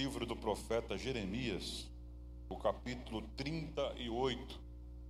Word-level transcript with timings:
livro 0.00 0.24
do 0.24 0.34
profeta 0.34 0.96
Jeremias, 0.96 1.86
o 2.48 2.56
capítulo 2.56 3.20
38. 3.36 4.58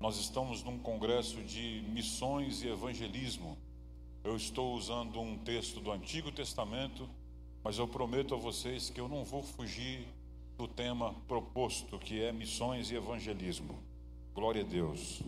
Nós 0.00 0.16
estamos 0.16 0.64
num 0.64 0.80
congresso 0.80 1.40
de 1.44 1.84
missões 1.90 2.64
e 2.64 2.68
evangelismo. 2.68 3.56
Eu 4.24 4.34
estou 4.34 4.74
usando 4.74 5.20
um 5.20 5.38
texto 5.38 5.78
do 5.78 5.92
Antigo 5.92 6.32
Testamento, 6.32 7.08
mas 7.62 7.78
eu 7.78 7.86
prometo 7.86 8.34
a 8.34 8.36
vocês 8.36 8.90
que 8.90 9.00
eu 9.00 9.08
não 9.08 9.24
vou 9.24 9.44
fugir 9.44 10.08
do 10.58 10.66
tema 10.66 11.14
proposto, 11.28 11.96
que 11.96 12.20
é 12.20 12.32
missões 12.32 12.90
e 12.90 12.96
evangelismo. 12.96 13.78
Glória 14.34 14.62
a 14.62 14.66
Deus. 14.66 15.22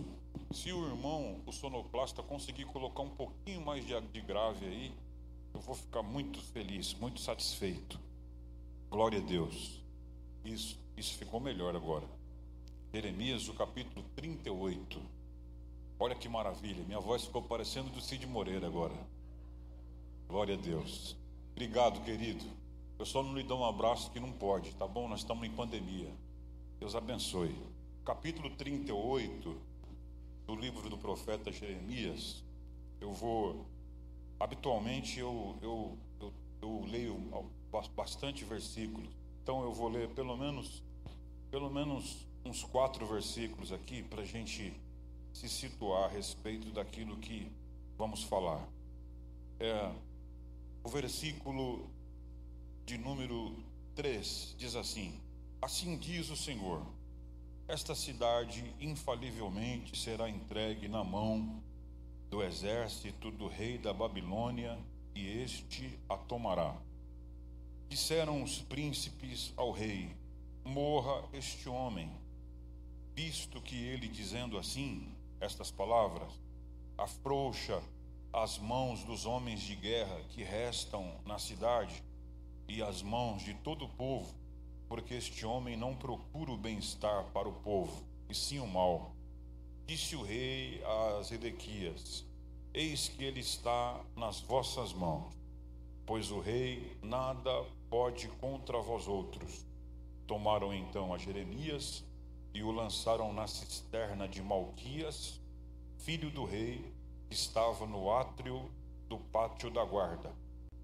Se 0.51 0.73
o 0.73 0.89
irmão, 0.89 1.41
o 1.47 1.53
sonoplasta, 1.53 2.21
conseguir 2.21 2.65
colocar 2.65 3.03
um 3.03 3.11
pouquinho 3.11 3.65
mais 3.65 3.87
de, 3.87 4.21
grave 4.23 4.67
aí, 4.67 4.93
eu 5.55 5.61
vou 5.61 5.77
ficar 5.77 6.03
muito 6.03 6.41
feliz, 6.41 6.95
muito 6.95 7.21
satisfeito. 7.21 8.01
Glória 8.93 9.21
a 9.21 9.23
Deus. 9.23 9.81
Isso, 10.45 10.79
isso 10.99 11.17
ficou 11.17 11.41
melhor 11.41 11.75
agora. 11.75 12.07
Jeremias, 12.93 13.49
o 13.49 13.55
capítulo 13.55 14.05
38. 14.15 15.01
Olha 15.99 16.15
que 16.15 16.29
maravilha, 16.29 16.85
minha 16.85 17.01
voz 17.01 17.25
ficou 17.25 17.41
parecendo 17.41 17.89
do 17.89 18.03
Cid 18.03 18.27
Moreira 18.27 18.67
agora. 18.67 18.93
Glória 20.29 20.57
a 20.57 20.59
Deus. 20.59 21.17
Obrigado, 21.53 22.05
querido. 22.05 22.45
Eu 22.99 23.07
só 23.07 23.23
não 23.23 23.35
lhe 23.35 23.43
dou 23.43 23.61
um 23.61 23.65
abraço 23.65 24.11
que 24.11 24.21
não 24.21 24.31
pode, 24.31 24.75
tá 24.75 24.87
bom? 24.87 25.09
Nós 25.09 25.21
estamos 25.21 25.49
em 25.49 25.51
pandemia. 25.51 26.13
Deus 26.79 26.95
abençoe. 26.95 27.57
Capítulo 28.05 28.51
38 28.51 29.57
do 30.47 30.55
livro 30.55 30.91
do 30.91 30.99
profeta 30.99 31.51
Jeremias. 31.51 32.45
Eu 33.01 33.15
vou. 33.15 33.65
Habitualmente 34.39 35.19
eu, 35.19 35.57
eu, 35.63 35.99
eu, 36.21 36.33
eu 36.61 36.85
leio 36.91 37.17
bastante 37.95 38.45
versículos. 38.45 39.09
Então 39.43 39.63
eu 39.63 39.73
vou 39.73 39.89
ler 39.89 40.09
pelo 40.11 40.37
menos, 40.37 40.83
pelo 41.51 41.71
menos 41.71 42.27
uns 42.45 42.63
quatro 42.63 43.07
versículos 43.07 43.73
aqui 43.73 44.03
para 44.03 44.23
a 44.23 44.25
gente 44.25 44.73
se 45.33 45.49
situar 45.49 46.05
a 46.05 46.09
respeito 46.09 46.71
daquilo 46.71 47.17
que 47.17 47.51
vamos 47.97 48.23
falar. 48.23 48.67
É, 49.59 49.93
o 50.85 50.89
versículo 50.89 51.89
de 52.85 52.99
número 52.99 53.57
3 53.95 54.55
diz 54.59 54.75
assim: 54.77 55.19
Assim 55.61 55.97
diz 55.97 56.31
o 56.31 56.37
Senhor: 56.37 56.85
Esta 57.69 57.95
cidade 57.95 58.75
infalivelmente 58.81 59.99
será 59.99 60.29
entregue 60.29 60.89
na 60.89 61.05
mão 61.05 61.63
do 62.29 62.43
exército 62.43 63.31
do 63.31 63.47
rei 63.47 63.79
da 63.79 63.93
Babilônia, 63.93 64.79
e 65.15 65.29
este 65.29 65.99
a 66.09 66.17
tomará. 66.17 66.75
Disseram 67.93 68.43
os 68.43 68.59
príncipes 68.59 69.53
ao 69.55 69.71
rei: 69.71 70.17
Morra 70.65 71.29
este 71.31 71.69
homem, 71.69 72.11
visto 73.15 73.61
que 73.61 73.77
ele, 73.77 74.09
dizendo 74.09 74.57
assim, 74.57 75.15
estas 75.39 75.71
palavras, 75.71 76.33
afrouxa 76.97 77.83
as 78.33 78.59
mãos 78.59 79.05
dos 79.05 79.27
homens 79.27 79.61
de 79.61 79.77
guerra 79.77 80.23
que 80.31 80.43
restam 80.43 81.21
na 81.27 81.39
cidade 81.39 82.03
e 82.67 82.83
as 82.83 83.03
mãos 83.03 83.43
de 83.43 83.53
todo 83.57 83.85
o 83.85 83.91
povo, 83.91 84.35
porque 84.89 85.13
este 85.13 85.45
homem 85.45 85.77
não 85.77 85.95
procura 85.95 86.51
o 86.51 86.57
bem-estar 86.57 87.25
para 87.25 87.47
o 87.47 87.53
povo, 87.53 88.03
e 88.27 88.35
sim 88.35 88.59
o 88.59 88.67
mal. 88.67 89.15
Disse 89.87 90.17
o 90.17 90.23
rei 90.23 90.83
a 90.83 91.23
Zedequias: 91.23 92.25
Eis 92.73 93.09
que 93.09 93.23
ele 93.23 93.41
está 93.41 94.01
nas 94.17 94.41
vossas 94.41 94.95
mãos, 94.95 95.35
pois 96.07 96.31
o 96.31 96.41
rei 96.41 96.97
nada 97.03 97.51
pode 97.93 98.27
contra 98.41 98.81
vós 98.81 99.07
outros. 99.07 99.67
Tomaram 100.27 100.73
então 100.73 101.13
a 101.13 101.19
Jeremias 101.19 102.03
e 102.55 102.65
o 102.65 102.73
lançaram 102.73 103.33
na 103.33 103.47
cisterna 103.47 104.27
de 104.27 104.43
Malquias, 104.43 105.39
filho 105.99 106.31
do 106.31 106.45
rei, 106.45 106.91
que 107.29 107.35
estava 107.35 107.87
no 107.87 108.11
átrio 108.11 108.71
do 109.09 109.19
pátio 109.19 109.71
da 109.71 109.85
guarda 109.85 110.33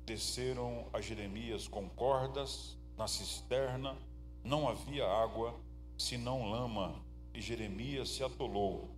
desceram 0.08 0.86
a 0.90 1.02
Jeremias 1.02 1.68
com 1.68 1.86
cordas 1.90 2.74
na 2.96 3.06
cisterna, 3.06 3.94
não 4.42 4.66
havia 4.66 5.06
água, 5.06 5.54
senão 5.98 6.50
lama, 6.50 6.98
e 7.34 7.42
Jeremias 7.42 8.08
se 8.08 8.24
atolou. 8.24 8.88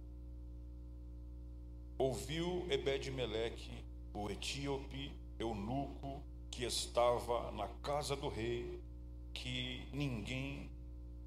Ouviu 1.99 2.65
Ebed-Meleque, 2.71 3.85
o 4.15 4.31
etíope, 4.31 5.11
eunuco, 5.37 6.23
que 6.51 6.65
estava 6.65 7.51
na 7.53 7.69
casa 7.83 8.17
do 8.17 8.29
rei, 8.29 8.81
que 9.33 9.87
ninguém, 9.93 10.69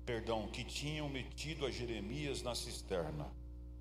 perdão, 0.06 0.48
que 0.48 0.64
tinham 0.64 1.10
metido 1.10 1.66
a 1.66 1.72
Jeremias 1.72 2.42
na 2.42 2.54
cisterna. 2.54 3.26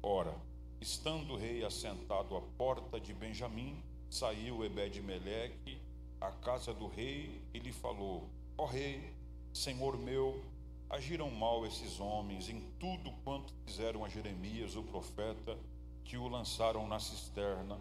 Ora, 0.03 0.35
estando 0.81 1.35
o 1.35 1.37
rei 1.37 1.65
assentado 1.65 2.37
à 2.37 2.41
porta 2.41 3.01
de 3.01 3.13
Benjamim, 3.13 3.83
saiu 4.11 4.65
Ebed-Meleque 4.65 5.79
à 6.21 6.31
casa 6.31 6.73
do 6.73 6.87
rei 6.87 7.41
e 7.53 7.59
lhe 7.59 7.73
falou: 7.73 8.29
Ó 8.57 8.65
oh, 8.65 8.67
rei, 8.67 9.13
senhor 9.53 9.99
meu, 9.99 10.43
agiram 10.89 11.31
mal 11.31 11.67
esses 11.67 11.99
homens 11.99 12.49
em 12.49 12.61
tudo 12.79 13.11
quanto 13.25 13.53
fizeram 13.65 14.05
a 14.05 14.09
Jeremias, 14.09 14.77
o 14.77 14.83
profeta, 14.83 15.59
que 16.05 16.17
o 16.17 16.29
lançaram 16.29 16.87
na 16.87 17.01
cisterna. 17.01 17.81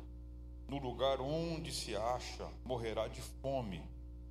No 0.72 0.78
lugar 0.78 1.20
onde 1.20 1.70
se 1.70 1.98
acha, 1.98 2.50
morrerá 2.64 3.06
de 3.10 3.22
fome, 3.22 3.84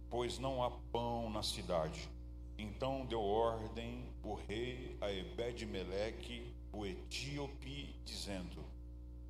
pois 0.08 0.38
não 0.38 0.64
há 0.64 0.70
pão 0.90 1.28
na 1.28 1.42
cidade. 1.42 2.08
Então 2.56 3.04
deu 3.04 3.20
ordem 3.20 4.06
o 4.22 4.32
rei 4.32 4.96
a 5.02 5.12
Ebed-Meleque, 5.12 6.50
o 6.72 6.86
etíope, 6.86 7.94
dizendo: 8.06 8.64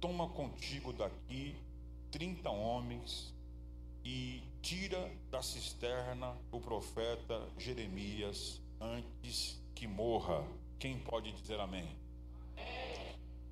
Toma 0.01 0.29
contigo 0.29 0.93
daqui 0.93 1.57
trinta 2.13 2.49
homens 2.49 3.35
e 4.05 4.41
tira 4.63 5.11
da 5.33 5.43
cisterna 5.43 6.37
o 6.53 6.61
profeta 6.61 7.45
Jeremias 7.59 8.61
antes 8.81 9.61
que 9.75 9.89
morra. 9.89 10.47
Quem 10.79 10.97
pode 10.97 11.33
dizer 11.33 11.59
amém? 11.59 11.89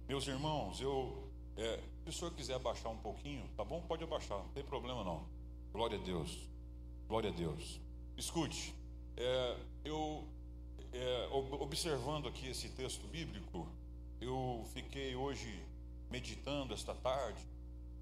Meus 0.09 0.29
irmãos, 0.29 0.81
eu, 0.81 1.29
é, 1.57 1.81
se 2.09 2.17
o 2.17 2.19
senhor 2.19 2.33
quiser 2.33 2.55
abaixar 2.55 2.91
um 2.91 2.97
pouquinho, 2.97 3.47
tá 3.55 3.63
bom? 3.63 3.83
Pode 3.83 4.03
abaixar, 4.03 4.39
não 4.39 4.49
tem 4.49 4.65
problema 4.65 5.05
não. 5.05 5.29
Glória 5.73 5.99
a 5.99 6.03
Deus, 6.03 6.49
glória 7.07 7.29
a 7.29 7.33
Deus. 7.33 7.79
Escute, 8.17 8.75
é, 9.15 9.57
eu 9.85 10.27
é, 10.93 11.29
observando 11.33 12.27
aqui 12.27 12.49
esse 12.49 12.71
texto 12.71 13.07
bíblico, 13.09 13.69
eu 14.23 14.65
fiquei 14.73 15.15
hoje 15.15 15.63
meditando 16.11 16.73
esta 16.73 16.95
tarde 16.95 17.41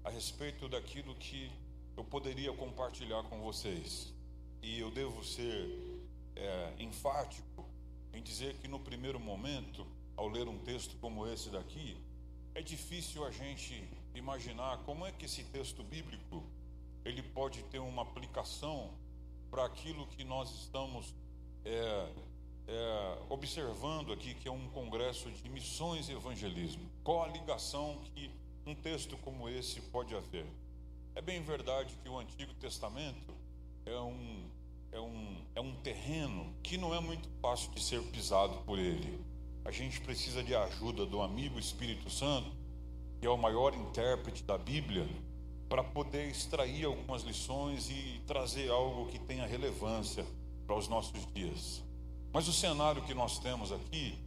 a 0.05 0.09
respeito 0.09 0.69
daquilo 0.69 1.13
que 1.15 1.51
eu 1.97 2.03
poderia 2.05 2.53
compartilhar 2.53 3.23
com 3.23 3.41
vocês. 3.41 4.13
E 4.61 4.79
eu 4.79 4.89
devo 4.89 5.21
ser 5.21 5.69
é, 6.33 6.73
enfático 6.79 7.65
em 8.13 8.21
dizer 8.21 8.55
que 8.55 8.69
no 8.69 8.79
primeiro 8.79 9.19
momento, 9.19 9.85
ao 10.15 10.29
ler 10.29 10.47
um 10.47 10.57
texto 10.59 10.95
como 11.01 11.27
esse 11.27 11.49
daqui, 11.49 11.97
é 12.55 12.61
difícil 12.61 13.25
a 13.25 13.31
gente 13.31 13.96
imaginar 14.17 14.77
como 14.79 15.05
é 15.05 15.11
que 15.11 15.25
esse 15.25 15.43
texto 15.45 15.83
bíblico 15.83 16.43
ele 17.05 17.21
pode 17.21 17.63
ter 17.63 17.79
uma 17.79 18.01
aplicação 18.01 18.91
para 19.49 19.65
aquilo 19.65 20.05
que 20.07 20.23
nós 20.23 20.53
estamos 20.53 21.13
é, 21.63 22.09
é, 22.67 23.17
observando 23.29 24.11
aqui, 24.11 24.33
que 24.33 24.47
é 24.47 24.51
um 24.51 24.67
congresso 24.69 25.31
de 25.31 25.49
missões 25.49 26.09
e 26.09 26.11
evangelismo. 26.11 26.89
Qual 27.03 27.23
a 27.23 27.27
ligação 27.27 28.01
que 28.13 28.29
um 28.65 28.75
texto 28.75 29.17
como 29.17 29.47
esse 29.47 29.79
pode 29.81 30.13
haver? 30.13 30.45
É 31.15 31.21
bem 31.21 31.41
verdade 31.41 31.95
que 32.03 32.09
o 32.09 32.17
Antigo 32.17 32.53
Testamento 32.55 33.33
é 33.85 33.99
um, 33.99 34.49
é 34.91 34.99
um, 34.99 35.45
é 35.55 35.61
um 35.61 35.73
terreno 35.77 36.53
que 36.61 36.77
não 36.77 36.93
é 36.93 36.99
muito 36.99 37.29
fácil 37.41 37.71
de 37.71 37.81
ser 37.81 38.01
pisado 38.03 38.57
por 38.65 38.77
ele. 38.77 39.19
A 39.63 39.71
gente 39.71 39.99
precisa 40.01 40.43
de 40.43 40.53
ajuda 40.53 41.05
do 41.05 41.21
amigo 41.21 41.57
Espírito 41.57 42.09
Santo, 42.09 42.51
que 43.19 43.25
é 43.27 43.29
o 43.29 43.37
maior 43.37 43.73
intérprete 43.73 44.43
da 44.43 44.57
Bíblia, 44.57 45.07
para 45.69 45.83
poder 45.83 46.29
extrair 46.29 46.85
algumas 46.85 47.23
lições 47.23 47.89
e 47.89 48.21
trazer 48.25 48.69
algo 48.71 49.07
que 49.07 49.19
tenha 49.19 49.45
relevância 49.45 50.25
para 50.65 50.77
os 50.77 50.87
nossos 50.87 51.25
dias. 51.33 51.83
Mas 52.31 52.47
o 52.47 52.53
cenário 52.53 53.01
que 53.03 53.13
nós 53.13 53.39
temos 53.39 53.71
aqui, 53.71 54.17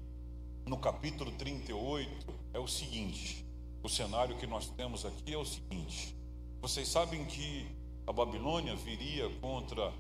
no 0.67 0.77
capítulo 0.77 1.31
38, 1.33 2.11
é 2.53 2.59
o 2.59 2.67
seguinte: 2.67 3.45
o 3.83 3.89
cenário 3.89 4.37
que 4.37 4.47
nós 4.47 4.69
temos 4.69 5.07
aqui 5.07 5.33
é 5.33 5.39
o 5.39 5.45
seguinte. 5.45 6.15
Vocês 6.61 6.89
sabem 6.89 7.25
que 7.25 7.67
a 8.07 8.13
Babilônia 8.13 8.75
viria 8.77 9.31
contra 9.41 9.93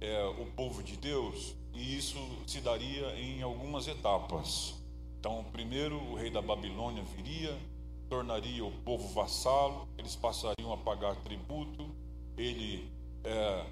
é, 0.00 0.24
o 0.24 0.46
povo 0.46 0.82
de 0.82 0.96
Deus 0.96 1.54
e 1.74 1.96
isso 1.96 2.18
se 2.46 2.60
daria 2.60 3.14
em 3.20 3.42
algumas 3.42 3.86
etapas. 3.86 4.74
Então, 5.18 5.44
primeiro 5.52 5.96
o 5.96 6.14
rei 6.14 6.30
da 6.30 6.40
Babilônia 6.40 7.02
viria, 7.16 7.56
tornaria 8.08 8.64
o 8.64 8.70
povo 8.70 9.08
vassalo, 9.08 9.88
eles 9.98 10.16
passariam 10.16 10.72
a 10.72 10.76
pagar 10.76 11.14
tributo. 11.16 11.94
Ele, 12.36 12.90
é, 13.24 13.66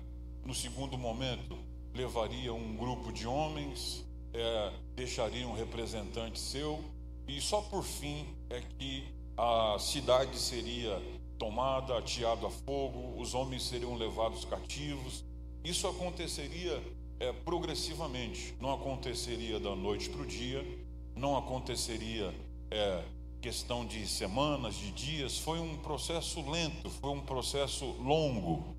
no 0.44 0.54
segundo 0.54 0.98
momento, 0.98 1.56
levaria 1.94 2.52
um 2.52 2.76
grupo 2.76 3.12
de 3.12 3.26
homens, 3.26 4.04
é, 4.32 4.72
deixaria 4.94 5.46
um 5.46 5.54
representante 5.54 6.38
seu, 6.38 6.84
e 7.26 7.40
só 7.40 7.62
por 7.62 7.82
fim 7.82 8.26
é 8.50 8.60
que 8.60 9.04
a 9.36 9.76
cidade 9.78 10.38
seria 10.38 11.00
tomada, 11.38 11.98
ateada 11.98 12.46
a 12.46 12.50
fogo, 12.50 13.20
os 13.20 13.34
homens 13.34 13.64
seriam 13.64 13.94
levados 13.94 14.44
cativos. 14.44 15.24
Isso 15.64 15.86
aconteceria 15.86 16.82
é, 17.18 17.32
progressivamente, 17.32 18.54
não 18.60 18.72
aconteceria 18.72 19.58
da 19.58 19.74
noite 19.74 20.08
para 20.08 20.22
o 20.22 20.26
dia, 20.26 20.64
não 21.14 21.36
aconteceria 21.36 22.34
é, 22.70 23.02
questão 23.46 23.86
de 23.86 24.08
semanas, 24.08 24.74
de 24.74 24.90
dias, 24.90 25.38
foi 25.38 25.60
um 25.60 25.76
processo 25.76 26.40
lento, 26.50 26.90
foi 26.90 27.10
um 27.10 27.20
processo 27.20 27.84
longo. 28.02 28.74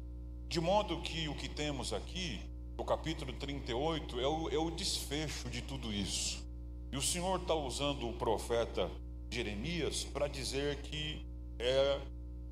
De 0.49 0.59
modo 0.59 0.99
que 0.99 1.29
o 1.29 1.35
que 1.35 1.47
temos 1.47 1.93
aqui, 1.93 2.41
o 2.77 2.83
capítulo 2.83 3.31
38, 3.31 4.19
é 4.19 4.27
o, 4.27 4.49
é 4.49 4.57
o 4.57 4.69
desfecho 4.69 5.49
de 5.49 5.61
tudo 5.61 5.93
isso. 5.93 6.45
E 6.91 6.97
o 6.97 7.01
Senhor 7.01 7.39
está 7.39 7.55
usando 7.55 8.09
o 8.09 8.13
profeta 8.17 8.91
Jeremias 9.31 10.03
para 10.03 10.27
dizer 10.27 10.81
que 10.81 11.25
é, 11.57 12.01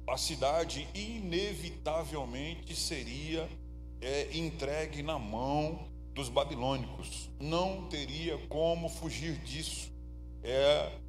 a 0.08 0.16
cidade 0.16 0.88
inevitavelmente 0.96 2.74
seria 2.78 3.46
é, 4.00 4.38
entregue 4.38 5.04
na 5.04 5.20
mão 5.20 5.86
dos 6.14 6.30
babilônicos. 6.30 7.30
Não 7.42 7.90
teria 7.90 8.38
como 8.48 8.88
fugir 8.88 9.38
disso. 9.40 9.92
É, 10.42 11.04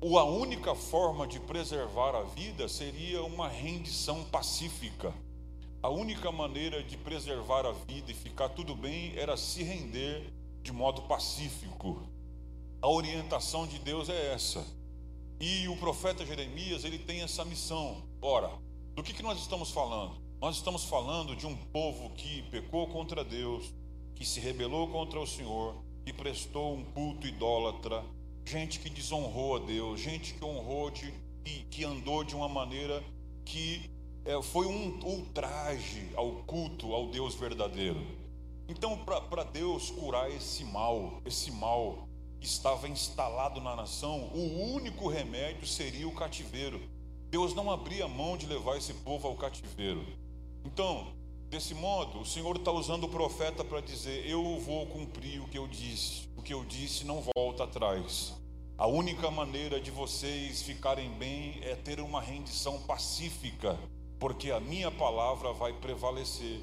a 0.00 0.24
única 0.24 0.74
forma 0.74 1.26
de 1.26 1.40
preservar 1.40 2.14
a 2.14 2.22
vida 2.22 2.68
seria 2.68 3.22
uma 3.24 3.48
rendição 3.48 4.24
pacífica. 4.24 5.12
A 5.82 5.88
única 5.88 6.30
maneira 6.30 6.82
de 6.84 6.96
preservar 6.96 7.66
a 7.66 7.72
vida 7.72 8.12
e 8.12 8.14
ficar 8.14 8.48
tudo 8.50 8.76
bem 8.76 9.12
era 9.16 9.36
se 9.36 9.62
render 9.62 10.32
de 10.62 10.72
modo 10.72 11.02
pacífico. 11.02 12.02
A 12.80 12.88
orientação 12.88 13.66
de 13.66 13.78
Deus 13.80 14.08
é 14.08 14.32
essa. 14.32 14.64
E 15.40 15.66
o 15.66 15.76
profeta 15.76 16.24
Jeremias, 16.24 16.84
ele 16.84 16.98
tem 16.98 17.22
essa 17.22 17.44
missão. 17.44 18.02
Ora, 18.22 18.50
do 18.94 19.02
que, 19.02 19.12
que 19.12 19.22
nós 19.22 19.40
estamos 19.40 19.70
falando? 19.70 20.16
Nós 20.40 20.56
estamos 20.56 20.84
falando 20.84 21.34
de 21.34 21.46
um 21.46 21.56
povo 21.56 22.10
que 22.10 22.42
pecou 22.50 22.86
contra 22.86 23.24
Deus, 23.24 23.72
que 24.14 24.24
se 24.24 24.38
rebelou 24.38 24.88
contra 24.88 25.18
o 25.18 25.26
Senhor, 25.26 25.74
que 26.04 26.12
prestou 26.12 26.74
um 26.74 26.84
culto 26.84 27.26
idólatra, 27.26 28.04
gente 28.48 28.80
que 28.80 28.88
desonrou 28.88 29.56
a 29.56 29.58
Deus, 29.58 30.00
gente 30.00 30.32
que 30.32 30.44
honrou, 30.44 30.90
de, 30.90 31.12
que, 31.44 31.64
que 31.64 31.84
andou 31.84 32.24
de 32.24 32.34
uma 32.34 32.48
maneira 32.48 33.04
que 33.44 33.90
é, 34.24 34.40
foi 34.42 34.66
um 34.66 34.98
ultraje 35.04 36.10
ao 36.14 36.32
culto 36.44 36.94
ao 36.94 37.10
Deus 37.10 37.34
verdadeiro. 37.34 38.00
Então, 38.66 38.98
para 39.04 39.44
Deus 39.44 39.90
curar 39.90 40.30
esse 40.30 40.64
mal, 40.64 41.20
esse 41.24 41.50
mal 41.50 42.08
que 42.40 42.46
estava 42.46 42.88
instalado 42.88 43.60
na 43.60 43.76
nação, 43.76 44.30
o 44.34 44.72
único 44.74 45.08
remédio 45.08 45.66
seria 45.66 46.08
o 46.08 46.14
cativeiro. 46.14 46.80
Deus 47.30 47.54
não 47.54 47.70
abria 47.70 48.08
mão 48.08 48.36
de 48.36 48.46
levar 48.46 48.78
esse 48.78 48.94
povo 48.94 49.28
ao 49.28 49.36
cativeiro. 49.36 50.04
Então, 50.64 51.12
desse 51.48 51.74
modo, 51.74 52.20
o 52.20 52.26
Senhor 52.26 52.56
está 52.56 52.70
usando 52.70 53.04
o 53.04 53.08
profeta 53.08 53.64
para 53.64 53.80
dizer: 53.80 54.26
Eu 54.26 54.58
vou 54.58 54.86
cumprir 54.86 55.40
o 55.40 55.48
que 55.48 55.58
eu 55.58 55.66
disse, 55.66 56.28
o 56.36 56.42
que 56.42 56.52
eu 56.52 56.64
disse 56.64 57.04
não 57.04 57.24
volta 57.34 57.64
atrás. 57.64 58.34
A 58.76 58.86
única 58.86 59.30
maneira 59.30 59.80
de 59.80 59.90
vocês 59.90 60.62
ficarem 60.62 61.10
bem 61.12 61.58
é 61.62 61.74
ter 61.74 61.98
uma 61.98 62.20
rendição 62.20 62.80
pacífica, 62.82 63.76
porque 64.20 64.52
a 64.52 64.60
minha 64.60 64.90
palavra 64.90 65.52
vai 65.52 65.72
prevalecer. 65.72 66.60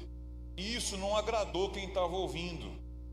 E 0.56 0.74
isso 0.74 0.96
não 0.96 1.14
agradou 1.14 1.70
quem 1.70 1.88
estava 1.88 2.16
ouvindo. 2.16 2.70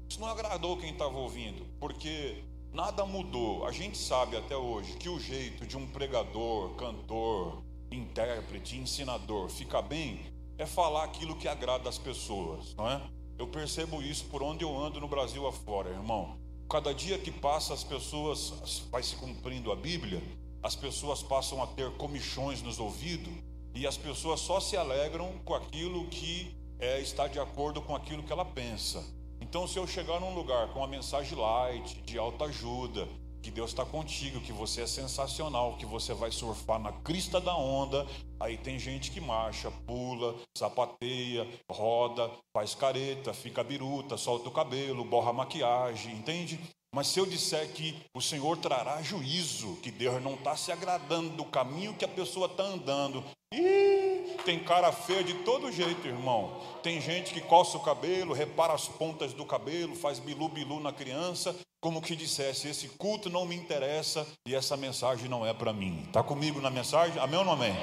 Isso 0.07 0.21
não 0.21 0.27
agradou 0.29 0.77
quem 0.77 0.91
estava 0.91 1.17
ouvindo, 1.17 1.65
porque 1.79 2.43
nada 2.71 3.05
mudou. 3.05 3.65
A 3.65 3.71
gente 3.71 3.97
sabe 3.97 4.37
até 4.37 4.55
hoje 4.55 4.93
que 4.93 5.09
o 5.09 5.19
jeito 5.19 5.65
de 5.65 5.75
um 5.75 5.85
pregador, 5.87 6.69
cantor, 6.75 7.61
intérprete, 7.91 8.77
ensinador 8.77 9.49
ficar 9.49 9.81
bem 9.81 10.32
é 10.63 10.65
falar 10.65 11.03
aquilo 11.03 11.35
que 11.35 11.47
agrada 11.47 11.89
as 11.89 11.97
pessoas, 11.97 12.73
não 12.75 12.89
é? 12.89 13.01
Eu 13.37 13.47
percebo 13.47 14.01
isso 14.01 14.25
por 14.25 14.41
onde 14.41 14.63
eu 14.63 14.77
ando 14.77 14.99
no 14.99 15.09
Brasil 15.09 15.45
afora, 15.45 15.89
irmão. 15.89 16.37
Cada 16.69 16.93
dia 16.93 17.17
que 17.17 17.31
passa, 17.31 17.73
as 17.73 17.83
pessoas, 17.83 18.83
vai 18.89 19.03
se 19.03 19.15
cumprindo 19.17 19.71
a 19.71 19.75
Bíblia, 19.75 20.23
as 20.63 20.75
pessoas 20.75 21.21
passam 21.21 21.61
a 21.61 21.67
ter 21.67 21.91
comichões 21.97 22.61
nos 22.61 22.79
ouvidos 22.79 23.33
e 23.75 23.85
as 23.85 23.97
pessoas 23.97 24.39
só 24.39 24.61
se 24.61 24.77
alegram 24.77 25.33
com 25.43 25.53
aquilo 25.53 26.07
que 26.07 26.55
é, 26.79 27.01
está 27.01 27.27
de 27.27 27.39
acordo 27.39 27.81
com 27.81 27.93
aquilo 27.93 28.23
que 28.23 28.31
ela 28.31 28.45
pensa. 28.45 29.03
Então, 29.41 29.67
se 29.67 29.77
eu 29.77 29.85
chegar 29.85 30.21
num 30.21 30.33
lugar 30.33 30.69
com 30.69 30.79
uma 30.79 30.87
mensagem 30.87 31.37
light, 31.37 32.01
de 32.03 32.17
alta 32.17 32.45
ajuda, 32.45 33.05
que 33.43 33.51
Deus 33.51 33.71
está 33.71 33.85
contigo, 33.85 34.39
que 34.39 34.53
você 34.53 34.83
é 34.83 34.87
sensacional, 34.87 35.75
que 35.75 35.85
você 35.85 36.13
vai 36.13 36.31
surfar 36.31 36.79
na 36.79 36.93
crista 36.93 37.41
da 37.41 37.53
onda. 37.55 38.07
Aí 38.39 38.57
tem 38.57 38.79
gente 38.79 39.11
que 39.11 39.19
marcha, 39.19 39.69
pula, 39.85 40.35
sapateia, 40.57 41.45
roda, 41.69 42.31
faz 42.55 42.73
careta, 42.73 43.33
fica 43.33 43.61
biruta, 43.61 44.15
solta 44.15 44.47
o 44.47 44.51
cabelo, 44.51 45.03
borra 45.03 45.31
a 45.31 45.33
maquiagem, 45.33 46.15
entende? 46.15 46.57
Mas 46.93 47.07
se 47.07 47.19
eu 47.19 47.25
disser 47.25 47.67
que 47.69 47.95
o 48.13 48.21
Senhor 48.21 48.55
trará 48.57 49.01
juízo, 49.01 49.77
que 49.81 49.89
Deus 49.89 50.21
não 50.21 50.35
está 50.35 50.55
se 50.55 50.71
agradando 50.71 51.29
do 51.31 51.43
caminho 51.43 51.95
que 51.95 52.05
a 52.05 52.07
pessoa 52.07 52.45
está 52.45 52.61
andando, 52.61 53.23
ih, 53.51 54.37
tem 54.45 54.59
cara 54.59 54.91
feia 54.91 55.23
de 55.23 55.33
todo 55.43 55.71
jeito, 55.71 56.07
irmão. 56.07 56.61
Tem 56.83 57.01
gente 57.01 57.33
que 57.33 57.41
coça 57.41 57.77
o 57.77 57.83
cabelo, 57.83 58.31
repara 58.31 58.73
as 58.73 58.87
pontas 58.87 59.33
do 59.33 59.43
cabelo, 59.43 59.95
faz 59.95 60.19
bilu-bilu 60.19 60.79
na 60.79 60.93
criança, 60.93 61.55
como 61.81 61.99
que 61.99 62.15
dissesse: 62.15 62.67
esse 62.67 62.89
culto 62.89 63.27
não 63.27 63.43
me 63.43 63.55
interessa 63.55 64.27
e 64.47 64.53
essa 64.53 64.77
mensagem 64.77 65.27
não 65.27 65.43
é 65.43 65.51
para 65.51 65.73
mim. 65.73 66.03
Está 66.05 66.21
comigo 66.21 66.61
na 66.61 66.69
mensagem? 66.69 67.19
Amém 67.19 67.39
ou 67.39 67.45
não 67.45 67.53
amém? 67.53 67.73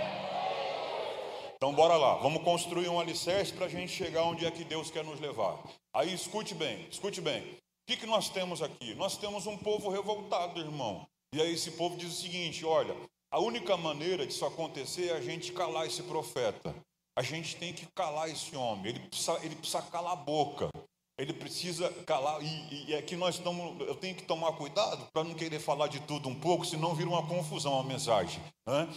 Então 1.56 1.75
bora 1.75 1.97
lá, 1.97 2.15
vamos 2.15 2.45
construir 2.45 2.89
um 2.89 3.01
alicerce 3.01 3.53
para 3.53 3.67
a 3.67 3.69
gente 3.69 3.93
chegar 3.93 4.23
onde 4.23 4.47
é 4.47 4.51
que 4.53 4.63
Deus 4.63 4.89
quer 4.89 5.05
nos 5.05 5.19
levar. 5.19 5.59
Aí 5.93 6.15
escute 6.15 6.55
bem, 6.55 6.87
escute 6.89 7.21
bem. 7.21 7.59
Que, 7.91 7.97
que 7.97 8.07
nós 8.07 8.29
temos 8.29 8.63
aqui? 8.63 8.95
Nós 8.95 9.17
temos 9.17 9.49
um 9.49 9.57
povo 9.57 9.91
revoltado, 9.91 10.61
irmão. 10.61 11.05
E 11.35 11.43
aí 11.43 11.53
esse 11.53 11.73
povo 11.73 11.97
diz 11.97 12.13
o 12.13 12.23
seguinte: 12.23 12.65
olha, 12.65 12.97
a 13.33 13.41
única 13.41 13.77
maneira 13.77 14.25
disso 14.25 14.47
acontecer 14.47 15.09
é 15.09 15.17
a 15.17 15.21
gente 15.21 15.51
calar 15.51 15.89
esse 15.89 16.01
profeta. 16.05 16.73
A 17.19 17.23
gente 17.23 17.57
tem 17.57 17.73
que 17.73 17.87
calar 17.87 18.31
esse 18.31 18.55
homem. 18.55 18.91
Ele 18.91 19.01
precisa, 19.01 19.41
ele 19.43 19.57
precisa 19.57 19.83
calar 19.83 20.13
a 20.13 20.17
boca. 20.17 20.71
Ele 21.19 21.33
precisa 21.33 21.91
calar, 22.07 22.41
e, 22.41 22.91
e 22.91 22.95
aqui 22.95 23.17
nós 23.17 23.35
estamos, 23.35 23.81
eu 23.81 23.97
tenho 23.97 24.15
que 24.15 24.23
tomar 24.23 24.53
cuidado 24.53 25.09
para 25.13 25.25
não 25.25 25.35
querer 25.35 25.59
falar 25.59 25.89
de 25.89 25.99
tudo 25.99 26.29
um 26.29 26.39
pouco, 26.39 26.65
senão 26.65 26.94
vira 26.94 27.11
uma 27.11 27.27
confusão 27.27 27.81
a 27.81 27.82
mensagem. 27.82 28.41
Né? 28.69 28.89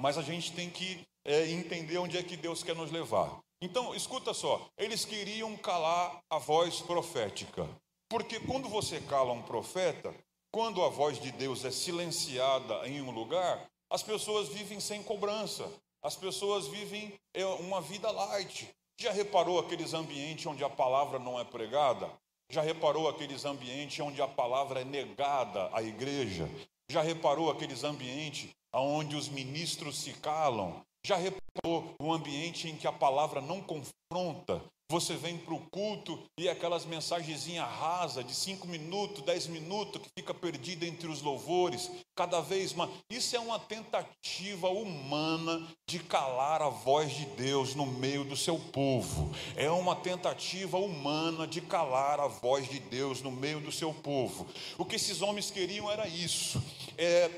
Mas 0.00 0.16
a 0.16 0.22
gente 0.22 0.52
tem 0.52 0.70
que 0.70 1.06
é, 1.26 1.50
entender 1.50 1.98
onde 1.98 2.16
é 2.16 2.22
que 2.22 2.34
Deus 2.34 2.62
quer 2.62 2.74
nos 2.74 2.90
levar. 2.90 3.40
Então, 3.60 3.94
escuta 3.94 4.32
só, 4.32 4.66
eles 4.78 5.04
queriam 5.04 5.54
calar 5.58 6.18
a 6.30 6.38
voz 6.38 6.80
profética. 6.80 7.68
Porque 8.08 8.40
quando 8.40 8.68
você 8.68 9.00
cala 9.00 9.32
um 9.32 9.42
profeta, 9.42 10.14
quando 10.50 10.82
a 10.82 10.88
voz 10.88 11.20
de 11.20 11.30
Deus 11.32 11.64
é 11.64 11.70
silenciada 11.70 12.88
em 12.88 13.02
um 13.02 13.10
lugar, 13.10 13.68
as 13.90 14.02
pessoas 14.02 14.48
vivem 14.48 14.80
sem 14.80 15.02
cobrança, 15.02 15.70
as 16.02 16.16
pessoas 16.16 16.66
vivem 16.68 17.12
é, 17.34 17.44
uma 17.44 17.80
vida 17.80 18.10
light, 18.10 18.68
já 19.00 19.12
reparou 19.12 19.58
aqueles 19.58 19.94
ambientes 19.94 20.46
onde 20.46 20.64
a 20.64 20.70
palavra 20.70 21.18
não 21.18 21.38
é 21.38 21.44
pregada? 21.44 22.10
Já 22.50 22.62
reparou 22.62 23.08
aqueles 23.08 23.44
ambientes 23.44 24.00
onde 24.00 24.20
a 24.20 24.26
palavra 24.26 24.80
é 24.80 24.84
negada 24.84 25.70
à 25.72 25.82
igreja? 25.82 26.48
Já 26.90 27.02
reparou 27.02 27.50
aqueles 27.50 27.84
ambientes 27.84 28.50
onde 28.72 29.14
os 29.14 29.28
ministros 29.28 29.98
se 29.98 30.14
calam? 30.14 30.84
Já 31.06 31.16
reparou 31.16 31.94
o 32.00 32.12
ambiente 32.12 32.68
em 32.68 32.76
que 32.76 32.86
a 32.86 32.92
palavra 32.92 33.40
não 33.40 33.60
confronta? 33.60 34.62
Você 34.90 35.16
vem 35.16 35.36
para 35.36 35.52
o 35.52 35.60
culto 35.70 36.18
e 36.38 36.48
aquelas 36.48 36.86
mensagenzinhas 36.86 37.68
rasas 37.68 38.26
de 38.26 38.34
cinco 38.34 38.66
minutos, 38.66 39.22
dez 39.22 39.46
minutos, 39.46 40.00
que 40.00 40.08
fica 40.18 40.32
perdida 40.32 40.86
entre 40.86 41.06
os 41.08 41.20
louvores, 41.20 41.90
cada 42.16 42.40
vez 42.40 42.72
mais. 42.72 42.90
Isso 43.10 43.36
é 43.36 43.38
uma 43.38 43.58
tentativa 43.58 44.70
humana 44.70 45.68
de 45.86 45.98
calar 45.98 46.62
a 46.62 46.70
voz 46.70 47.12
de 47.12 47.26
Deus 47.26 47.74
no 47.74 47.84
meio 47.84 48.24
do 48.24 48.34
seu 48.34 48.58
povo. 48.58 49.30
É 49.54 49.70
uma 49.70 49.94
tentativa 49.94 50.78
humana 50.78 51.46
de 51.46 51.60
calar 51.60 52.18
a 52.18 52.26
voz 52.26 52.66
de 52.66 52.80
Deus 52.80 53.20
no 53.20 53.30
meio 53.30 53.60
do 53.60 53.70
seu 53.70 53.92
povo. 53.92 54.46
O 54.78 54.86
que 54.86 54.96
esses 54.96 55.20
homens 55.20 55.50
queriam 55.50 55.90
era 55.90 56.08
isso. 56.08 56.62
É, 56.96 57.30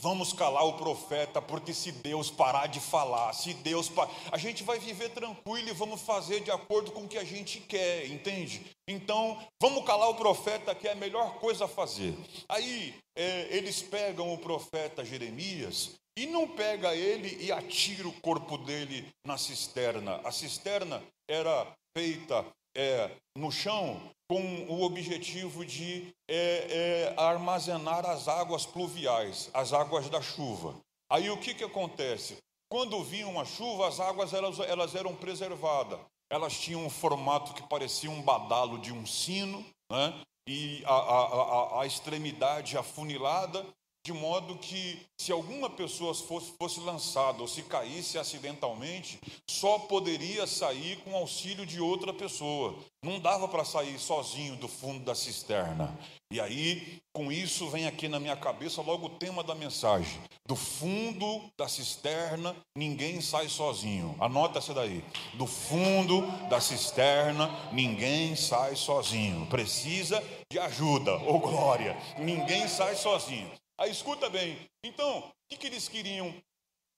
Vamos 0.00 0.32
calar 0.32 0.64
o 0.64 0.78
profeta, 0.78 1.42
porque 1.42 1.74
se 1.74 1.92
Deus 1.92 2.30
parar 2.30 2.68
de 2.68 2.80
falar, 2.80 3.34
se 3.34 3.52
Deus 3.52 3.90
par... 3.90 4.08
a 4.32 4.38
gente 4.38 4.62
vai 4.62 4.78
viver 4.78 5.10
tranquilo 5.10 5.68
e 5.68 5.74
vamos 5.74 6.00
fazer 6.00 6.40
de 6.40 6.50
acordo 6.50 6.90
com 6.90 7.02
o 7.02 7.08
que 7.08 7.18
a 7.18 7.24
gente 7.24 7.60
quer, 7.60 8.06
entende? 8.06 8.62
Então, 8.88 9.38
vamos 9.60 9.84
calar 9.84 10.08
o 10.08 10.14
profeta, 10.14 10.74
que 10.74 10.88
é 10.88 10.92
a 10.92 10.94
melhor 10.94 11.34
coisa 11.34 11.66
a 11.66 11.68
fazer. 11.68 12.16
Aí, 12.48 12.94
é, 13.14 13.48
eles 13.50 13.82
pegam 13.82 14.32
o 14.32 14.38
profeta 14.38 15.04
Jeremias 15.04 15.96
e 16.16 16.26
não 16.26 16.48
pega 16.48 16.94
ele 16.94 17.36
e 17.44 17.52
atira 17.52 18.08
o 18.08 18.20
corpo 18.22 18.56
dele 18.56 19.06
na 19.26 19.36
cisterna. 19.36 20.18
A 20.24 20.32
cisterna 20.32 21.02
era 21.28 21.66
feita 21.96 22.46
é, 22.76 23.10
no 23.36 23.50
chão 23.50 24.00
com 24.28 24.40
o 24.68 24.82
objetivo 24.82 25.64
de 25.64 26.14
é, 26.28 26.34
é, 26.36 27.14
armazenar 27.16 28.06
as 28.06 28.28
águas 28.28 28.64
pluviais, 28.64 29.50
as 29.52 29.72
águas 29.72 30.08
da 30.08 30.22
chuva. 30.22 30.76
Aí 31.10 31.28
o 31.30 31.36
que, 31.36 31.52
que 31.54 31.64
acontece? 31.64 32.36
Quando 32.70 33.02
vinha 33.02 33.26
uma 33.26 33.44
chuva, 33.44 33.88
as 33.88 33.98
águas 33.98 34.32
elas, 34.32 34.60
elas 34.60 34.94
eram 34.94 35.16
preservadas. 35.16 35.98
Elas 36.30 36.56
tinham 36.60 36.86
um 36.86 36.90
formato 36.90 37.52
que 37.52 37.68
parecia 37.68 38.08
um 38.08 38.22
badalo 38.22 38.78
de 38.78 38.92
um 38.92 39.04
sino, 39.04 39.66
né? 39.90 40.22
e 40.48 40.82
a, 40.84 40.94
a, 40.94 41.78
a, 41.78 41.82
a 41.82 41.86
extremidade 41.86 42.78
afunilada, 42.78 43.66
de 44.04 44.12
modo 44.12 44.56
que 44.56 44.98
se 45.18 45.30
alguma 45.30 45.68
pessoa 45.68 46.14
fosse, 46.14 46.52
fosse 46.58 46.80
lançada 46.80 47.42
ou 47.42 47.48
se 47.48 47.62
caísse 47.62 48.18
acidentalmente, 48.18 49.20
só 49.48 49.78
poderia 49.78 50.46
sair 50.46 50.96
com 51.04 51.14
auxílio 51.14 51.66
de 51.66 51.80
outra 51.80 52.12
pessoa. 52.12 52.78
Não 53.02 53.20
dava 53.20 53.46
para 53.46 53.64
sair 53.64 53.98
sozinho 53.98 54.56
do 54.56 54.68
fundo 54.68 55.04
da 55.04 55.14
cisterna. 55.14 55.98
E 56.32 56.40
aí, 56.40 57.00
com 57.12 57.30
isso, 57.30 57.68
vem 57.68 57.86
aqui 57.86 58.08
na 58.08 58.20
minha 58.20 58.36
cabeça 58.36 58.80
logo 58.80 59.06
o 59.06 59.18
tema 59.18 59.42
da 59.42 59.54
mensagem: 59.54 60.20
do 60.46 60.56
fundo 60.56 61.42
da 61.58 61.68
cisterna, 61.68 62.56
ninguém 62.76 63.20
sai 63.20 63.48
sozinho. 63.48 64.16
Anota 64.18 64.58
essa 64.58 64.72
daí. 64.72 65.04
Do 65.34 65.46
fundo 65.46 66.22
da 66.48 66.60
cisterna, 66.60 67.50
ninguém 67.72 68.34
sai 68.36 68.76
sozinho. 68.76 69.46
Precisa 69.46 70.22
de 70.50 70.58
ajuda 70.58 71.16
ou 71.18 71.38
glória. 71.38 71.96
Ninguém 72.18 72.66
sai 72.66 72.96
sozinho. 72.96 73.50
Aí 73.80 73.90
escuta 73.90 74.28
bem. 74.28 74.58
Então, 74.84 75.20
o 75.20 75.32
que, 75.48 75.56
que 75.56 75.66
eles 75.66 75.88
queriam? 75.88 76.34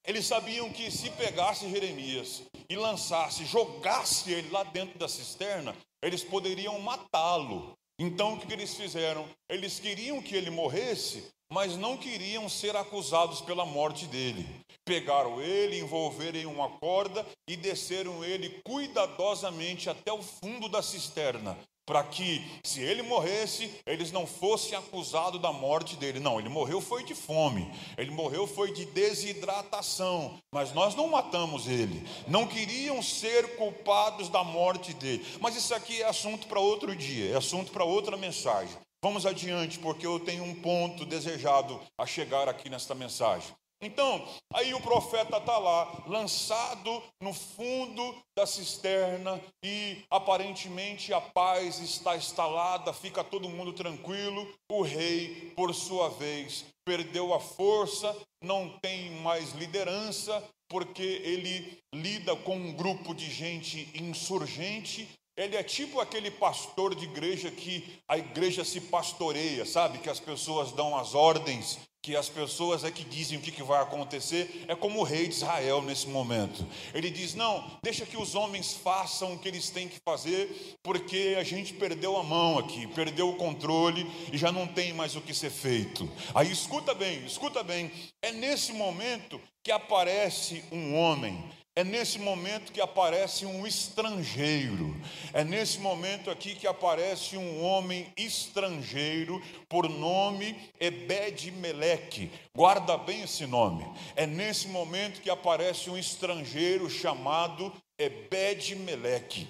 Eles 0.04 0.26
sabiam 0.26 0.68
que 0.72 0.90
se 0.90 1.10
pegasse 1.10 1.70
Jeremias 1.70 2.42
e 2.68 2.74
lançasse, 2.74 3.44
jogasse 3.44 4.32
ele 4.32 4.50
lá 4.50 4.64
dentro 4.64 4.98
da 4.98 5.06
cisterna, 5.06 5.76
eles 6.02 6.24
poderiam 6.24 6.76
matá-lo. 6.80 7.72
Então 8.00 8.34
o 8.34 8.40
que, 8.40 8.48
que 8.48 8.52
eles 8.52 8.74
fizeram? 8.74 9.28
Eles 9.48 9.78
queriam 9.78 10.20
que 10.20 10.34
ele 10.34 10.50
morresse, 10.50 11.28
mas 11.52 11.76
não 11.76 11.96
queriam 11.96 12.48
ser 12.48 12.74
acusados 12.74 13.40
pela 13.40 13.64
morte 13.64 14.08
dele. 14.08 14.44
Pegaram 14.84 15.40
ele, 15.40 15.78
envolveram 15.78 16.40
em 16.40 16.46
uma 16.46 16.68
corda 16.80 17.24
e 17.48 17.56
desceram 17.56 18.24
ele 18.24 18.60
cuidadosamente 18.66 19.88
até 19.88 20.12
o 20.12 20.20
fundo 20.20 20.68
da 20.68 20.82
cisterna, 20.82 21.56
para 21.84 22.02
que, 22.04 22.44
se 22.64 22.80
ele 22.80 23.02
morresse, 23.02 23.70
eles 23.84 24.12
não 24.12 24.26
fossem 24.26 24.76
acusados 24.76 25.40
da 25.40 25.52
morte 25.52 25.96
dele. 25.96 26.20
Não, 26.20 26.38
ele 26.38 26.48
morreu 26.48 26.80
foi 26.80 27.04
de 27.04 27.14
fome, 27.14 27.70
ele 27.98 28.10
morreu 28.10 28.46
foi 28.46 28.72
de 28.72 28.84
desidratação, 28.86 30.38
mas 30.52 30.72
nós 30.72 30.94
não 30.94 31.08
matamos 31.08 31.66
ele. 31.66 32.06
Não 32.28 32.46
queriam 32.46 33.02
ser 33.02 33.56
culpados 33.56 34.28
da 34.28 34.44
morte 34.44 34.94
dele. 34.94 35.24
Mas 35.40 35.56
isso 35.56 35.74
aqui 35.74 36.02
é 36.02 36.06
assunto 36.06 36.46
para 36.46 36.60
outro 36.60 36.94
dia, 36.94 37.32
é 37.32 37.36
assunto 37.36 37.72
para 37.72 37.84
outra 37.84 38.16
mensagem. 38.16 38.76
Vamos 39.04 39.26
adiante, 39.26 39.80
porque 39.80 40.06
eu 40.06 40.20
tenho 40.20 40.44
um 40.44 40.54
ponto 40.54 41.04
desejado 41.04 41.80
a 41.98 42.06
chegar 42.06 42.48
aqui 42.48 42.70
nesta 42.70 42.94
mensagem. 42.94 43.52
Então, 43.82 44.24
aí 44.54 44.72
o 44.72 44.80
profeta 44.80 45.38
está 45.38 45.58
lá, 45.58 46.04
lançado 46.06 47.02
no 47.20 47.34
fundo 47.34 48.16
da 48.38 48.46
cisterna, 48.46 49.42
e 49.60 50.04
aparentemente 50.08 51.12
a 51.12 51.20
paz 51.20 51.80
está 51.80 52.16
instalada, 52.16 52.92
fica 52.92 53.24
todo 53.24 53.48
mundo 53.48 53.72
tranquilo. 53.72 54.46
O 54.70 54.82
rei, 54.82 55.52
por 55.56 55.74
sua 55.74 56.08
vez, 56.10 56.64
perdeu 56.86 57.34
a 57.34 57.40
força, 57.40 58.16
não 58.40 58.68
tem 58.80 59.10
mais 59.20 59.50
liderança, 59.52 60.42
porque 60.70 61.02
ele 61.02 61.76
lida 61.92 62.36
com 62.36 62.56
um 62.56 62.72
grupo 62.72 63.12
de 63.12 63.28
gente 63.28 63.90
insurgente. 64.00 65.08
Ele 65.36 65.56
é 65.56 65.62
tipo 65.62 65.98
aquele 65.98 66.30
pastor 66.30 66.94
de 66.94 67.04
igreja 67.04 67.50
que 67.50 67.98
a 68.08 68.16
igreja 68.16 68.64
se 68.64 68.80
pastoreia, 68.80 69.66
sabe? 69.66 69.98
Que 69.98 70.08
as 70.08 70.20
pessoas 70.20 70.70
dão 70.70 70.96
as 70.96 71.14
ordens 71.14 71.80
que 72.02 72.16
as 72.16 72.28
pessoas 72.28 72.82
é 72.82 72.90
que 72.90 73.04
dizem 73.04 73.38
o 73.38 73.40
que, 73.40 73.52
que 73.52 73.62
vai 73.62 73.80
acontecer, 73.80 74.64
é 74.66 74.74
como 74.74 74.98
o 74.98 75.04
rei 75.04 75.28
de 75.28 75.34
Israel 75.34 75.80
nesse 75.80 76.08
momento. 76.08 76.66
Ele 76.92 77.08
diz: 77.08 77.34
Não, 77.34 77.64
deixa 77.80 78.04
que 78.04 78.16
os 78.16 78.34
homens 78.34 78.72
façam 78.74 79.34
o 79.34 79.38
que 79.38 79.46
eles 79.46 79.70
têm 79.70 79.88
que 79.88 80.00
fazer, 80.00 80.76
porque 80.82 81.36
a 81.38 81.44
gente 81.44 81.72
perdeu 81.72 82.16
a 82.16 82.24
mão 82.24 82.58
aqui, 82.58 82.88
perdeu 82.88 83.28
o 83.28 83.36
controle 83.36 84.04
e 84.32 84.36
já 84.36 84.50
não 84.50 84.66
tem 84.66 84.92
mais 84.92 85.14
o 85.14 85.20
que 85.20 85.32
ser 85.32 85.50
feito. 85.50 86.10
Aí 86.34 86.50
escuta 86.50 86.92
bem, 86.92 87.24
escuta 87.24 87.62
bem, 87.62 87.92
é 88.20 88.32
nesse 88.32 88.72
momento 88.72 89.40
que 89.62 89.70
aparece 89.70 90.64
um 90.72 90.96
homem 90.96 91.40
é 91.74 91.82
nesse 91.82 92.18
momento 92.18 92.70
que 92.70 92.80
aparece 92.80 93.46
um 93.46 93.66
estrangeiro. 93.66 94.94
É 95.32 95.42
nesse 95.42 95.78
momento 95.78 96.30
aqui 96.30 96.54
que 96.54 96.66
aparece 96.66 97.36
um 97.36 97.64
homem 97.64 98.12
estrangeiro 98.16 99.42
por 99.70 99.88
nome 99.88 100.70
Ebed-Meleque. 100.78 102.30
Guarda 102.54 102.98
bem 102.98 103.22
esse 103.22 103.46
nome. 103.46 103.86
É 104.14 104.26
nesse 104.26 104.68
momento 104.68 105.22
que 105.22 105.30
aparece 105.30 105.88
um 105.88 105.96
estrangeiro 105.96 106.90
chamado 106.90 107.72
Ebed-Meleque. 107.98 109.48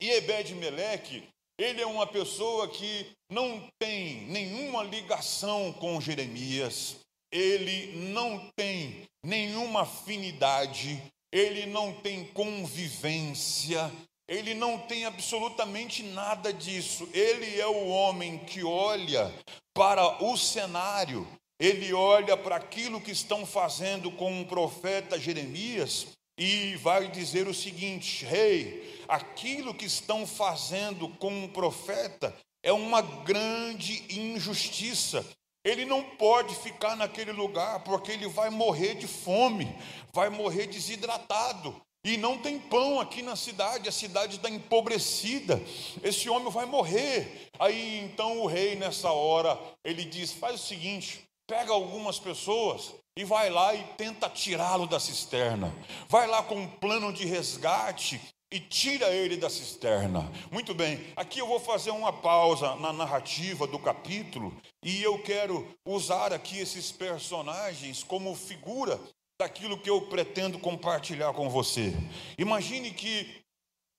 E 0.00 0.08
Ebed-Meleque, 0.08 1.24
ele 1.58 1.82
é 1.82 1.86
uma 1.86 2.06
pessoa 2.06 2.68
que 2.68 3.06
não 3.28 3.68
tem 3.76 4.22
nenhuma 4.26 4.84
ligação 4.84 5.72
com 5.72 6.00
Jeremias. 6.00 6.96
Ele 7.32 7.92
não 8.12 8.50
tem 8.56 9.02
nenhuma 9.24 9.82
afinidade 9.82 11.02
ele 11.32 11.66
não 11.66 11.92
tem 11.92 12.24
convivência, 12.24 13.90
ele 14.28 14.54
não 14.54 14.78
tem 14.78 15.04
absolutamente 15.04 16.02
nada 16.02 16.52
disso. 16.52 17.08
Ele 17.12 17.60
é 17.60 17.66
o 17.66 17.88
homem 17.88 18.38
que 18.38 18.62
olha 18.64 19.32
para 19.74 20.24
o 20.24 20.36
cenário, 20.36 21.26
ele 21.58 21.92
olha 21.92 22.36
para 22.36 22.56
aquilo 22.56 23.00
que 23.00 23.10
estão 23.10 23.44
fazendo 23.44 24.10
com 24.10 24.40
o 24.40 24.46
profeta 24.46 25.18
Jeremias 25.18 26.08
e 26.38 26.74
vai 26.76 27.08
dizer 27.08 27.46
o 27.46 27.54
seguinte: 27.54 28.24
Rei, 28.24 28.62
hey, 28.62 29.04
aquilo 29.08 29.74
que 29.74 29.84
estão 29.84 30.26
fazendo 30.26 31.08
com 31.08 31.44
o 31.44 31.48
profeta 31.48 32.34
é 32.62 32.72
uma 32.72 33.02
grande 33.02 34.04
injustiça. 34.10 35.24
Ele 35.64 35.84
não 35.84 36.02
pode 36.02 36.54
ficar 36.54 36.96
naquele 36.96 37.32
lugar, 37.32 37.84
porque 37.84 38.12
ele 38.12 38.28
vai 38.28 38.48
morrer 38.48 38.94
de 38.94 39.06
fome, 39.06 39.74
vai 40.12 40.30
morrer 40.30 40.66
desidratado. 40.66 41.80
E 42.02 42.16
não 42.16 42.38
tem 42.38 42.58
pão 42.58 42.98
aqui 42.98 43.20
na 43.20 43.36
cidade, 43.36 43.86
a 43.86 43.92
cidade 43.92 44.36
está 44.36 44.48
empobrecida. 44.48 45.60
Esse 46.02 46.30
homem 46.30 46.50
vai 46.50 46.64
morrer. 46.64 47.48
Aí 47.58 47.98
então 47.98 48.40
o 48.40 48.46
rei, 48.46 48.74
nessa 48.74 49.12
hora, 49.12 49.58
ele 49.84 50.06
diz: 50.06 50.32
faz 50.32 50.54
o 50.54 50.66
seguinte, 50.66 51.22
pega 51.46 51.72
algumas 51.72 52.18
pessoas 52.18 52.94
e 53.18 53.22
vai 53.22 53.50
lá 53.50 53.74
e 53.74 53.84
tenta 53.98 54.30
tirá-lo 54.30 54.86
da 54.86 54.98
cisterna. 54.98 55.74
Vai 56.08 56.26
lá 56.26 56.42
com 56.42 56.54
um 56.54 56.66
plano 56.66 57.12
de 57.12 57.26
resgate 57.26 58.18
e 58.52 58.58
tira 58.58 59.10
ele 59.10 59.36
da 59.36 59.48
cisterna. 59.48 60.30
Muito 60.50 60.74
bem, 60.74 61.06
aqui 61.14 61.38
eu 61.38 61.46
vou 61.46 61.60
fazer 61.60 61.90
uma 61.90 62.12
pausa 62.12 62.74
na 62.76 62.92
narrativa 62.92 63.66
do 63.66 63.78
capítulo 63.78 64.54
e 64.84 65.02
eu 65.02 65.22
quero 65.22 65.66
usar 65.86 66.32
aqui 66.32 66.58
esses 66.58 66.90
personagens 66.90 68.02
como 68.02 68.34
figura 68.34 69.00
daquilo 69.40 69.78
que 69.78 69.88
eu 69.88 70.02
pretendo 70.02 70.58
compartilhar 70.58 71.32
com 71.32 71.48
você. 71.48 71.94
Imagine 72.36 72.90
que 72.90 73.40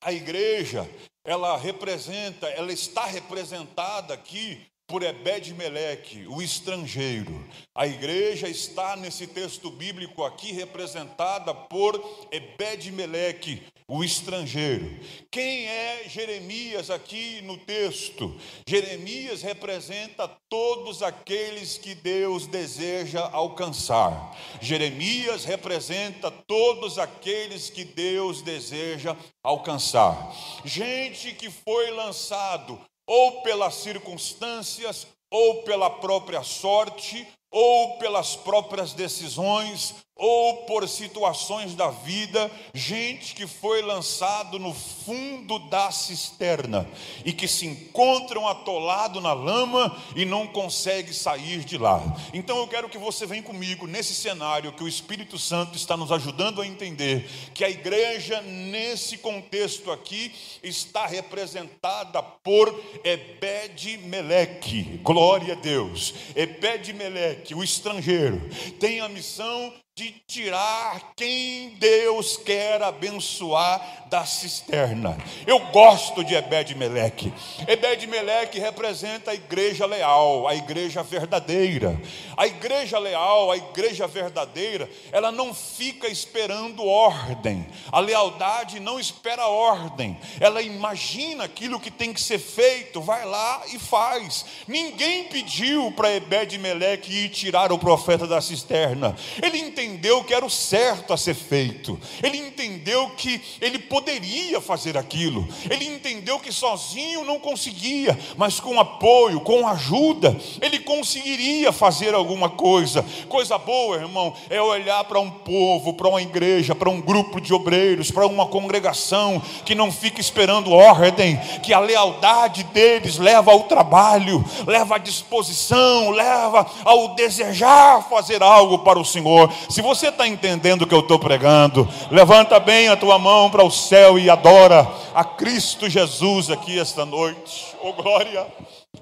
a 0.02 0.12
igreja, 0.12 0.88
ela 1.24 1.56
representa, 1.56 2.46
ela 2.48 2.72
está 2.72 3.06
representada 3.06 4.12
aqui 4.12 4.66
por 4.92 5.02
Ebed-Meleque, 5.02 6.26
o 6.28 6.42
estrangeiro. 6.42 7.42
A 7.74 7.86
igreja 7.86 8.46
está 8.46 8.94
nesse 8.94 9.26
texto 9.26 9.70
bíblico 9.70 10.22
aqui 10.22 10.52
representada 10.52 11.54
por 11.54 11.98
Ebed-Meleque, 12.30 13.62
o 13.88 14.04
estrangeiro. 14.04 14.94
Quem 15.30 15.66
é 15.66 16.04
Jeremias 16.06 16.90
aqui 16.90 17.40
no 17.40 17.56
texto? 17.56 18.38
Jeremias 18.66 19.40
representa 19.40 20.28
todos 20.50 21.02
aqueles 21.02 21.78
que 21.78 21.94
Deus 21.94 22.46
deseja 22.46 23.30
alcançar. 23.32 24.36
Jeremias 24.60 25.46
representa 25.46 26.30
todos 26.30 26.98
aqueles 26.98 27.70
que 27.70 27.82
Deus 27.82 28.42
deseja 28.42 29.16
alcançar. 29.42 30.34
Gente 30.66 31.32
que 31.32 31.48
foi 31.48 31.90
lançado 31.92 32.78
ou 33.06 33.42
pelas 33.42 33.74
circunstâncias, 33.74 35.06
ou 35.30 35.62
pela 35.62 35.88
própria 35.88 36.42
sorte, 36.42 37.26
ou 37.50 37.98
pelas 37.98 38.36
próprias 38.36 38.92
decisões, 38.92 39.94
ou 40.14 40.64
por 40.66 40.86
situações 40.86 41.74
da 41.74 41.90
vida, 41.90 42.50
gente 42.74 43.34
que 43.34 43.46
foi 43.46 43.82
lançado 43.82 44.58
no 44.58 44.72
fundo 44.72 45.58
da 45.58 45.90
cisterna 45.90 46.88
e 47.24 47.32
que 47.32 47.48
se 47.48 47.66
encontram 47.66 48.46
atolado 48.46 49.20
na 49.20 49.32
lama 49.32 49.96
e 50.14 50.24
não 50.24 50.46
consegue 50.46 51.12
sair 51.14 51.64
de 51.64 51.78
lá. 51.78 52.00
Então 52.32 52.58
eu 52.58 52.68
quero 52.68 52.88
que 52.88 52.98
você 52.98 53.26
venha 53.26 53.42
comigo 53.42 53.86
nesse 53.86 54.14
cenário 54.14 54.72
que 54.72 54.84
o 54.84 54.88
Espírito 54.88 55.38
Santo 55.38 55.76
está 55.76 55.96
nos 55.96 56.12
ajudando 56.12 56.60
a 56.60 56.66
entender 56.66 57.28
que 57.54 57.64
a 57.64 57.70
igreja 57.70 58.42
nesse 58.42 59.16
contexto 59.18 59.90
aqui 59.90 60.32
está 60.62 61.06
representada 61.06 62.22
por 62.22 62.68
Ebed-Meleque. 63.02 65.00
Glória 65.02 65.54
a 65.54 65.56
Deus. 65.56 66.14
Ebed-Meleque, 66.36 67.54
o 67.54 67.64
estrangeiro, 67.64 68.40
tem 68.78 69.00
a 69.00 69.08
missão 69.08 69.72
de 69.94 70.10
tirar 70.26 71.12
quem 71.14 71.76
Deus 71.78 72.38
quer 72.38 72.82
abençoar 72.82 74.06
da 74.08 74.24
cisterna. 74.24 75.18
Eu 75.46 75.58
gosto 75.66 76.24
de 76.24 76.34
Ebed-Meleque. 76.34 77.30
Ebed-Meleque 77.68 78.58
representa 78.58 79.32
a 79.32 79.34
igreja 79.34 79.84
leal, 79.84 80.48
a 80.48 80.54
igreja 80.54 81.02
verdadeira. 81.02 82.00
A 82.34 82.46
igreja 82.46 82.98
leal, 82.98 83.50
a 83.50 83.56
igreja 83.58 84.06
verdadeira, 84.06 84.88
ela 85.12 85.30
não 85.30 85.52
fica 85.52 86.08
esperando 86.08 86.86
ordem. 86.86 87.66
A 87.90 88.00
lealdade 88.00 88.80
não 88.80 88.98
espera 88.98 89.46
ordem. 89.46 90.18
Ela 90.40 90.62
imagina 90.62 91.44
aquilo 91.44 91.78
que 91.78 91.90
tem 91.90 92.14
que 92.14 92.20
ser 92.20 92.38
feito, 92.38 93.02
vai 93.02 93.26
lá 93.26 93.62
e 93.70 93.78
faz. 93.78 94.46
Ninguém 94.66 95.24
pediu 95.24 95.92
para 95.92 96.14
Ebed-Meleque 96.14 97.12
ir 97.12 97.28
tirar 97.28 97.70
o 97.70 97.78
profeta 97.78 98.26
da 98.26 98.40
cisterna. 98.40 99.14
Ele 99.42 99.58
entendeu 99.58 99.81
entendeu 99.82 100.22
que 100.22 100.32
era 100.32 100.44
o 100.44 100.50
certo 100.50 101.12
a 101.12 101.16
ser 101.16 101.34
feito, 101.34 101.98
ele 102.22 102.38
entendeu 102.38 103.10
que 103.10 103.40
ele 103.60 103.78
poderia 103.78 104.60
fazer 104.60 104.96
aquilo, 104.96 105.46
ele 105.68 105.84
entendeu 105.84 106.38
que 106.38 106.52
sozinho 106.52 107.24
não 107.24 107.38
conseguia, 107.38 108.18
mas 108.36 108.60
com 108.60 108.78
apoio, 108.78 109.40
com 109.40 109.66
ajuda, 109.66 110.36
ele 110.60 110.78
conseguiria 110.78 111.72
fazer 111.72 112.14
alguma 112.14 112.48
coisa. 112.48 113.04
Coisa 113.28 113.58
boa, 113.58 113.96
irmão, 113.96 114.32
é 114.48 114.60
olhar 114.60 115.02
para 115.04 115.20
um 115.20 115.30
povo, 115.30 115.94
para 115.94 116.08
uma 116.08 116.22
igreja, 116.22 116.74
para 116.74 116.90
um 116.90 117.00
grupo 117.00 117.40
de 117.40 117.52
obreiros, 117.52 118.10
para 118.10 118.26
uma 118.26 118.46
congregação 118.46 119.42
que 119.64 119.74
não 119.74 119.90
fica 119.90 120.20
esperando 120.20 120.70
ordem, 120.70 121.36
que 121.62 121.72
a 121.72 121.80
lealdade 121.80 122.62
deles 122.64 123.18
leva 123.18 123.50
ao 123.50 123.64
trabalho, 123.64 124.44
leva 124.66 124.96
à 124.96 124.98
disposição, 124.98 126.10
leva 126.10 126.66
ao 126.84 127.14
desejar 127.14 128.08
fazer 128.08 128.42
algo 128.42 128.78
para 128.78 128.98
o 128.98 129.04
Senhor. 129.04 129.52
Se 129.72 129.80
você 129.80 130.08
está 130.08 130.28
entendendo 130.28 130.82
o 130.82 130.86
que 130.86 130.92
eu 130.94 131.00
estou 131.00 131.18
pregando, 131.18 131.88
levanta 132.10 132.60
bem 132.60 132.88
a 132.88 132.96
tua 132.96 133.18
mão 133.18 133.50
para 133.50 133.64
o 133.64 133.70
céu 133.70 134.18
e 134.18 134.28
adora 134.28 134.86
a 135.14 135.24
Cristo 135.24 135.88
Jesus 135.88 136.50
aqui 136.50 136.78
esta 136.78 137.06
noite. 137.06 137.74
Oh 137.80 137.94
glória, 137.94 138.46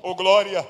oh 0.01 0.15
glória. 0.15 0.65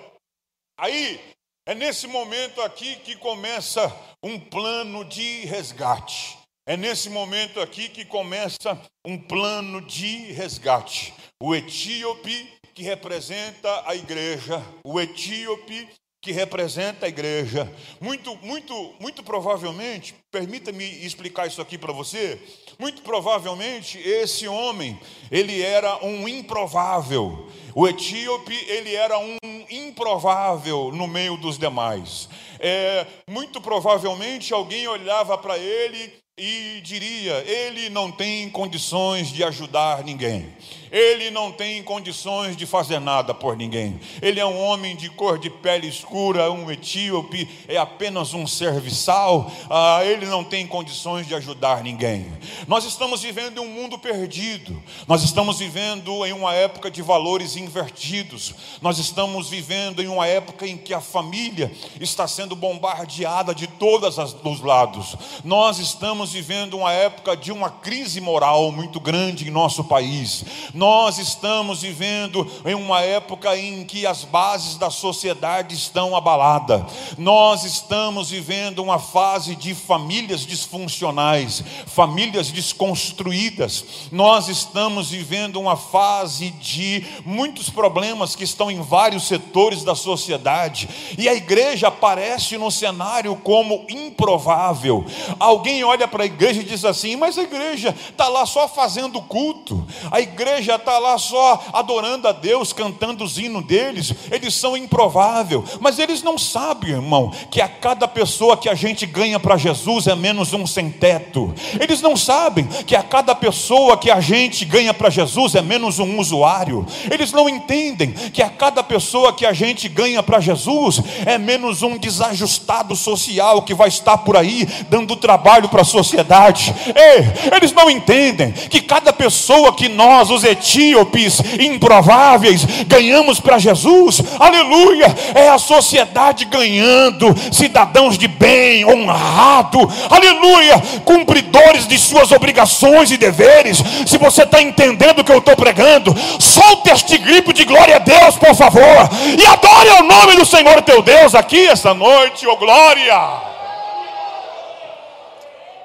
Aí, 0.79 1.21
é 1.67 1.75
nesse 1.75 2.07
momento 2.07 2.63
aqui 2.63 2.97
que 2.97 3.15
começa 3.15 3.95
um 4.23 4.41
plano 4.41 5.05
de 5.05 5.45
resgate. 5.45 6.39
É 6.67 6.79
nesse 6.79 7.11
momento 7.11 7.61
aqui 7.61 7.91
que 7.91 8.07
começa 8.07 8.81
um 9.05 9.19
plano 9.19 9.83
de 9.83 10.33
resgate. 10.33 11.13
O 11.43 11.55
etíope 11.55 12.51
que 12.75 12.83
representa 12.83 13.83
a 13.85 13.95
igreja, 13.95 14.65
o 14.83 14.99
etíope 14.99 15.87
que 16.23 16.33
representa 16.33 17.07
a 17.07 17.09
igreja. 17.09 17.71
Muito, 18.01 18.37
muito, 18.43 18.95
muito 19.01 19.23
provavelmente, 19.23 20.15
permita-me 20.31 20.85
explicar 21.05 21.47
isso 21.47 21.63
aqui 21.63 21.79
para 21.79 21.93
você. 21.93 22.39
Muito 22.79 23.03
provavelmente 23.03 23.99
esse 23.99 24.47
homem, 24.47 24.99
ele 25.31 25.63
era 25.63 26.05
um 26.05 26.29
improvável. 26.29 27.49
O 27.75 27.89
etíope, 27.89 28.55
ele 28.69 28.95
era 28.95 29.19
um 29.19 29.37
improvável 29.71 30.91
no 30.93 31.07
meio 31.07 31.37
dos 31.37 31.59
demais. 31.59 32.29
É, 32.59 33.07
muito 33.29 33.61
provavelmente 33.61 34.53
alguém 34.53 34.87
olhava 34.87 35.39
para 35.39 35.57
ele 35.57 36.13
e 36.39 36.81
diria: 36.83 37.45
ele 37.47 37.89
não 37.89 38.11
tem 38.11 38.49
condições 38.51 39.29
de 39.29 39.43
ajudar 39.45 40.05
ninguém. 40.05 40.55
Ele 40.91 41.31
não 41.31 41.53
tem 41.53 41.83
condições 41.83 42.57
de 42.57 42.67
fazer 42.67 42.99
nada 43.01 43.33
por 43.33 43.57
ninguém. 43.57 44.01
Ele 44.21 44.41
é 44.41 44.47
um 44.47 44.61
homem 44.61 44.97
de 44.97 45.09
cor 45.09 45.39
de 45.39 45.49
pele 45.49 45.87
escura, 45.87 46.51
um 46.51 46.71
etíope, 46.71 47.49
é 47.69 47.77
apenas 47.77 48.35
um 48.35 48.47
serviçal. 48.47 49.51
Ah, 49.69 50.01
ele 50.05 50.27
não 50.27 50.43
tem 50.43 50.67
condições 50.67 51.27
de 51.27 51.35
ajudar 51.35 51.83
ninguém. 51.83 52.27
Nós 52.67 52.85
estamos 52.85 53.23
vivendo 53.23 53.59
em 53.59 53.67
um 53.67 53.69
mundo 53.69 53.99
perdido. 53.99 54.83
Nós 55.07 55.23
estamos 55.23 55.59
vivendo 55.59 56.27
em 56.27 56.33
uma 56.33 56.55
época 56.55 56.91
de 56.91 57.03
valores 57.03 57.57
invertidos. 57.57 58.55
Nós 58.83 58.99
estamos 58.99 59.49
vivendo 59.49 60.03
em 60.03 60.09
uma 60.09 60.27
época 60.27 60.67
em 60.67 60.77
que 60.77 60.93
a 60.93 61.01
família 61.01 61.71
está 62.01 62.27
sendo 62.27 62.57
bombardeada 62.57 63.55
de 63.55 63.67
todos 63.67 64.19
os 64.19 64.61
lados. 64.61 65.17
Nós 65.45 65.79
estamos 65.79 66.33
vivendo 66.33 66.77
uma 66.77 66.93
época 66.93 67.37
de 67.37 67.53
uma 67.53 67.71
crise 67.71 68.21
moral 68.21 68.73
muito 68.73 68.99
grande 68.99 69.47
em 69.47 69.51
nosso 69.51 69.85
país. 69.85 70.45
Nós 70.81 71.19
estamos 71.19 71.83
vivendo 71.83 72.51
em 72.65 72.75
uma 72.75 73.03
época 73.03 73.55
em 73.55 73.85
que 73.85 74.07
as 74.07 74.25
bases 74.25 74.79
da 74.79 74.89
sociedade 74.89 75.75
estão 75.75 76.17
abaladas. 76.17 76.91
Nós 77.19 77.65
estamos 77.65 78.31
vivendo 78.31 78.79
uma 78.79 78.99
fase 78.99 79.55
de 79.55 79.75
famílias 79.75 80.47
disfuncionais, 80.47 81.63
famílias 81.87 82.51
desconstruídas. 82.51 83.85
Nós 84.11 84.49
estamos 84.49 85.11
vivendo 85.11 85.61
uma 85.61 85.77
fase 85.77 86.49
de 86.53 87.05
muitos 87.27 87.69
problemas 87.69 88.35
que 88.35 88.45
estão 88.45 88.71
em 88.71 88.81
vários 88.81 89.25
setores 89.25 89.85
da 89.85 89.95
sociedade. 89.95 90.89
E 91.19 91.29
a 91.29 91.35
igreja 91.35 91.89
aparece 91.89 92.57
no 92.57 92.71
cenário 92.71 93.37
como 93.37 93.85
improvável. 93.87 95.05
Alguém 95.39 95.85
olha 95.85 96.09
para 96.09 96.23
a 96.23 96.27
igreja 96.27 96.63
e 96.63 96.65
diz 96.65 96.87
assim: 96.87 97.17
Mas 97.17 97.37
a 97.37 97.43
igreja 97.43 97.95
está 98.09 98.29
lá 98.29 98.47
só 98.47 98.67
fazendo 98.67 99.21
culto. 99.21 99.87
A 100.11 100.23
igreja 100.23 100.70
já 100.71 100.77
está 100.77 100.99
lá 100.99 101.19
só 101.19 101.65
adorando 101.73 102.29
a 102.29 102.33
Deus, 102.33 102.73
cantando 102.73 103.25
os 103.25 103.39
hinos 103.39 103.65
deles, 103.65 104.15
eles 104.31 104.55
são 104.55 104.77
improváveis, 104.77 105.63
mas 105.81 105.99
eles 105.99 106.23
não 106.23 106.39
sabem, 106.39 106.91
irmão, 106.91 107.33
que 107.51 107.61
a 107.61 107.69
cada 107.69 108.07
pessoa 108.07 108.57
que 108.57 108.69
a 108.69 108.75
gente 108.75 109.05
ganha 109.05 109.41
para 109.41 109.57
Jesus 109.57 110.07
é 110.07 110.15
menos 110.15 110.53
um 110.53 110.67
sem 110.67 110.89
teto. 110.89 111.53
Eles 111.81 112.01
não 112.01 112.17
sabem 112.17 112.67
que 112.87 112.95
a 112.95 113.03
cada 113.03 113.35
pessoa 113.35 113.97
que 113.97 114.11
a 114.11 114.21
gente 114.21 114.65
ganha 114.65 114.95
para 114.95 115.11
Jesus 115.11 115.57
é 115.57 115.63
menos 115.63 115.99
um 115.99 116.19
usuário. 116.21 116.87
Eles 117.11 117.33
não 117.33 117.49
entendem 117.49 118.13
que 118.13 118.43
a 118.43 118.49
cada 118.49 118.83
pessoa 118.85 119.33
que 119.33 119.45
a 119.45 119.53
gente 119.53 119.89
ganha 119.89 120.23
para 120.23 120.39
Jesus 120.39 121.03
é 121.27 121.37
menos 121.37 121.83
um 121.83 121.99
desajustado 121.99 122.95
social 122.95 123.63
que 123.63 123.75
vai 123.75 123.89
estar 123.89 124.19
por 124.19 124.37
aí 124.37 124.69
dando 124.89 125.17
trabalho 125.17 125.69
para 125.69 125.83
a 125.83 125.85
sociedade. 125.85 126.73
Ei, 126.95 127.57
eles 127.57 127.73
não 127.73 127.91
entendem 127.91 128.53
que 128.53 128.81
cada 128.81 129.13
pessoa 129.13 129.75
que 129.75 129.89
nós, 129.89 130.31
os 130.31 130.45
etíopes 130.61 131.41
improváveis, 131.59 132.65
ganhamos 132.87 133.41
para 133.41 133.59
Jesus, 133.59 134.23
aleluia, 134.39 135.07
é 135.35 135.49
a 135.49 135.59
sociedade 135.59 136.45
ganhando, 136.45 137.35
cidadãos 137.51 138.19
de 138.19 138.29
bem, 138.29 138.85
honrado, 138.85 139.81
aleluia, 140.11 140.81
cumpridores 141.05 141.89
de 141.89 141.99
suas 141.99 142.31
obrigações 142.31 143.11
e 143.11 143.17
deveres. 143.17 143.83
Se 144.07 144.19
você 144.19 144.43
está 144.43 144.61
entendendo 144.61 145.21
o 145.21 145.25
que 145.25 145.33
eu 145.33 145.39
estou 145.39 145.57
pregando, 145.57 146.15
solte 146.39 146.91
este 146.91 147.17
grito 147.17 147.53
de 147.53 147.65
glória 147.65 147.97
a 147.97 148.01
Deus, 148.01 148.37
por 148.37 148.55
favor, 148.55 149.09
e 149.39 149.47
adore 149.47 149.91
o 150.01 150.05
nome 150.05 150.37
do 150.37 150.45
Senhor 150.45 150.83
teu 150.83 151.03
Deus 151.03 151.35
aqui 151.35 151.67
esta 151.67 151.95
noite, 151.95 152.47
oh 152.47 152.57
glória. 152.57 153.51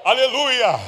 Aleluia. 0.03 0.79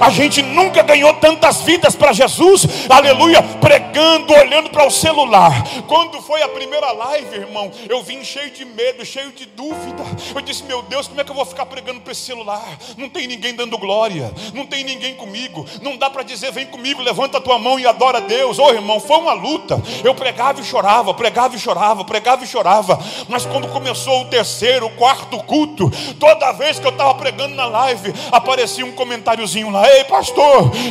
A 0.00 0.10
gente 0.10 0.39
nunca 0.50 0.82
ganhou 0.82 1.14
tantas 1.14 1.62
vidas 1.62 1.94
para 1.94 2.12
Jesus, 2.12 2.66
aleluia, 2.88 3.42
pregando, 3.60 4.32
olhando 4.32 4.70
para 4.70 4.86
o 4.86 4.90
celular. 4.90 5.52
Quando 5.86 6.20
foi 6.20 6.42
a 6.42 6.48
primeira 6.48 6.92
live, 6.92 7.36
irmão, 7.36 7.70
eu 7.88 8.02
vim 8.02 8.22
cheio 8.24 8.50
de 8.50 8.64
medo, 8.64 9.04
cheio 9.04 9.32
de 9.32 9.46
dúvida. 9.46 10.04
Eu 10.34 10.40
disse, 10.40 10.62
meu 10.64 10.82
Deus, 10.82 11.08
como 11.08 11.20
é 11.20 11.24
que 11.24 11.30
eu 11.30 11.34
vou 11.34 11.44
ficar 11.44 11.66
pregando 11.66 12.00
para 12.00 12.12
esse 12.12 12.22
celular? 12.22 12.78
Não 12.96 13.08
tem 13.08 13.26
ninguém 13.26 13.54
dando 13.54 13.78
glória, 13.78 14.32
não 14.54 14.66
tem 14.66 14.84
ninguém 14.84 15.14
comigo, 15.14 15.66
não 15.82 15.96
dá 15.96 16.10
para 16.10 16.22
dizer, 16.22 16.52
vem 16.52 16.66
comigo, 16.66 17.02
levanta 17.02 17.38
a 17.38 17.40
tua 17.40 17.58
mão 17.58 17.78
e 17.78 17.86
adora 17.86 18.18
a 18.18 18.20
Deus. 18.20 18.58
Ô 18.58 18.66
oh, 18.66 18.72
irmão, 18.72 19.00
foi 19.00 19.16
uma 19.18 19.32
luta. 19.32 19.80
Eu 20.04 20.14
pregava 20.14 20.60
e 20.60 20.64
chorava, 20.64 21.14
pregava 21.14 21.56
e 21.56 21.58
chorava, 21.58 22.04
pregava 22.04 22.44
e 22.44 22.46
chorava. 22.46 22.98
Mas 23.28 23.46
quando 23.46 23.68
começou 23.68 24.22
o 24.22 24.24
terceiro, 24.26 24.86
o 24.86 24.90
quarto 24.90 25.38
culto, 25.44 25.90
toda 26.18 26.52
vez 26.52 26.78
que 26.78 26.86
eu 26.86 26.90
estava 26.90 27.14
pregando 27.14 27.54
na 27.54 27.66
live, 27.66 28.12
aparecia 28.32 28.84
um 28.84 28.92
comentáriozinho 28.92 29.70
lá: 29.70 29.88
Ei, 29.88 30.04
pastor, 30.04 30.39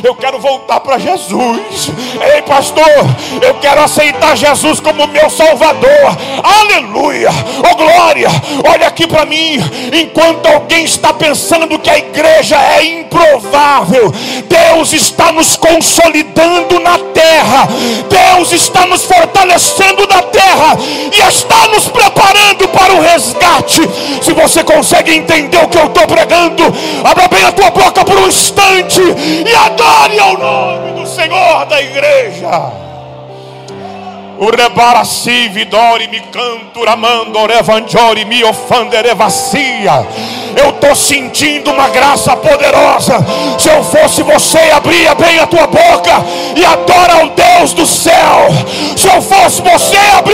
eu 0.02 0.14
quero 0.14 0.38
voltar 0.38 0.80
para 0.80 0.98
Jesus. 0.98 1.90
Ei, 2.34 2.42
pastor, 2.42 2.84
eu 3.42 3.54
quero 3.54 3.82
aceitar 3.82 4.36
Jesus 4.36 4.80
como 4.80 5.06
meu 5.06 5.30
Salvador. 5.30 6.16
Aleluia, 6.42 7.30
oh 7.58 7.76
glória. 7.76 8.28
Olha 8.70 8.86
aqui 8.86 9.06
para 9.06 9.24
mim. 9.24 9.58
Enquanto 9.92 10.46
alguém 10.46 10.84
está 10.84 11.12
pensando 11.12 11.78
que 11.78 11.90
a 11.90 11.98
igreja 11.98 12.56
é 12.56 12.84
improvável, 12.84 14.12
Deus 14.46 14.92
está 14.92 15.32
nos 15.32 15.56
consolidando 15.56 16.78
na 16.80 16.98
terra. 16.98 17.68
Deus 18.08 18.52
está 18.52 18.86
nos 18.86 19.04
fortalecendo 19.04 20.06
na 20.06 20.22
terra 20.22 20.76
e 21.12 21.28
está 21.28 21.68
nos 21.68 21.88
preparando 21.88 22.68
para 22.68 22.94
o 22.94 23.00
resgate. 23.00 23.82
Se 24.22 24.32
você 24.32 24.64
consegue 24.64 25.14
entender 25.14 25.58
o 25.58 25.68
que 25.68 25.78
eu 25.78 25.86
estou 25.86 26.06
pregando, 26.06 26.62
abra 27.04 27.28
bem 27.28 27.44
a 27.44 27.52
tua 27.52 27.70
boca 27.70 28.04
por 28.04 28.16
um 28.18 28.28
instante 28.28 29.00
e 29.48 29.54
adore 29.54 30.18
ao 30.18 30.38
nome 30.38 30.92
do 31.00 31.06
Senhor 31.06 31.64
da 31.66 31.80
igreja. 31.80 32.72
Urebarasi 34.38 35.48
vidori 35.48 36.08
mi 36.08 36.20
canto 36.30 36.82
ramando 36.82 37.44
revanjori 37.44 38.24
mi 38.24 38.42
ofanderevacia. 38.42 40.06
Eu 40.56 40.70
estou 40.70 40.94
sentindo 40.94 41.70
uma 41.70 41.90
graça 41.90 42.34
poderosa. 42.36 43.18
Se 43.58 43.68
eu 43.68 43.84
fosse 43.84 44.22
você, 44.22 44.70
abria 44.70 45.14
bem 45.14 45.38
a 45.38 45.46
tua 45.46 45.66
boca 45.66 46.24
e 46.56 46.64
adora 46.64 47.20
ao 47.20 47.28
Deus 47.28 47.74
do 47.74 47.84
céu. 47.84 48.48
Se 48.96 49.08
eu 49.08 49.20
fosse 49.20 49.60
você, 49.60 49.98
abria 50.16 50.29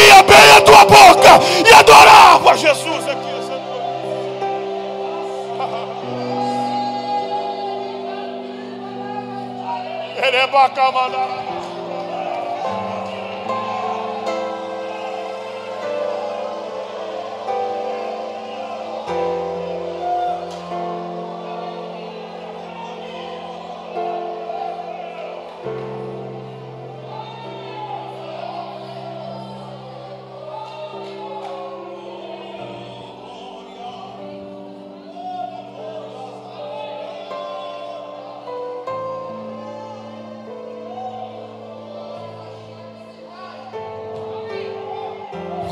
noite. 10.74 11.65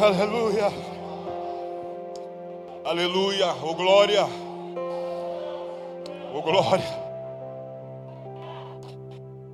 Aleluia. 0.04 0.70
Aleluia. 2.84 3.54
Oh 3.62 3.74
glória. 3.74 4.26
Oh 6.34 6.42
glória. 6.42 7.04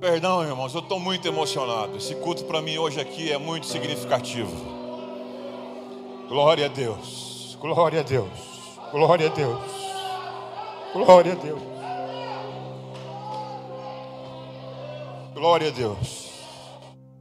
Perdão, 0.01 0.43
irmãos, 0.43 0.75
eu 0.75 0.81
estou 0.81 0.99
muito 0.99 1.25
emocionado. 1.25 1.95
Esse 1.95 2.15
culto 2.15 2.43
para 2.43 2.61
mim 2.61 2.77
hoje 2.77 2.99
aqui 2.99 3.31
é 3.31 3.37
muito 3.37 3.65
significativo. 3.65 4.51
Glória 6.27 6.65
a 6.65 6.69
Deus. 6.69 7.57
Glória 7.61 8.01
a 8.01 8.03
Deus. 8.03 8.29
Glória 8.91 9.27
a 9.27 9.29
Deus. 9.29 9.63
Glória 10.91 11.31
a 11.31 11.35
Deus. 11.35 11.61
Glória 15.33 15.69
a 15.69 15.71
Deus. 15.71 16.29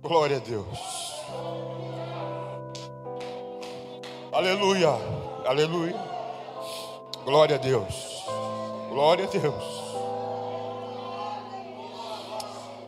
Glória 0.02 0.36
a 0.38 0.40
Deus. 0.40 1.69
Aleluia, 4.32 4.96
aleluia. 5.44 5.96
Glória 7.24 7.56
a 7.56 7.58
Deus, 7.58 8.24
glória 8.88 9.24
a 9.24 9.28
Deus. 9.28 9.54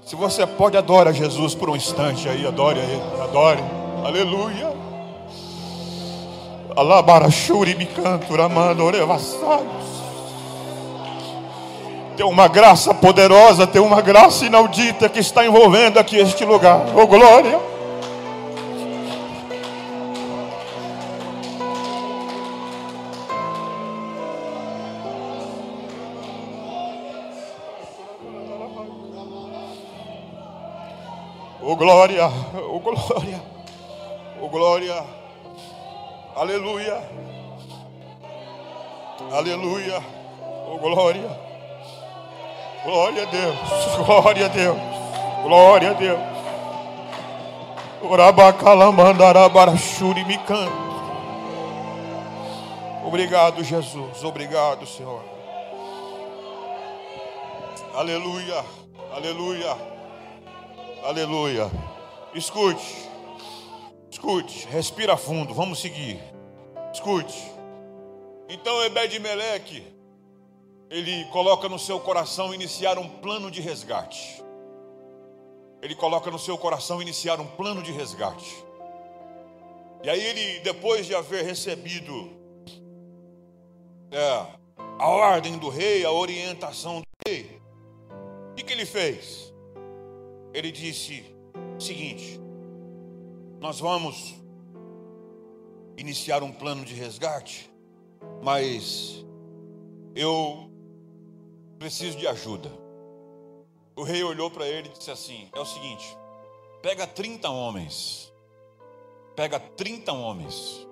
Se 0.07 0.15
você 0.15 0.47
pode, 0.47 0.77
adora 0.77 1.13
Jesus 1.13 1.53
por 1.57 1.69
um 1.69 1.75
instante 1.75 2.29
aí, 2.29 2.47
adore 2.47 2.79
Ele, 2.79 3.03
adore, 3.21 3.61
aleluia. 4.05 4.73
Alabarachuri 6.77 7.75
me 7.75 7.87
canto, 7.87 8.33
ramando. 8.37 8.85
Tem 12.17 12.25
uma 12.25 12.47
graça 12.47 12.95
poderosa, 12.95 13.67
tem 13.67 13.83
uma 13.83 14.01
graça 14.01 14.47
inaudita 14.47 15.09
que 15.09 15.19
está 15.19 15.45
envolvendo 15.45 15.99
aqui 15.99 16.19
este 16.19 16.45
lugar. 16.45 16.87
Oh 16.95 17.09
glória. 17.09 17.72
Glória, 32.83 33.43
oh 34.41 34.49
glória, 34.49 35.05
aleluia, 36.37 37.03
aleluia, 39.33 40.03
oh 40.69 40.79
glória, 40.79 41.39
glória 42.85 43.23
a 43.23 43.27
Deus, 43.27 44.07
glória 44.07 44.47
a 44.47 44.49
Deus, 44.49 44.79
glória 45.45 45.91
a 45.91 45.95
Deus. 45.95 46.33
Me. 50.27 50.39
Obrigado, 53.07 53.63
Jesus. 53.63 54.25
Obrigado, 54.25 54.85
Senhor. 54.87 55.23
Aleluia. 57.95 58.65
Aleluia. 59.15 59.77
Aleluia. 61.05 61.92
Escute. 62.35 63.09
Escute. 64.11 64.67
Respira 64.67 65.17
fundo. 65.17 65.55
Vamos 65.55 65.81
seguir. 65.81 66.21
Escute. 66.93 67.51
Então 68.49 68.83
Ebed-Meleque, 68.85 69.83
ele 70.91 71.25
coloca 71.27 71.69
no 71.69 71.79
seu 71.79 72.01
coração 72.01 72.55
iniciar 72.55 72.99
um 72.99 73.09
plano 73.09 73.51
de 73.51 73.61
resgate. 73.61 74.43
Ele 75.81 75.95
coloca 75.95 76.31
no 76.31 76.39
seu 76.39 76.57
coração 76.59 77.01
iniciar 77.01 77.41
um 77.41 77.47
plano 77.47 77.83
de 77.83 77.93
resgate. 77.93 78.65
E 80.03 80.11
aí 80.11 80.21
ele, 80.21 80.61
depois 80.61 81.07
de 81.07 81.15
haver 81.15 81.45
recebido 81.45 82.31
é, 84.11 84.47
a 84.99 85.09
ordem 85.09 85.59
do 85.59 85.69
rei, 85.69 86.05
a 86.05 86.11
orientação 86.11 87.01
do 87.01 87.07
rei, 87.27 87.61
o 88.51 88.55
que, 88.55 88.65
que 88.65 88.73
ele 88.73 88.85
fez? 88.85 89.53
ele 90.55 90.71
disse 90.71 91.32
seguinte: 91.83 92.41
Nós 93.61 93.81
vamos 93.81 94.35
iniciar 95.97 96.43
um 96.43 96.53
plano 96.53 96.85
de 96.85 96.95
resgate, 96.95 97.71
mas 98.43 99.25
eu 100.15 100.71
preciso 101.79 102.17
de 102.17 102.27
ajuda. 102.27 102.71
O 103.97 104.03
rei 104.03 104.23
olhou 104.23 104.51
para 104.51 104.67
ele 104.67 104.89
e 104.89 104.93
disse 104.93 105.11
assim: 105.11 105.49
É 105.55 105.61
o 105.61 105.67
seguinte, 105.67 106.17
pega 106.81 107.07
30 107.07 107.51
homens, 107.51 108.33
pega 109.37 109.59
30 109.61 110.13
homens 110.13 110.87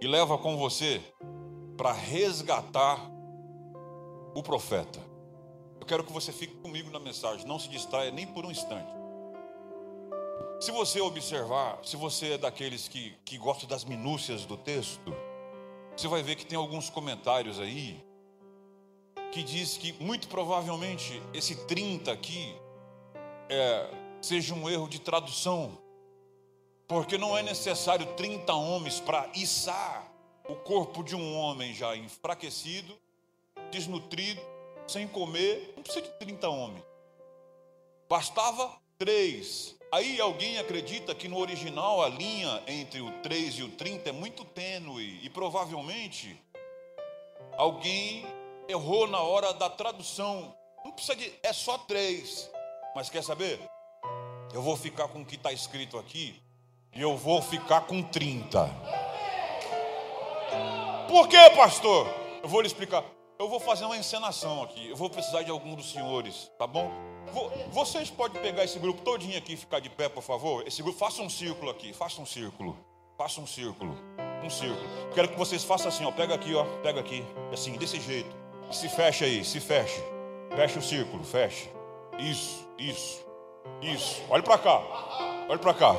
e 0.00 0.06
leva 0.06 0.38
com 0.38 0.56
você 0.56 1.00
para 1.76 1.92
resgatar 1.92 2.98
o 4.34 4.42
profeta. 4.42 5.00
Eu 5.80 5.86
quero 5.86 6.04
que 6.04 6.12
você 6.12 6.32
fique 6.32 6.56
comigo 6.56 6.90
na 6.90 6.98
mensagem, 6.98 7.46
não 7.46 7.58
se 7.58 7.68
distraia 7.68 8.10
nem 8.10 8.26
por 8.26 8.44
um 8.44 8.50
instante. 8.50 8.98
Se 10.60 10.72
você 10.72 11.00
observar, 11.00 11.78
se 11.84 11.96
você 11.96 12.32
é 12.32 12.38
daqueles 12.38 12.88
que, 12.88 13.16
que 13.24 13.38
gosta 13.38 13.64
das 13.64 13.84
minúcias 13.84 14.44
do 14.44 14.56
texto, 14.56 15.14
você 15.96 16.08
vai 16.08 16.20
ver 16.20 16.34
que 16.34 16.44
tem 16.44 16.58
alguns 16.58 16.90
comentários 16.90 17.60
aí 17.60 18.04
que 19.30 19.44
diz 19.44 19.76
que 19.76 19.92
muito 20.02 20.26
provavelmente 20.26 21.22
esse 21.32 21.54
30 21.66 22.10
aqui 22.10 22.56
é, 23.48 23.88
seja 24.20 24.52
um 24.52 24.68
erro 24.68 24.88
de 24.88 25.00
tradução, 25.00 25.78
porque 26.88 27.16
não 27.16 27.38
é 27.38 27.42
necessário 27.42 28.06
30 28.14 28.52
homens 28.52 28.98
para 28.98 29.30
içar 29.36 30.10
o 30.48 30.56
corpo 30.56 31.04
de 31.04 31.14
um 31.14 31.36
homem 31.36 31.72
já 31.72 31.94
enfraquecido, 31.94 32.98
desnutrido, 33.70 34.40
sem 34.88 35.06
comer, 35.06 35.72
não 35.76 35.84
precisa 35.84 36.04
de 36.04 36.18
30 36.18 36.48
homens. 36.48 36.84
Bastava 38.08 38.76
três. 38.98 39.77
Aí 39.90 40.20
alguém 40.20 40.58
acredita 40.58 41.14
que 41.14 41.28
no 41.28 41.38
original 41.38 42.02
a 42.02 42.08
linha 42.08 42.62
entre 42.66 43.00
o 43.00 43.10
3 43.22 43.54
e 43.54 43.62
o 43.62 43.70
30 43.70 44.10
é 44.10 44.12
muito 44.12 44.44
tênue 44.44 45.18
e 45.22 45.30
provavelmente 45.30 46.38
alguém 47.56 48.26
errou 48.68 49.06
na 49.06 49.20
hora 49.20 49.54
da 49.54 49.70
tradução. 49.70 50.54
Não 50.84 50.92
precisa 50.92 51.16
de, 51.16 51.32
é 51.42 51.54
só 51.54 51.78
três. 51.78 52.50
Mas 52.94 53.08
quer 53.08 53.24
saber? 53.24 53.58
Eu 54.52 54.60
vou 54.60 54.76
ficar 54.76 55.08
com 55.08 55.22
o 55.22 55.24
que 55.24 55.36
está 55.36 55.52
escrito 55.52 55.98
aqui 55.98 56.38
e 56.94 57.00
eu 57.00 57.16
vou 57.16 57.40
ficar 57.40 57.82
com 57.82 58.02
30. 58.02 58.68
Por 61.08 61.28
quê, 61.28 61.50
pastor? 61.56 62.06
Eu 62.42 62.48
vou 62.48 62.60
lhe 62.60 62.66
explicar. 62.66 63.02
Eu 63.38 63.48
vou 63.48 63.58
fazer 63.58 63.86
uma 63.86 63.96
encenação 63.96 64.62
aqui. 64.62 64.90
Eu 64.90 64.96
vou 64.96 65.08
precisar 65.08 65.42
de 65.42 65.50
algum 65.50 65.74
dos 65.74 65.90
senhores, 65.92 66.50
tá 66.58 66.66
bom? 66.66 66.90
Vocês 67.70 68.10
podem 68.10 68.40
pegar 68.40 68.64
esse 68.64 68.78
grupo 68.78 69.02
todinho 69.02 69.38
aqui 69.38 69.54
e 69.54 69.56
ficar 69.56 69.80
de 69.80 69.88
pé, 69.88 70.08
por 70.08 70.22
favor? 70.22 70.66
Esse 70.66 70.82
grupo, 70.82 70.98
faça 70.98 71.22
um 71.22 71.30
círculo 71.30 71.70
aqui, 71.70 71.92
faça 71.92 72.20
um 72.20 72.26
círculo. 72.26 72.76
Faça 73.18 73.40
um 73.40 73.46
círculo. 73.46 73.96
Um 74.44 74.48
círculo. 74.48 74.88
Quero 75.12 75.28
que 75.28 75.36
vocês 75.36 75.64
façam 75.64 75.88
assim, 75.88 76.04
ó. 76.04 76.12
Pega 76.12 76.34
aqui, 76.34 76.54
ó. 76.54 76.64
Pega 76.82 77.00
aqui. 77.00 77.24
Assim, 77.52 77.72
desse 77.72 78.00
jeito. 78.00 78.30
Se 78.70 78.88
fecha 78.88 79.24
aí, 79.24 79.44
se 79.44 79.58
fecha. 79.58 80.00
Fecha 80.54 80.78
o 80.78 80.82
círculo, 80.82 81.24
fecha. 81.24 81.68
Isso, 82.18 82.64
isso, 82.78 83.24
isso. 83.82 84.22
Olha 84.30 84.42
para 84.42 84.58
cá. 84.58 84.82
Olha 85.48 85.58
para 85.58 85.74
cá. 85.74 85.96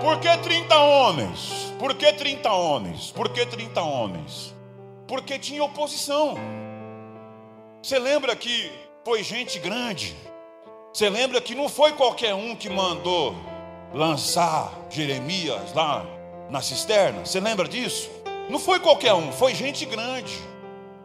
Por 0.00 0.20
que 0.20 0.36
30 0.38 0.78
homens? 0.78 1.72
Por 1.78 1.94
que 1.94 2.12
30 2.12 2.52
homens? 2.52 3.10
Por 3.10 3.28
que 3.30 3.44
30 3.44 3.82
homens? 3.82 4.54
Porque 5.08 5.38
tinha 5.38 5.64
oposição. 5.64 6.34
Você 7.82 7.98
lembra 7.98 8.36
que 8.36 8.70
foi 9.04 9.22
gente 9.22 9.58
grande? 9.58 10.16
Você 10.96 11.10
lembra 11.10 11.42
que 11.42 11.54
não 11.54 11.68
foi 11.68 11.92
qualquer 11.92 12.34
um 12.34 12.56
que 12.56 12.70
mandou 12.70 13.36
lançar 13.92 14.72
Jeremias 14.88 15.74
lá 15.74 16.06
na 16.48 16.62
cisterna? 16.62 17.22
Você 17.22 17.38
lembra 17.38 17.68
disso? 17.68 18.08
Não 18.48 18.58
foi 18.58 18.80
qualquer 18.80 19.12
um, 19.12 19.30
foi 19.30 19.54
gente 19.54 19.84
grande. 19.84 20.32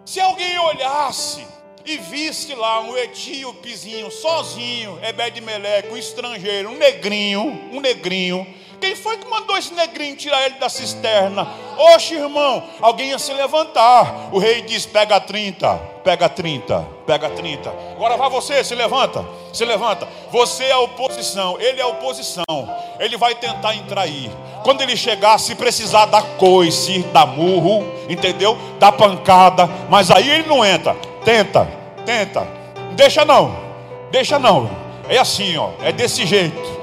Se 0.06 0.22
alguém 0.22 0.58
olhasse 0.60 1.46
e 1.86 1.98
visse 1.98 2.56
lá 2.56 2.80
um 2.80 2.96
etíopezinho 2.96 4.10
sozinho, 4.10 4.98
Ebed-Meleque, 5.04 5.90
um 5.92 5.98
estrangeiro, 5.98 6.70
um 6.70 6.78
negrinho, 6.78 7.42
um 7.74 7.82
negrinho, 7.82 8.48
quem 8.82 8.96
foi 8.96 9.16
que 9.18 9.30
mandou 9.30 9.56
esse 9.56 9.74
negrinho 9.76 10.16
tirar 10.16 10.44
ele 10.44 10.56
da 10.56 10.68
cisterna? 10.68 11.48
Oxe, 11.78 12.16
irmão, 12.16 12.64
alguém 12.82 13.10
ia 13.10 13.20
se 13.20 13.32
levantar. 13.32 14.30
O 14.32 14.40
rei 14.40 14.64
diz: 14.64 14.88
pega 14.88 15.20
30, 15.20 15.78
pega 16.04 16.28
30, 16.28 16.88
pega 17.06 17.30
30. 17.30 17.70
Agora 17.96 18.18
vai 18.18 18.30
você, 18.30 18.64
se 18.64 18.74
levanta, 18.74 19.24
se 19.54 19.64
levanta. 19.64 20.08
Você 20.32 20.66
é 20.66 20.72
a 20.72 20.80
oposição, 20.80 21.62
ele 21.62 21.80
é 21.80 21.84
a 21.84 21.88
oposição. 21.88 22.44
Ele 23.00 23.16
vai 23.18 23.36
tentar 23.36 23.76
entrar 23.76 24.02
aí. 24.02 24.32
Quando 24.64 24.82
ele 24.82 24.98
chegar, 24.98 25.38
se 25.40 25.54
precisar 25.54 26.06
dar 26.08 26.24
coice, 26.38 27.04
dar 27.14 27.28
murro, 27.28 27.86
entendeu? 28.10 28.58
Dar 28.80 28.92
pancada, 28.92 29.70
mas 29.90 30.10
aí 30.10 30.28
ele 30.28 30.48
não 30.48 30.66
entra. 30.66 30.96
Tenta, 31.24 31.68
tenta. 32.04 32.48
Deixa 32.94 33.24
não, 33.24 33.56
deixa 34.12 34.40
não. 34.40 34.70
É 35.08 35.18
assim, 35.18 35.56
ó, 35.58 35.70
é 35.84 35.92
desse 35.92 36.26
jeito. 36.26 36.82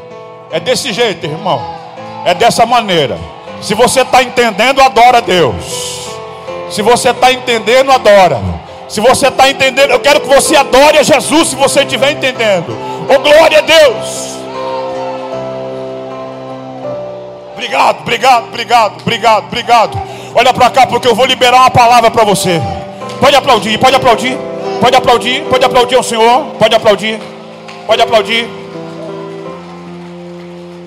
É 0.51 0.61
desse 0.61 0.93
jeito, 0.93 1.27
irmão. 1.27 1.78
É 2.29 2.35
dessa 2.35 2.67
maneira. 2.67 3.19
Se 3.63 3.73
você 3.73 4.03
está 4.03 4.23
entendendo, 4.23 4.83
adora 4.83 5.17
a 5.17 5.21
Deus. 5.23 6.11
Se 6.69 6.83
você 6.83 7.09
está 7.09 7.33
entendendo, 7.33 7.91
adora. 7.91 8.39
Se 8.87 9.01
você 9.01 9.29
está 9.29 9.49
entendendo, 9.49 9.93
eu 9.93 9.99
quero 9.99 10.21
que 10.21 10.29
você 10.29 10.55
adore 10.55 10.99
a 10.99 11.03
Jesus 11.03 11.49
se 11.49 11.57
você 11.57 11.85
estiver 11.85 12.11
entendendo. 12.11 12.77
Oh 13.09 13.19
glória 13.21 13.61
a 13.61 13.63
Deus. 13.63 14.37
Obrigado, 17.55 18.01
obrigado, 18.01 18.45
obrigado, 18.49 19.01
obrigado, 19.01 19.45
obrigado. 19.47 20.03
Olha 20.35 20.53
para 20.53 20.69
cá 20.69 20.87
porque 20.87 21.09
eu 21.09 21.15
vou 21.15 21.25
liberar 21.25 21.61
uma 21.61 21.71
palavra 21.71 22.11
para 22.11 22.25
você. 22.25 22.61
Pode 23.19 23.37
aplaudir, 23.37 23.79
pode 23.79 23.97
aplaudir, 23.97 24.37
pode 24.83 24.95
aplaudir, 24.95 25.45
pode 25.45 25.65
aplaudir 25.65 25.95
ao 25.97 26.03
Senhor, 26.03 26.45
pode 26.59 26.75
aplaudir, 26.75 27.19
pode 27.87 28.03
aplaudir. 28.03 28.47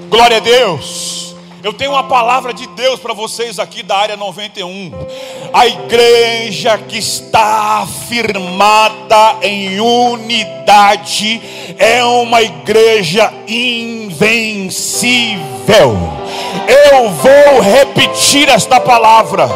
Glória 0.08 0.38
a 0.38 0.40
Deus. 0.40 1.31
Eu 1.64 1.74
tenho 1.74 1.92
uma 1.92 2.04
palavra 2.04 2.54
de 2.56 2.66
Deus 2.68 3.00
para 3.00 3.14
vocês 3.14 3.60
aqui 3.60 3.84
da 3.84 3.96
área 3.96 4.18
91. 4.18 4.92
A 5.54 5.68
igreja 5.68 6.76
que 6.76 6.98
está 6.98 7.88
firmada 8.08 9.38
em 9.44 9.80
unidade 9.80 11.40
é 11.78 12.04
uma 12.04 12.42
igreja 12.42 13.32
invencível. 13.48 14.72
Eu 16.68 17.10
vou 17.10 17.60
repetir 17.62 18.50
esta 18.50 18.80
palavra, 18.80 19.48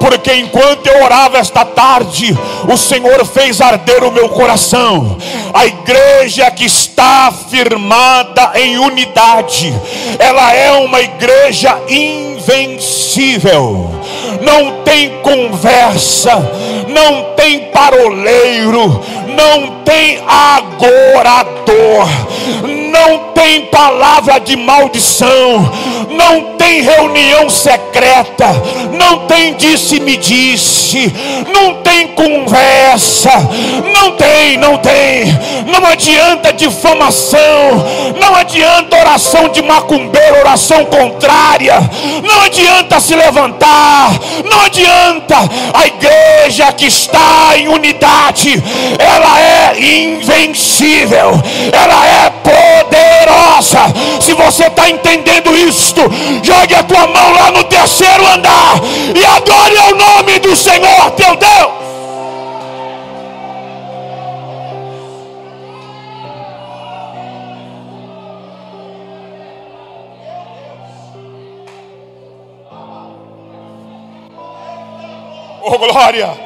porque 0.00 0.34
enquanto 0.34 0.86
eu 0.86 1.02
orava 1.02 1.38
esta 1.38 1.64
tarde, 1.64 2.36
o 2.70 2.76
Senhor 2.76 3.24
fez 3.24 3.60
arder 3.60 4.02
o 4.04 4.10
meu 4.10 4.28
coração. 4.28 5.16
A 5.52 5.66
igreja 5.66 6.50
que 6.50 6.64
está 6.64 7.32
firmada 7.48 8.52
em 8.56 8.78
unidade, 8.78 9.72
ela 10.18 10.52
é 10.52 10.72
uma 10.72 11.00
igreja 11.00 11.53
invencível. 11.88 13.90
Não 14.44 14.82
tem 14.84 15.20
conversa, 15.22 16.36
não 16.88 17.34
tem 17.34 17.70
paroleiro, 17.70 19.02
não 19.28 19.80
tem 19.84 20.22
agorador, 20.26 22.06
não 22.90 23.32
tem 23.34 23.66
palavra 23.66 24.38
de 24.38 24.56
maldição, 24.56 25.70
não 26.10 26.54
tem 26.56 26.80
reunião 26.80 27.50
secreta, 27.50 28.46
não 28.92 29.26
tem 29.26 29.54
disse-me 29.54 30.16
disse, 30.16 31.12
não 31.52 31.74
tem 31.82 32.08
conversa, 32.08 33.30
não 33.92 34.12
tem, 34.12 34.56
não 34.56 34.78
tem, 34.78 35.26
não 35.66 35.86
adianta 35.86 36.52
difamação, 36.52 37.40
não 38.20 38.34
adianta 38.34 38.96
oração 38.96 39.48
de 39.48 39.62
macumbeiro, 39.62 40.38
oração 40.40 40.84
contrária, 40.86 41.78
não 42.22 42.42
adianta 42.42 43.00
se 43.00 43.14
levantar, 43.14 44.12
não 44.42 44.60
adianta, 44.62 45.36
a 45.72 45.86
igreja 45.86 46.72
que 46.72 46.86
está 46.86 47.52
em 47.56 47.68
unidade, 47.68 48.62
ela 48.98 49.40
é 49.40 49.78
invencível, 49.78 51.30
ela 51.72 52.06
é 52.06 52.30
poderosa. 52.30 53.94
Se 54.20 54.32
você 54.34 54.66
está 54.66 54.88
entendendo 54.88 55.56
isto, 55.56 56.00
jogue 56.42 56.74
a 56.74 56.82
tua 56.82 57.06
mão 57.06 57.32
lá 57.32 57.50
no 57.50 57.64
terceiro 57.64 58.26
andar 58.26 58.80
e 59.14 59.24
adore 59.24 59.76
ao 59.78 59.94
nome 59.94 60.38
do 60.38 60.56
Senhor 60.56 61.10
teu 61.12 61.36
Deus. 61.36 61.83
Oh 75.66 75.78
glória! 75.78 76.44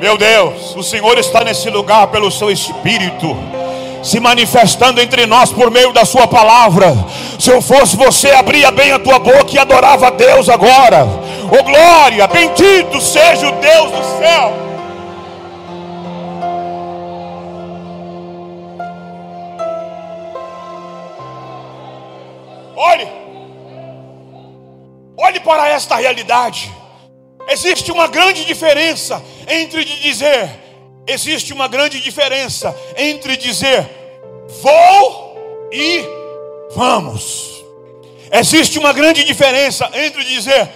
Meu 0.00 0.18
Deus, 0.18 0.74
o 0.74 0.82
Senhor 0.82 1.16
está 1.18 1.44
nesse 1.44 1.70
lugar 1.70 2.08
pelo 2.08 2.30
seu 2.30 2.50
Espírito 2.50 3.36
se 4.02 4.18
manifestando 4.18 5.00
entre 5.00 5.26
nós 5.26 5.52
por 5.52 5.70
meio 5.70 5.92
da 5.92 6.04
Sua 6.04 6.26
palavra. 6.26 6.92
Se 7.38 7.50
eu 7.50 7.62
fosse 7.62 7.96
você, 7.96 8.32
abria 8.32 8.72
bem 8.72 8.90
a 8.90 8.98
tua 8.98 9.20
boca 9.20 9.52
e 9.52 9.58
adorava 9.58 10.08
a 10.08 10.10
Deus 10.10 10.48
agora. 10.48 11.06
Oh 11.46 11.62
glória, 11.62 12.26
bendito 12.26 13.00
seja 13.00 13.48
o 13.48 13.52
Deus 13.52 13.90
do 13.92 14.18
céu. 14.18 14.71
Olhe, 22.84 23.08
olhe 25.16 25.38
para 25.38 25.68
esta 25.68 25.94
realidade. 25.94 26.68
Existe 27.48 27.92
uma 27.92 28.08
grande 28.08 28.44
diferença 28.44 29.22
entre 29.48 29.84
dizer, 29.84 30.50
existe 31.06 31.52
uma 31.52 31.68
grande 31.68 32.00
diferença 32.00 32.76
entre 32.96 33.36
dizer 33.36 33.88
vou 34.60 35.70
e 35.70 36.04
vamos. 36.74 37.62
Existe 38.32 38.80
uma 38.80 38.92
grande 38.92 39.22
diferença 39.22 39.88
entre 39.94 40.24
dizer 40.24 40.68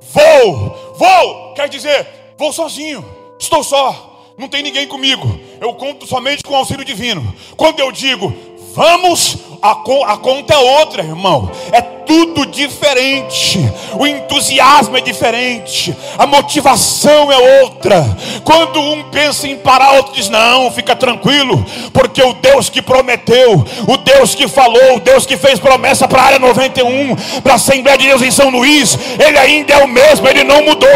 vou, 0.00 0.96
vou, 0.96 1.54
quer 1.54 1.68
dizer 1.68 2.08
vou 2.36 2.52
sozinho, 2.52 3.04
estou 3.38 3.62
só, 3.62 4.32
não 4.36 4.48
tem 4.48 4.64
ninguém 4.64 4.88
comigo, 4.88 5.38
eu 5.60 5.72
conto 5.74 6.08
somente 6.08 6.42
com 6.42 6.54
o 6.54 6.56
auxílio 6.56 6.84
divino. 6.84 7.32
Quando 7.56 7.78
eu 7.78 7.92
digo 7.92 8.34
vamos, 8.74 9.36
a, 9.62 9.70
a 9.70 10.16
conta 10.16 10.54
é 10.54 10.58
outra, 10.58 11.04
irmão. 11.04 11.48
É 11.70 11.80
tudo 11.80 12.44
diferente. 12.46 13.58
O 13.94 14.06
entusiasmo 14.06 14.96
é 14.96 15.00
diferente. 15.00 15.96
A 16.18 16.26
motivação 16.26 17.30
é 17.30 17.62
outra. 17.62 18.04
Quando 18.44 18.80
um 18.80 19.04
pensa 19.04 19.46
em 19.46 19.56
parar, 19.56 19.92
outro 19.92 20.14
diz: 20.14 20.28
Não, 20.28 20.70
fica 20.70 20.96
tranquilo, 20.96 21.64
porque 21.92 22.22
o 22.22 22.34
Deus 22.34 22.68
que 22.68 22.82
prometeu, 22.82 23.64
o 23.86 23.96
Deus 23.96 24.34
que 24.34 24.48
falou, 24.48 24.96
o 24.96 25.00
Deus 25.00 25.24
que 25.24 25.36
fez 25.36 25.58
promessa 25.58 26.08
para 26.08 26.22
a 26.22 26.24
área 26.24 26.38
91, 26.38 27.16
para 27.42 27.52
a 27.52 27.56
Assembleia 27.56 27.98
de 27.98 28.08
Deus 28.08 28.22
em 28.22 28.30
São 28.30 28.50
Luís, 28.50 28.98
ele 29.18 29.38
ainda 29.38 29.74
é 29.74 29.84
o 29.84 29.88
mesmo, 29.88 30.26
ele 30.28 30.44
não 30.44 30.64
mudou. 30.64 30.90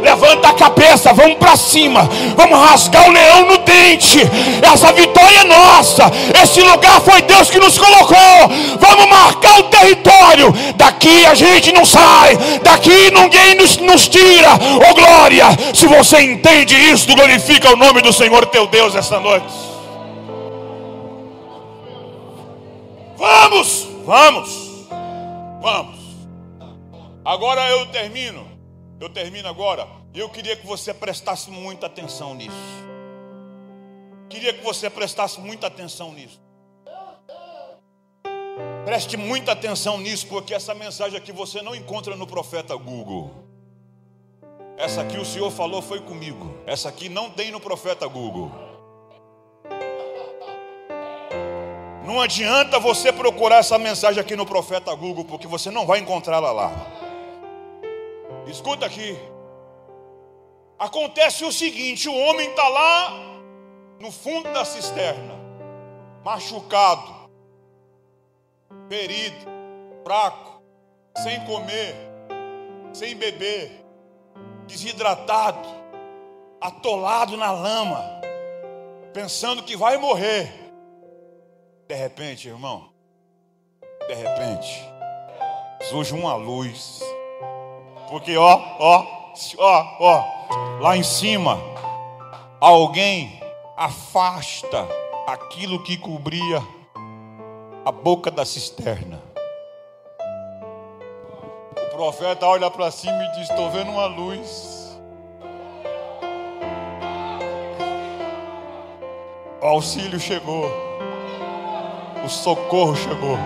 Levanta 0.00 0.48
a 0.48 0.54
cabeça, 0.54 1.12
vamos 1.12 1.38
para 1.38 1.56
cima, 1.56 2.08
vamos 2.36 2.58
rasgar 2.58 3.08
o 3.08 3.12
leão 3.12 3.46
no 3.46 3.58
dente. 3.62 4.20
Essa 4.62 4.92
vitória 4.92 5.40
é 5.40 5.44
nossa. 5.44 6.04
Esse 6.42 6.60
lugar 6.60 7.00
foi 7.00 7.22
Deus 7.22 7.50
que 7.50 7.58
nos 7.58 7.78
colocou. 7.78 8.48
Vamos 8.78 9.06
marcar 9.08 9.60
o 9.60 9.64
território. 9.64 10.52
Daqui 10.76 11.26
a 11.26 11.34
gente 11.34 11.72
não 11.72 11.84
sai. 11.84 12.36
Daqui 12.62 13.10
ninguém 13.10 13.54
nos, 13.54 13.76
nos 13.78 14.08
tira. 14.08 14.50
Oh 14.88 14.94
glória! 14.94 15.46
Se 15.74 15.86
você 15.86 16.20
entende 16.20 16.74
isso, 16.74 17.14
glorifica 17.14 17.72
o 17.72 17.76
nome 17.76 18.02
do 18.02 18.12
Senhor 18.12 18.46
teu 18.46 18.66
Deus 18.66 18.94
esta 18.94 19.18
noite. 19.18 19.52
Vamos, 23.16 23.86
vamos, 24.04 24.48
vamos. 25.60 26.00
Agora 27.24 27.68
eu 27.70 27.86
termino. 27.86 28.46
Eu 29.00 29.08
termino 29.08 29.48
agora. 29.48 29.86
Eu 30.14 30.28
queria 30.28 30.56
que 30.56 30.66
você 30.66 30.92
prestasse 30.92 31.50
muita 31.50 31.86
atenção 31.86 32.34
nisso. 32.34 32.52
Queria 34.32 34.54
que 34.54 34.64
você 34.64 34.88
prestasse 34.88 35.38
muita 35.38 35.66
atenção 35.66 36.10
nisso. 36.10 36.40
Preste 38.82 39.18
muita 39.18 39.52
atenção 39.52 39.98
nisso, 39.98 40.26
porque 40.26 40.54
essa 40.54 40.74
mensagem 40.74 41.18
aqui 41.18 41.30
você 41.30 41.60
não 41.60 41.74
encontra 41.74 42.16
no 42.16 42.26
profeta 42.26 42.74
Google. 42.74 43.30
Essa 44.78 45.02
aqui 45.02 45.18
o 45.18 45.24
Senhor 45.26 45.50
falou 45.50 45.82
foi 45.82 46.00
comigo. 46.00 46.56
Essa 46.66 46.88
aqui 46.88 47.10
não 47.10 47.28
tem 47.28 47.50
no 47.50 47.60
profeta 47.60 48.06
Google. 48.06 48.50
Não 52.06 52.18
adianta 52.18 52.80
você 52.80 53.12
procurar 53.12 53.56
essa 53.56 53.78
mensagem 53.78 54.18
aqui 54.18 54.34
no 54.34 54.46
profeta 54.46 54.94
Google, 54.94 55.26
porque 55.26 55.46
você 55.46 55.70
não 55.70 55.84
vai 55.84 55.98
encontrá-la 55.98 56.52
lá. 56.52 56.72
Escuta 58.46 58.86
aqui. 58.86 59.14
Acontece 60.78 61.44
o 61.44 61.52
seguinte: 61.52 62.08
o 62.08 62.16
homem 62.16 62.48
está 62.48 62.66
lá 62.66 63.31
no 64.02 64.10
fundo 64.10 64.52
da 64.52 64.64
cisterna, 64.64 65.32
machucado, 66.24 67.30
ferido, 68.88 69.46
fraco, 70.02 70.60
sem 71.22 71.38
comer, 71.44 71.94
sem 72.92 73.14
beber, 73.14 73.86
desidratado, 74.66 75.68
atolado 76.60 77.36
na 77.36 77.52
lama, 77.52 78.20
pensando 79.12 79.62
que 79.62 79.76
vai 79.76 79.96
morrer. 79.98 80.52
De 81.86 81.94
repente, 81.94 82.48
irmão, 82.48 82.92
de 84.08 84.14
repente, 84.14 84.84
surge 85.82 86.12
uma 86.12 86.34
luz, 86.34 87.00
porque 88.10 88.36
ó, 88.36 88.60
ó, 88.80 89.32
ó, 89.58 89.96
ó, 90.00 90.24
lá 90.80 90.96
em 90.96 91.04
cima, 91.04 91.56
alguém 92.60 93.41
afasta 93.84 94.86
aquilo 95.26 95.82
que 95.82 95.96
cobria 95.96 96.62
a 97.84 97.90
boca 97.90 98.30
da 98.30 98.44
cisterna. 98.44 99.20
O 101.76 101.96
profeta 101.96 102.46
olha 102.46 102.70
para 102.70 102.92
cima 102.92 103.20
e 103.24 103.32
diz: 103.32 103.50
Estou 103.50 103.70
vendo 103.70 103.90
uma 103.90 104.06
luz. 104.06 104.96
O 109.60 109.66
auxílio 109.66 110.18
chegou, 110.20 110.70
o 112.24 112.28
socorro 112.28 112.94
chegou, 112.94 113.36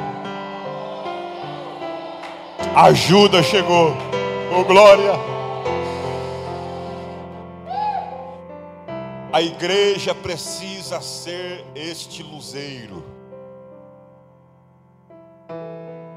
a 2.75 2.85
ajuda 2.85 3.43
chegou. 3.43 3.93
Oh 4.55 4.65
glória! 4.65 5.36
A 9.37 9.43
igreja 9.43 10.15
precisa 10.15 10.99
ser 11.03 11.63
este 11.75 12.23
luzeiro. 12.23 13.05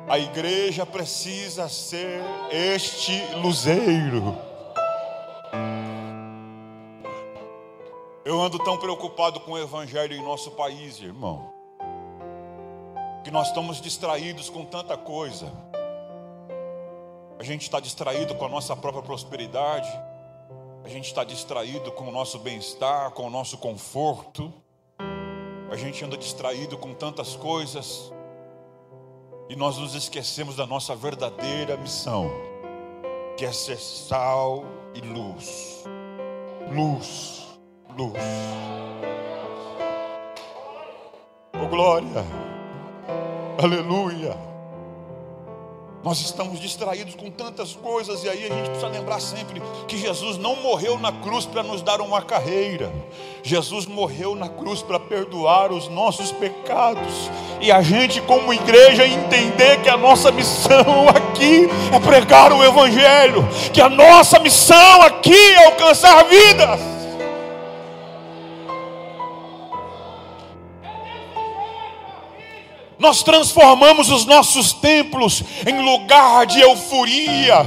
A 0.08 0.18
igreja 0.18 0.86
precisa 0.86 1.68
ser 1.68 2.22
este 2.50 3.22
luzeiro. 3.36 4.38
Eu 8.24 8.42
ando 8.42 8.58
tão 8.58 8.78
preocupado 8.78 9.42
com 9.42 9.52
o 9.52 9.58
evangelho 9.58 10.16
em 10.16 10.24
nosso 10.24 10.52
país, 10.52 11.02
irmão, 11.02 11.54
que 13.26 13.32
nós 13.32 13.50
estamos 13.50 13.82
distraídos 13.82 14.50
com 14.50 14.64
tanta 14.64 14.96
coisa. 14.96 15.52
A 17.38 17.44
gente 17.44 17.64
está 17.64 17.82
distraído 17.82 18.34
com 18.36 18.46
a 18.46 18.50
nossa 18.50 18.78
própria 18.78 19.04
prosperidade, 19.04 19.92
a 20.90 20.92
gente 20.92 21.06
está 21.06 21.24
distraído 21.24 21.92
com 21.92 22.08
o 22.08 22.12
nosso 22.12 22.40
bem-estar, 22.40 23.12
com 23.12 23.28
o 23.28 23.30
nosso 23.30 23.60
conforto, 23.60 24.52
a 25.70 25.76
gente 25.76 26.04
anda 26.04 26.18
distraído 26.18 26.80
com 26.80 26.96
tantas 26.96 27.36
coisas 27.36 28.12
e 29.48 29.56
nós 29.56 29.78
nos 29.78 29.94
esquecemos 29.94 30.56
da 30.56 30.66
nossa 30.66 30.96
verdadeira 30.96 31.78
missão, 31.78 32.32
que 33.38 33.46
é 33.46 33.52
ser 33.52 33.78
sal 33.78 34.64
e 34.96 35.02
luz. 35.02 35.84
Luz, 36.74 37.48
luz. 37.96 38.18
Oh 41.54 41.68
glória. 41.68 42.26
Aleluia. 43.62 44.49
Nós 46.02 46.22
estamos 46.22 46.62
distraídos 46.62 47.16
com 47.16 47.30
tantas 47.30 47.74
coisas, 47.76 48.24
e 48.24 48.30
aí 48.30 48.46
a 48.46 48.56
gente 48.56 48.70
precisa 48.70 48.88
lembrar 48.88 49.20
sempre 49.20 49.62
que 49.86 49.98
Jesus 49.98 50.38
não 50.38 50.56
morreu 50.56 50.98
na 50.98 51.12
cruz 51.12 51.46
para 51.46 51.62
nos 51.62 51.82
dar 51.82 52.00
uma 52.00 52.22
carreira, 52.22 52.90
Jesus 53.44 53.86
morreu 53.86 54.34
na 54.34 54.48
cruz 54.48 54.82
para 54.82 54.98
perdoar 54.98 55.74
os 55.74 55.90
nossos 55.90 56.32
pecados, 56.32 57.30
e 57.60 57.70
a 57.70 57.82
gente, 57.82 58.22
como 58.22 58.54
igreja, 58.54 59.06
entender 59.06 59.82
que 59.82 59.90
a 59.90 59.98
nossa 59.98 60.32
missão 60.32 61.10
aqui 61.10 61.68
é 61.94 62.00
pregar 62.00 62.54
o 62.54 62.64
Evangelho, 62.64 63.46
que 63.74 63.82
a 63.82 63.90
nossa 63.90 64.40
missão 64.40 65.02
aqui 65.02 65.36
é 65.36 65.66
alcançar 65.66 66.24
vidas. 66.24 66.99
Nós 73.00 73.24
transformamos 73.24 74.10
os 74.10 74.26
nossos 74.26 74.74
templos 74.74 75.42
em 75.66 75.82
lugar 75.82 76.46
de 76.46 76.60
euforia. 76.60 77.66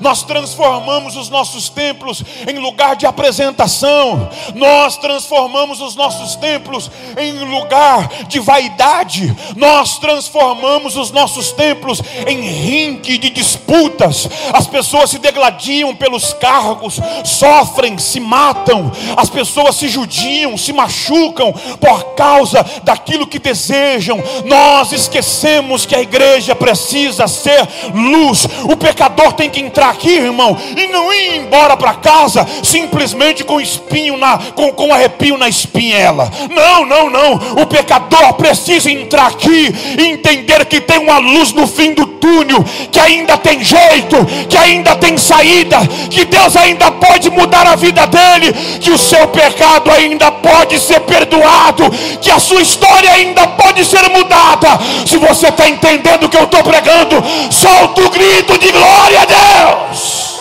Nós 0.00 0.24
transformamos 0.24 1.16
os 1.16 1.30
nossos 1.30 1.68
templos 1.68 2.24
em 2.48 2.58
lugar 2.58 2.96
de 2.96 3.06
apresentação. 3.06 4.28
Nós 4.56 4.96
transformamos 4.96 5.80
os 5.80 5.94
nossos 5.94 6.34
templos 6.34 6.90
em 7.16 7.44
lugar 7.44 8.08
de 8.26 8.40
vaidade. 8.40 9.32
Nós 9.54 9.98
transformamos 9.98 10.96
os 10.96 11.12
nossos 11.12 11.52
templos 11.52 12.02
em 12.26 12.40
rinque 12.40 13.18
de 13.18 13.30
disputas. 13.30 14.28
As 14.52 14.66
pessoas 14.66 15.10
se 15.10 15.20
degladiam 15.20 15.94
pelos 15.94 16.34
cargos, 16.34 16.98
sofrem, 17.24 17.98
se 17.98 18.18
matam. 18.18 18.90
As 19.16 19.30
pessoas 19.30 19.76
se 19.76 19.86
judiam, 19.86 20.58
se 20.58 20.72
machucam 20.72 21.52
por 21.78 22.16
causa 22.16 22.66
daquilo 22.82 23.28
que 23.28 23.38
desejam. 23.38 24.20
Nós 24.44 24.71
nós 24.72 24.90
esquecemos 24.90 25.84
que 25.84 25.94
a 25.94 26.00
igreja 26.00 26.54
precisa 26.54 27.28
ser 27.28 27.68
luz. 27.92 28.48
O 28.64 28.74
pecador 28.74 29.34
tem 29.34 29.50
que 29.50 29.60
entrar 29.60 29.90
aqui, 29.90 30.14
irmão, 30.14 30.56
e 30.74 30.86
não 30.86 31.12
ir 31.12 31.36
embora 31.36 31.76
para 31.76 31.92
casa 31.94 32.46
simplesmente 32.62 33.44
com 33.44 33.60
espinho 33.60 34.16
na, 34.16 34.38
com, 34.38 34.72
com 34.72 34.94
arrepio 34.94 35.36
na 35.36 35.46
espinhela. 35.46 36.30
Não, 36.50 36.86
não, 36.86 37.10
não. 37.10 37.34
O 37.62 37.66
pecador 37.66 38.32
precisa 38.32 38.90
entrar 38.90 39.26
aqui 39.26 39.74
e 39.98 40.06
entender 40.06 40.64
que 40.64 40.80
tem 40.80 40.98
uma 40.98 41.18
luz 41.18 41.52
no 41.52 41.66
fim 41.66 41.92
do 41.92 42.06
túnel, 42.06 42.64
que 42.90 42.98
ainda 42.98 43.36
tem 43.36 43.62
jeito, 43.62 44.24
que 44.48 44.56
ainda 44.56 44.96
tem 44.96 45.18
saída, 45.18 45.76
que 46.08 46.24
Deus 46.24 46.56
ainda 46.56 46.90
pode 46.92 47.28
mudar 47.28 47.66
a 47.66 47.76
vida 47.76 48.06
dele, 48.06 48.54
que 48.80 48.90
o 48.90 48.96
seu 48.96 49.28
pecado 49.28 49.90
ainda 49.90 50.30
pode 50.30 50.78
ser 50.78 51.00
perdoado, 51.00 51.90
que 52.22 52.30
a 52.30 52.38
sua 52.38 52.62
história 52.62 53.12
ainda 53.12 53.46
pode 53.48 53.84
ser 53.84 54.08
mudada. 54.08 54.61
Se 55.06 55.16
você 55.16 55.48
está 55.48 55.68
entendendo 55.68 56.24
o 56.24 56.28
que 56.28 56.36
eu 56.36 56.44
estou 56.44 56.62
pregando, 56.62 57.16
solta 57.50 58.00
o 58.00 58.10
grito 58.10 58.58
de 58.58 58.70
glória 58.70 59.20
a 59.20 59.24
Deus. 59.24 60.32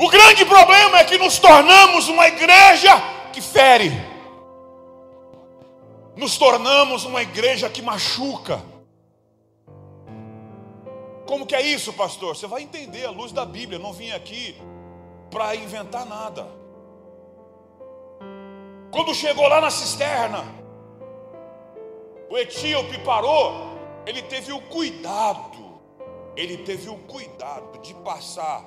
O 0.00 0.08
grande 0.08 0.44
problema 0.44 1.00
é 1.00 1.04
que 1.04 1.18
nos 1.18 1.38
tornamos 1.38 2.08
uma 2.08 2.28
igreja 2.28 3.02
que 3.32 3.40
fere, 3.40 3.92
nos 6.16 6.38
tornamos 6.38 7.04
uma 7.04 7.20
igreja 7.20 7.68
que 7.68 7.82
machuca. 7.82 8.62
Como 11.28 11.44
que 11.44 11.54
é 11.54 11.60
isso, 11.60 11.92
pastor? 11.92 12.34
Você 12.34 12.46
vai 12.46 12.62
entender 12.62 13.04
a 13.04 13.10
luz 13.10 13.32
da 13.32 13.44
Bíblia. 13.44 13.78
não 13.78 13.92
vim 13.92 14.10
aqui 14.12 14.56
para 15.30 15.54
inventar 15.54 16.06
nada. 16.06 16.48
Quando 18.90 19.14
chegou 19.14 19.46
lá 19.46 19.60
na 19.60 19.70
cisterna, 19.70 20.42
o 22.30 22.38
etíope 22.38 22.98
parou, 23.00 23.52
ele 24.06 24.22
teve 24.22 24.52
o 24.52 24.60
cuidado, 24.68 25.78
ele 26.34 26.56
teve 26.64 26.88
o 26.88 26.96
cuidado 26.96 27.78
de 27.82 27.92
passar 27.96 28.64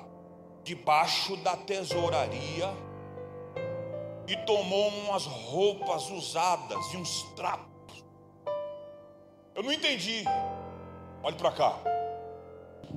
debaixo 0.62 1.36
da 1.38 1.56
tesouraria 1.56 2.72
e 4.28 4.36
tomou 4.46 4.86
umas 4.86 5.26
roupas 5.26 6.08
usadas 6.10 6.94
e 6.94 6.96
uns 6.96 7.24
trapos. 7.34 8.04
Eu 9.52 9.64
não 9.64 9.72
entendi. 9.72 10.22
Olhe 11.24 11.36
para 11.36 11.50
cá. 11.50 12.01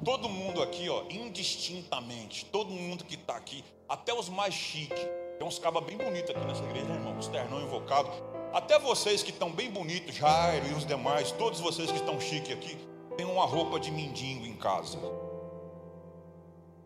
Todo 0.03 0.27
mundo 0.29 0.61
aqui, 0.61 0.89
ó, 0.89 1.03
indistintamente, 1.09 2.45
todo 2.45 2.69
mundo 2.69 3.03
que 3.05 3.15
está 3.15 3.35
aqui, 3.35 3.63
até 3.87 4.13
os 4.13 4.29
mais 4.29 4.53
chiques, 4.53 4.99
tem 5.37 5.47
uns 5.47 5.59
cabas 5.59 5.83
bem 5.83 5.97
bonitos 5.97 6.31
aqui 6.31 6.45
nessa 6.45 6.63
igreja, 6.63 6.85
né, 6.85 6.95
irmão? 6.95 7.17
Os 7.17 7.27
ternão 7.27 7.61
invocado. 7.61 8.09
Até 8.53 8.79
vocês 8.79 9.23
que 9.23 9.31
estão 9.31 9.51
bem 9.51 9.69
bonitos, 9.69 10.15
Jairo 10.15 10.67
e 10.67 10.73
os 10.73 10.85
demais, 10.85 11.31
todos 11.31 11.59
vocês 11.59 11.91
que 11.91 11.97
estão 11.97 12.19
chiques 12.19 12.51
aqui, 12.51 12.77
tem 13.17 13.25
uma 13.25 13.45
roupa 13.45 13.79
de 13.79 13.91
mendigo 13.91 14.45
em 14.45 14.55
casa. 14.55 14.97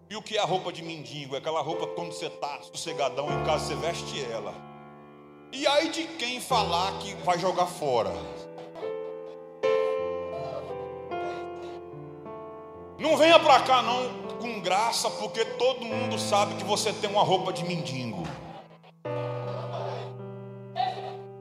E 0.10 0.16
o 0.16 0.22
que 0.22 0.38
é 0.38 0.40
a 0.40 0.46
roupa 0.46 0.72
de 0.72 0.82
mendigo? 0.82 1.36
É 1.36 1.38
aquela 1.38 1.62
roupa 1.62 1.88
que 1.88 1.94
quando 1.94 2.12
você 2.12 2.26
está 2.26 2.60
sossegadão 2.64 3.28
em 3.28 3.46
casa, 3.46 3.66
você 3.66 3.76
veste 3.76 4.24
ela. 4.32 4.54
E 5.52 5.66
aí 5.68 5.90
de 5.90 6.04
quem 6.04 6.40
falar 6.40 6.98
que 7.00 7.14
vai 7.24 7.38
jogar 7.38 7.68
fora? 7.68 8.12
Não 13.00 13.16
venha 13.16 13.40
para 13.40 13.62
cá 13.62 13.82
não 13.82 14.30
com 14.42 14.60
graça, 14.60 15.10
porque 15.10 15.46
todo 15.46 15.86
mundo 15.86 16.20
sabe 16.20 16.56
que 16.56 16.66
você 16.66 16.92
tem 16.92 17.10
uma 17.10 17.24
roupa 17.24 17.54
de 17.54 17.64
mendigo. 17.64 18.24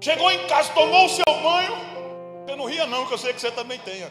Chegou 0.00 0.30
em 0.30 0.46
casa, 0.46 0.72
tomou 0.72 1.06
o 1.06 1.08
seu 1.08 1.24
banho. 1.26 1.74
Você 2.46 2.54
não 2.54 2.64
ria 2.64 2.86
não, 2.86 3.06
que 3.06 3.12
eu 3.12 3.18
sei 3.18 3.32
que 3.32 3.40
você 3.40 3.50
também 3.50 3.78
tenha. 3.80 4.08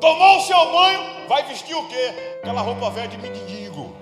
Tomou 0.00 0.38
o 0.38 0.40
seu 0.42 0.72
banho, 0.72 1.28
vai 1.28 1.42
vestir 1.42 1.74
o 1.74 1.88
quê? 1.88 2.38
Aquela 2.38 2.60
roupa 2.60 2.88
velha 2.90 3.08
de 3.08 3.18
mendigo. 3.18 3.94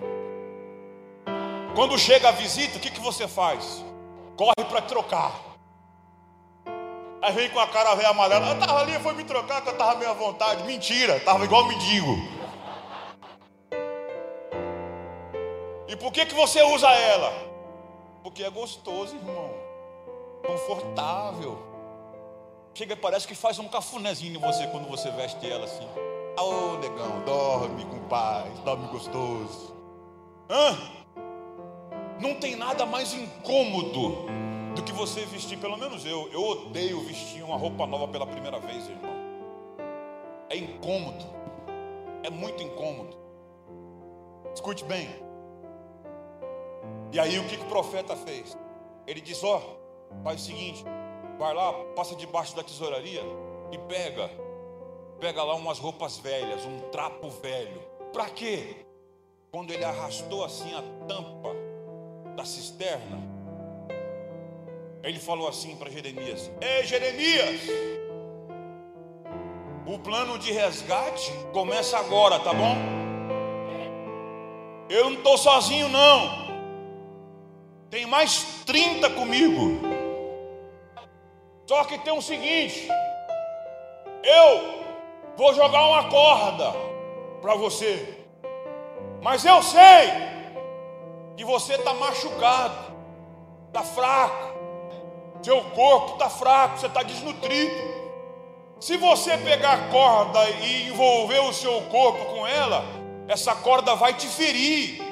Quando 1.74 1.98
chega 1.98 2.28
a 2.28 2.32
visita, 2.32 2.76
o 2.76 2.80
que, 2.80 2.90
que 2.90 3.00
você 3.00 3.26
faz? 3.26 3.82
Corre 4.36 4.68
para 4.68 4.82
trocar. 4.82 5.47
Aí 7.20 7.32
vem 7.32 7.50
com 7.50 7.58
a 7.58 7.66
cara 7.66 7.94
velha 7.94 8.10
amarela. 8.10 8.48
Eu 8.48 8.54
estava 8.54 8.80
ali, 8.80 8.92
foi 9.00 9.12
me 9.14 9.24
trocar 9.24 9.60
que 9.60 9.68
eu 9.68 9.72
estava 9.72 9.98
meio 9.98 10.10
à 10.10 10.14
vontade. 10.14 10.62
Mentira, 10.64 11.16
estava 11.16 11.44
igual 11.44 11.66
mendigo. 11.66 12.16
E 15.88 15.96
por 15.96 16.12
que, 16.12 16.26
que 16.26 16.34
você 16.34 16.62
usa 16.62 16.88
ela? 16.88 17.32
Porque 18.22 18.44
é 18.44 18.50
gostoso, 18.50 19.16
irmão. 19.16 19.50
Confortável. 20.46 21.58
Chega, 22.74 22.96
parece 22.96 23.26
que 23.26 23.34
faz 23.34 23.58
um 23.58 23.66
cafunézinho 23.66 24.36
em 24.36 24.40
você 24.40 24.66
quando 24.68 24.88
você 24.88 25.10
veste 25.10 25.50
ela 25.50 25.64
assim. 25.64 25.88
Ô, 26.38 26.42
oh, 26.42 26.78
negão, 26.78 27.20
dorme 27.24 27.84
com 27.86 27.98
paz, 28.08 28.56
dorme 28.60 28.86
gostoso. 28.88 29.74
Hã? 30.48 30.78
Não 32.20 32.36
tem 32.36 32.54
nada 32.54 32.86
mais 32.86 33.12
incômodo 33.12 34.26
do 34.78 34.84
que 34.84 34.92
você 34.92 35.26
vestir, 35.26 35.58
pelo 35.58 35.76
menos 35.76 36.06
eu, 36.06 36.30
eu 36.32 36.40
odeio 36.40 37.00
vestir 37.00 37.42
uma 37.42 37.56
roupa 37.56 37.84
nova 37.84 38.06
pela 38.06 38.24
primeira 38.24 38.60
vez, 38.60 38.88
irmão. 38.88 39.10
É 40.48 40.56
incômodo, 40.56 41.24
é 42.22 42.30
muito 42.30 42.62
incômodo. 42.62 43.18
Escute 44.54 44.84
bem. 44.84 45.08
E 47.12 47.18
aí 47.18 47.40
o 47.40 47.48
que, 47.48 47.56
que 47.56 47.64
o 47.64 47.68
profeta 47.68 48.14
fez? 48.14 48.56
Ele 49.04 49.20
diz: 49.20 49.42
Ó, 49.42 49.58
oh, 49.58 50.22
faz 50.22 50.42
o 50.42 50.44
seguinte, 50.44 50.84
vai 51.40 51.52
lá, 51.52 51.72
passa 51.96 52.14
debaixo 52.14 52.54
da 52.54 52.62
tesouraria 52.62 53.22
e 53.72 53.78
pega, 53.78 54.30
pega 55.18 55.42
lá 55.42 55.56
umas 55.56 55.80
roupas 55.80 56.18
velhas, 56.18 56.64
um 56.64 56.78
trapo 56.90 57.28
velho. 57.30 57.82
Para 58.12 58.30
quê? 58.30 58.86
Quando 59.50 59.72
ele 59.72 59.84
arrastou 59.84 60.44
assim 60.44 60.72
a 60.72 60.82
tampa 61.08 61.50
da 62.36 62.44
cisterna, 62.44 63.27
ele 65.02 65.18
falou 65.18 65.48
assim 65.48 65.76
para 65.76 65.90
Jeremias: 65.90 66.50
Ei, 66.60 66.84
Jeremias, 66.84 67.60
o 69.86 69.98
plano 69.98 70.38
de 70.38 70.52
resgate 70.52 71.32
começa 71.52 71.98
agora, 71.98 72.38
tá 72.38 72.52
bom? 72.52 72.76
Eu 74.88 75.10
não 75.10 75.18
estou 75.18 75.36
sozinho, 75.36 75.88
não. 75.88 76.48
Tem 77.90 78.06
mais 78.06 78.62
30 78.66 79.10
comigo. 79.10 79.80
Só 81.66 81.84
que 81.84 81.98
tem 81.98 82.12
o 82.12 82.22
seguinte: 82.22 82.88
eu 84.22 84.84
vou 85.36 85.54
jogar 85.54 85.86
uma 85.86 86.08
corda 86.08 86.72
para 87.40 87.54
você, 87.54 88.24
mas 89.22 89.44
eu 89.44 89.62
sei 89.62 90.10
que 91.36 91.44
você 91.44 91.74
está 91.74 91.94
machucado, 91.94 92.92
está 93.68 93.82
fraco. 93.82 94.47
Seu 95.42 95.62
corpo 95.70 96.14
está 96.14 96.28
fraco, 96.28 96.78
você 96.78 96.86
está 96.86 97.02
desnutrido. 97.02 97.98
Se 98.80 98.96
você 98.96 99.36
pegar 99.38 99.72
a 99.72 99.88
corda 99.88 100.48
e 100.50 100.88
envolver 100.88 101.40
o 101.40 101.52
seu 101.52 101.80
corpo 101.82 102.24
com 102.26 102.46
ela, 102.46 102.84
essa 103.26 103.54
corda 103.54 103.94
vai 103.94 104.14
te 104.14 104.26
ferir. 104.26 105.02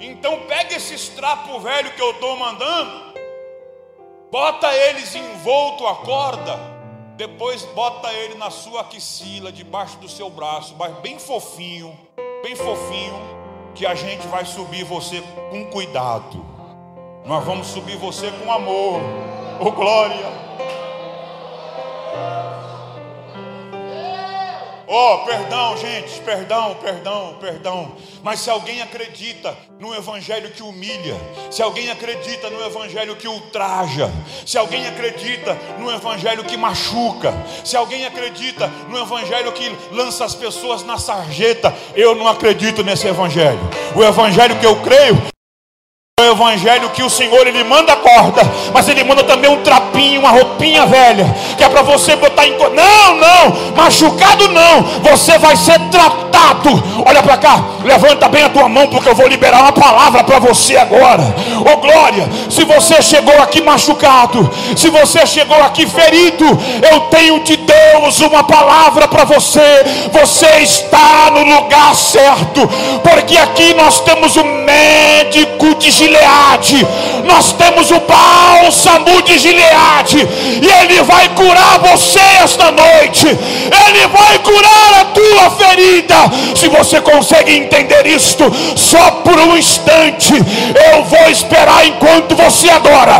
Então 0.00 0.40
pega 0.46 0.76
esse 0.76 1.12
trapo 1.12 1.58
velho 1.60 1.92
que 1.92 2.02
eu 2.02 2.10
estou 2.10 2.36
mandando, 2.36 3.14
bota 4.30 4.74
eles 4.74 5.14
envolto 5.14 5.86
a 5.86 5.96
corda, 5.96 6.58
depois 7.16 7.62
bota 7.66 8.12
ele 8.12 8.34
na 8.34 8.50
sua 8.50 8.82
axila, 8.82 9.50
debaixo 9.50 9.96
do 9.98 10.08
seu 10.08 10.28
braço, 10.28 10.74
mas 10.78 10.94
bem 10.98 11.18
fofinho, 11.18 11.98
bem 12.42 12.54
fofinho, 12.54 13.14
que 13.74 13.86
a 13.86 13.94
gente 13.94 14.26
vai 14.28 14.44
subir 14.44 14.84
você 14.84 15.22
com 15.50 15.70
cuidado. 15.70 16.53
Nós 17.24 17.42
vamos 17.42 17.68
subir 17.68 17.96
você 17.96 18.30
com 18.30 18.52
amor. 18.52 19.00
Oh 19.58 19.70
glória. 19.70 20.44
Oh, 24.86 25.24
perdão, 25.24 25.76
gente, 25.78 26.20
perdão, 26.20 26.76
perdão, 26.82 27.36
perdão. 27.40 27.92
Mas 28.22 28.40
se 28.40 28.50
alguém 28.50 28.82
acredita 28.82 29.56
no 29.80 29.94
evangelho 29.94 30.50
que 30.50 30.62
humilha, 30.62 31.16
se 31.50 31.62
alguém 31.62 31.90
acredita 31.90 32.50
no 32.50 32.62
evangelho 32.62 33.16
que 33.16 33.26
ultraja, 33.26 34.12
se 34.44 34.58
alguém 34.58 34.86
acredita 34.86 35.58
no 35.78 35.90
evangelho 35.90 36.44
que 36.44 36.58
machuca, 36.58 37.32
se 37.64 37.74
alguém 37.74 38.04
acredita 38.04 38.68
no 38.88 38.98
evangelho 38.98 39.50
que 39.52 39.74
lança 39.90 40.26
as 40.26 40.34
pessoas 40.34 40.84
na 40.84 40.98
sarjeta, 40.98 41.74
eu 41.96 42.14
não 42.14 42.28
acredito 42.28 42.84
nesse 42.84 43.08
evangelho. 43.08 43.58
O 43.96 44.04
evangelho 44.04 44.60
que 44.60 44.66
eu 44.66 44.80
creio 44.82 45.33
o 46.20 46.30
evangelho 46.30 46.90
que 46.90 47.02
o 47.02 47.10
Senhor 47.10 47.44
ele 47.44 47.64
manda 47.64 47.96
corda, 47.96 48.42
mas 48.72 48.88
ele 48.88 49.02
manda 49.02 49.24
também 49.24 49.50
um 49.50 49.64
trapinho, 49.64 50.20
uma 50.20 50.30
roupinha 50.30 50.86
velha, 50.86 51.26
que 51.56 51.64
é 51.64 51.68
para 51.68 51.82
você 51.82 52.14
botar 52.14 52.46
em 52.46 52.56
Não, 52.56 53.16
não, 53.16 53.74
machucado 53.76 54.46
não. 54.48 54.82
Você 55.10 55.36
vai 55.38 55.56
ser 55.56 55.76
tratado. 55.90 56.70
Olha 57.04 57.20
para 57.20 57.36
cá, 57.36 57.64
levanta 57.82 58.28
bem 58.28 58.44
a 58.44 58.48
tua 58.48 58.68
mão 58.68 58.86
porque 58.86 59.08
eu 59.08 59.14
vou 59.16 59.26
liberar 59.26 59.62
uma 59.62 59.72
palavra 59.72 60.22
para 60.22 60.38
você 60.38 60.76
agora. 60.76 61.22
Ô 61.66 61.72
oh, 61.72 61.76
glória, 61.78 62.28
se 62.48 62.62
você 62.62 63.02
chegou 63.02 63.36
aqui 63.42 63.60
machucado, 63.60 64.48
se 64.76 64.88
você 64.90 65.26
chegou 65.26 65.60
aqui 65.62 65.84
ferido, 65.84 66.46
eu 66.92 67.00
tenho 67.10 67.42
de 67.42 67.56
Deus 67.56 68.20
uma 68.20 68.44
palavra 68.44 69.08
para 69.08 69.24
você. 69.24 69.84
Você 70.12 70.46
está 70.60 71.32
no 71.32 71.42
lugar 71.42 71.92
certo, 71.96 72.68
porque 73.02 73.36
aqui 73.36 73.74
nós 73.74 73.98
temos 74.00 74.36
o 74.36 74.44
médico 74.64 75.74
de 75.76 75.90
Gileade, 75.90 76.86
nós 77.24 77.52
temos 77.52 77.90
o 77.90 78.00
bálsamo 78.00 79.22
de 79.22 79.38
Gileade, 79.38 80.18
e 80.62 80.66
Ele 80.82 81.02
vai 81.02 81.28
curar 81.30 81.78
você 81.78 82.20
esta 82.42 82.70
noite, 82.70 83.26
Ele 83.26 84.06
vai 84.08 84.38
curar 84.38 85.00
a 85.00 85.04
tua 85.06 85.50
ferida. 85.50 86.14
Se 86.54 86.68
você 86.68 87.00
consegue 87.00 87.56
entender 87.56 88.06
isto, 88.06 88.44
só 88.76 89.10
por 89.22 89.38
um 89.38 89.56
instante, 89.56 90.32
eu 90.92 91.04
vou 91.04 91.30
esperar 91.30 91.86
enquanto 91.86 92.34
você 92.34 92.70
adora, 92.70 93.16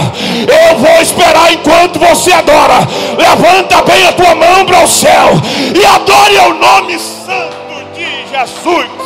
eu 0.70 0.78
vou 0.78 1.03
esperar 1.03 1.53
enquanto 1.53 1.99
você 1.99 2.32
adora. 2.32 2.86
Levanta 3.18 3.82
bem 3.82 4.07
a 4.07 4.12
tua 4.12 4.34
mão 4.34 4.64
para 4.64 4.84
o 4.84 4.88
céu 4.88 5.30
e 5.74 5.84
adore 5.84 6.38
o 6.38 6.55
nome 6.55 6.99
santo 6.99 7.55
de 7.95 8.07
Jesus. 8.30 9.03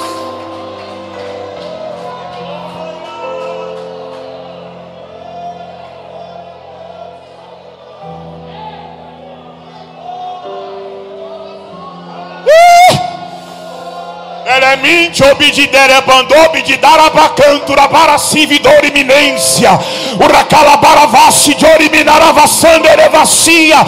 Eleminte 14.78 15.24
obididere 15.24 16.00
bandobi 16.02 16.62
de 16.62 16.76
darabacantura 16.76 17.88
para 17.88 18.16
cividor 18.16 18.84
iminência. 18.84 19.76
Uracalabaravassi 20.22 21.54
de 21.54 21.66
oriminaravassanderevacia. 21.66 23.78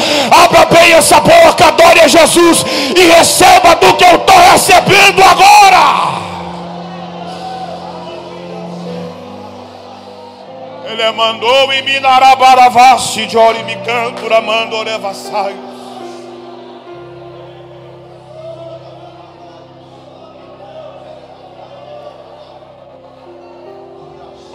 Abra 0.45 0.67
bem 0.67 0.93
essa 0.93 1.21
boca, 1.21 1.69
adore 1.69 2.01
a 2.01 2.09
Jesus 2.09 2.65
e 2.97 3.01
receba 3.17 3.77
do 3.77 3.95
que 3.95 4.05
eu 4.05 4.17
estou 4.17 4.37
recebendo 4.51 5.23
agora. 5.23 6.11
Ele 10.87 11.13
mandou 11.13 11.73
em 11.73 11.83
Minarabaravassi 11.83 13.27
de 13.27 13.39
orimicantura 13.39 14.41
mandorevassai. 14.41 15.70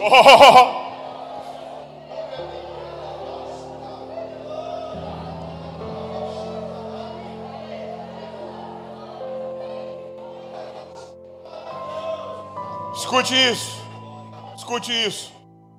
Escute 12.95 13.33
isso. 13.33 13.81
Escute 14.55 14.91
isso. 14.91 15.33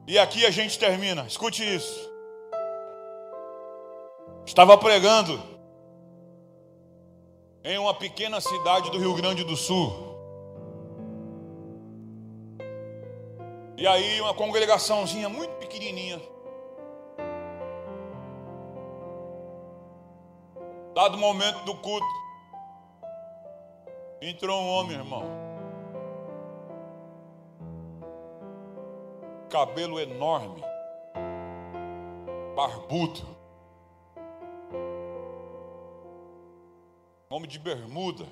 E 0.07 0.18
aqui 0.18 0.45
a 0.45 0.51
gente 0.51 0.79
termina. 0.79 1.24
Escute 1.27 1.62
isso. 1.62 2.11
Estava 4.45 4.77
pregando 4.79 5.41
em 7.64 7.79
uma 7.79 7.95
pequena 7.95 8.41
cidade 8.41 8.91
do 8.91 8.99
Rio 8.99 9.14
Grande 9.14 9.45
do 9.45 9.57
Sul. 9.57 10.16
E 13.79 13.87
aí 13.87 14.18
uma 14.22 14.33
congregaçãozinha 14.33 15.29
muito 15.29 15.55
pequenininha. 15.57 16.18
Dado 20.95 21.14
o 21.16 21.18
momento 21.18 21.62
do 21.66 21.74
culto, 21.77 22.07
entrou 24.22 24.59
um 24.59 24.66
homem, 24.66 24.97
irmão. 24.97 25.24
Cabelo 29.51 30.01
enorme, 30.01 30.64
barbudo. 32.57 33.37
Homem 37.29 37.47
de 37.47 37.59
bermuda. 37.59 38.24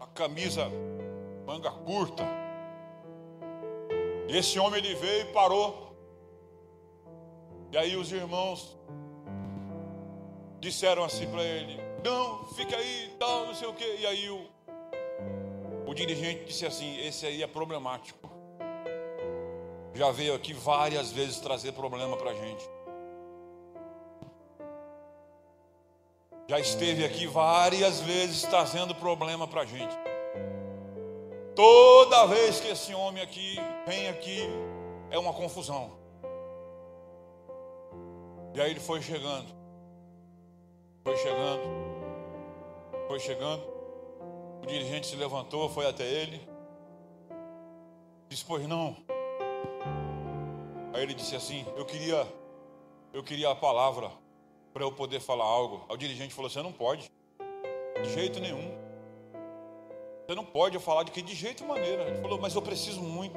A 0.00 0.06
camisa 0.06 0.70
manga 1.46 1.70
curta. 1.70 2.24
Esse 4.28 4.58
homem 4.58 4.84
ele 4.84 4.94
veio 4.96 5.28
e 5.28 5.32
parou. 5.32 5.86
E 7.70 7.78
aí 7.78 7.96
os 7.96 8.10
irmãos 8.10 8.76
disseram 10.58 11.04
assim 11.04 11.30
para 11.30 11.44
ele: 11.44 11.80
Não, 12.04 12.44
fica 12.48 12.76
aí, 12.76 13.14
tal, 13.18 13.46
não 13.46 13.54
sei 13.54 13.68
o 13.68 13.72
quê. 13.72 13.96
E 14.00 14.06
aí 14.06 14.28
o, 14.28 14.44
o 15.86 15.94
dirigente 15.94 16.44
disse 16.44 16.66
assim: 16.66 16.98
Esse 17.06 17.24
aí 17.24 17.42
é 17.42 17.46
problemático. 17.46 18.28
Já 19.94 20.10
veio 20.10 20.34
aqui 20.34 20.52
várias 20.52 21.12
vezes 21.12 21.38
trazer 21.40 21.72
problema 21.72 22.16
para 22.16 22.32
a 22.32 22.34
gente. 22.34 22.68
Já 26.48 26.60
esteve 26.60 27.04
aqui 27.04 27.26
várias 27.26 28.00
vezes 28.00 28.42
trazendo 28.42 28.94
problema 28.94 29.48
para 29.48 29.62
a 29.62 29.64
gente. 29.64 29.96
Toda 31.56 32.26
vez 32.26 32.60
que 32.60 32.68
esse 32.68 32.94
homem 32.94 33.22
aqui 33.22 33.56
vem 33.86 34.08
aqui, 34.08 34.42
é 35.10 35.18
uma 35.18 35.32
confusão. 35.32 35.96
E 38.54 38.60
aí 38.60 38.72
ele 38.72 38.80
foi 38.80 39.00
chegando, 39.00 39.46
foi 41.02 41.16
chegando, 41.16 41.62
foi 43.08 43.18
chegando. 43.18 43.62
O 44.62 44.66
dirigente 44.66 45.06
se 45.06 45.16
levantou, 45.16 45.70
foi 45.70 45.86
até 45.86 46.04
ele, 46.04 46.46
disse: 48.28 48.44
Pois 48.44 48.68
não. 48.68 48.94
Aí 50.92 51.02
ele 51.02 51.14
disse 51.14 51.34
assim: 51.34 51.64
Eu 51.74 51.86
queria, 51.86 52.26
eu 53.14 53.22
queria 53.22 53.50
a 53.50 53.56
palavra 53.56 54.10
para 54.74 54.84
eu 54.84 54.92
poder 54.92 55.20
falar 55.20 55.44
algo. 55.44 55.86
Aí 55.88 55.94
o 55.94 55.98
dirigente 55.98 56.34
falou: 56.34 56.50
Você 56.50 56.60
não 56.60 56.72
pode, 56.72 57.10
de 58.02 58.12
jeito 58.12 58.40
nenhum. 58.40 58.85
Você 60.26 60.34
não 60.34 60.44
pode 60.44 60.76
falar 60.80 61.04
de 61.04 61.12
que 61.12 61.22
de 61.22 61.34
jeito 61.34 61.64
maneira. 61.64 62.02
Ele 62.02 62.20
falou, 62.20 62.38
mas 62.40 62.54
eu 62.54 62.60
preciso 62.60 63.00
muito. 63.00 63.36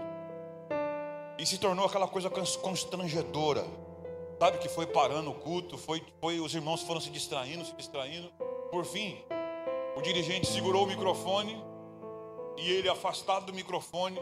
E 1.38 1.46
se 1.46 1.60
tornou 1.60 1.86
aquela 1.86 2.08
coisa 2.08 2.30
constrangedora. 2.30 3.64
Sabe 4.40 4.58
que 4.58 4.68
foi 4.68 4.88
parando 4.88 5.30
o 5.30 5.36
culto, 5.36 5.78
foi, 5.78 6.04
foi 6.20 6.40
os 6.40 6.56
irmãos 6.56 6.82
foram 6.82 7.00
se 7.00 7.12
distraindo, 7.12 7.64
se 7.64 7.76
distraindo. 7.76 8.32
Por 8.72 8.86
fim, 8.86 9.22
o 9.96 10.02
dirigente 10.02 10.48
segurou 10.48 10.86
o 10.86 10.88
microfone 10.88 11.62
e 12.58 12.72
ele, 12.72 12.90
afastado 12.90 13.48
do 13.48 13.54
microfone, 13.54 14.20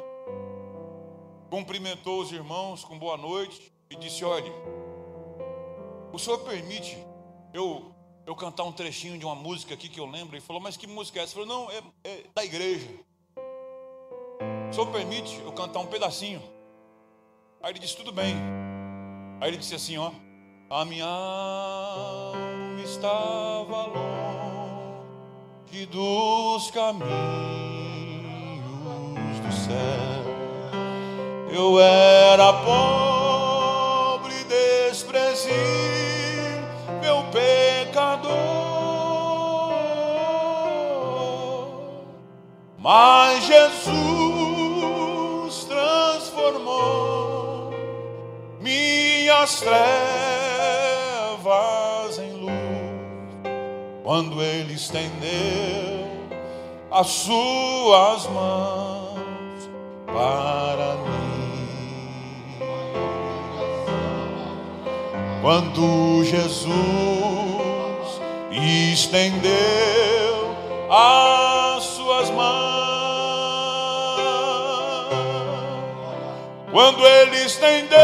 cumprimentou 1.50 2.20
os 2.20 2.32
irmãos 2.32 2.84
com 2.84 3.00
boa 3.00 3.16
noite 3.16 3.72
e 3.90 3.96
disse: 3.96 4.26
Olhe, 4.26 4.52
o 6.12 6.20
senhor 6.20 6.40
permite 6.40 6.98
eu 7.54 7.96
eu 8.28 8.36
cantar 8.36 8.66
um 8.66 8.72
trechinho 8.74 9.18
de 9.18 9.26
uma 9.26 9.34
música 9.34 9.74
aqui 9.74 9.88
que 9.88 10.02
eu 10.02 10.06
lembro. 10.06 10.36
E 10.36 10.42
falou, 10.42 10.62
mas 10.62 10.76
que 10.76 10.86
música 10.86 11.22
é 11.22 11.24
essa? 11.24 11.40
Ele 11.40 11.48
falou, 11.48 11.64
não, 11.64 11.72
é, 11.72 11.82
é 12.04 12.24
da 12.36 12.44
igreja. 12.44 12.90
O 14.70 14.74
senhor 14.74 14.92
permite 14.92 15.40
eu 15.40 15.54
cantar 15.54 15.80
um 15.80 15.88
pedacinho? 15.88 16.44
Aí 17.64 17.72
ele 17.72 17.80
disse, 17.80 17.96
tudo 17.96 18.12
bem. 18.12 18.36
Aí 19.40 19.50
ele 19.50 19.56
disse 19.56 19.74
assim, 19.74 19.98
ó. 19.98 20.12
A 20.70 20.84
minha 20.84 21.06
alma 21.06 22.82
estava 22.84 23.86
longe 23.86 25.86
dos 25.86 26.70
caminhos 26.72 27.08
do 29.40 29.54
céu. 29.54 29.78
Eu 31.50 31.80
era 31.80 32.52
pobre, 32.66 34.36
desprezível, 34.44 35.56
pecador 37.32 37.32
pecador, 37.32 37.67
mas 42.88 43.44
Jesus 43.44 45.66
transformou 45.66 47.74
minhas 48.62 49.60
trevas 49.60 49.76
em 52.18 52.32
luz 52.32 52.48
quando 54.06 54.42
Ele 54.42 54.74
estendeu 54.74 56.08
as 56.90 57.08
suas 57.08 58.26
mãos 58.28 59.70
para 60.06 60.96
mim. 61.04 61.28
Quando 65.42 66.24
Jesus 66.24 66.48
estendeu 68.94 70.56
as 70.90 71.37
quando 76.72 77.06
ele 77.06 77.46
estendeu 77.46 77.98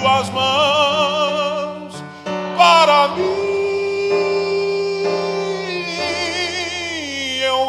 suas 0.00 0.30
mãos 0.30 2.04
para 2.56 3.08
mim. 3.08 3.44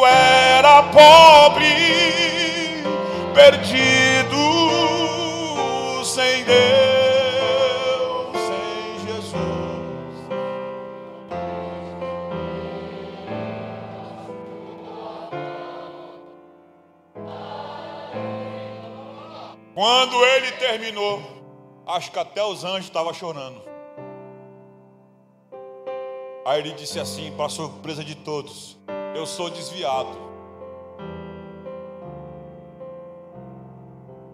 era 0.07 0.83
pobre, 0.83 2.83
perdido, 3.33 3.94
terminou, 20.75 21.23
acho 21.87 22.11
que 22.11 22.19
até 22.19 22.43
os 22.43 22.65
anjos 22.65 22.85
estavam 22.85 23.13
chorando. 23.13 23.61
Aí 26.45 26.59
ele 26.59 26.73
disse 26.73 26.99
assim, 26.99 27.33
para 27.35 27.47
surpresa 27.47 28.03
de 28.03 28.13
todos: 28.13 28.77
Eu 29.15 29.25
sou 29.25 29.49
desviado. 29.49 30.25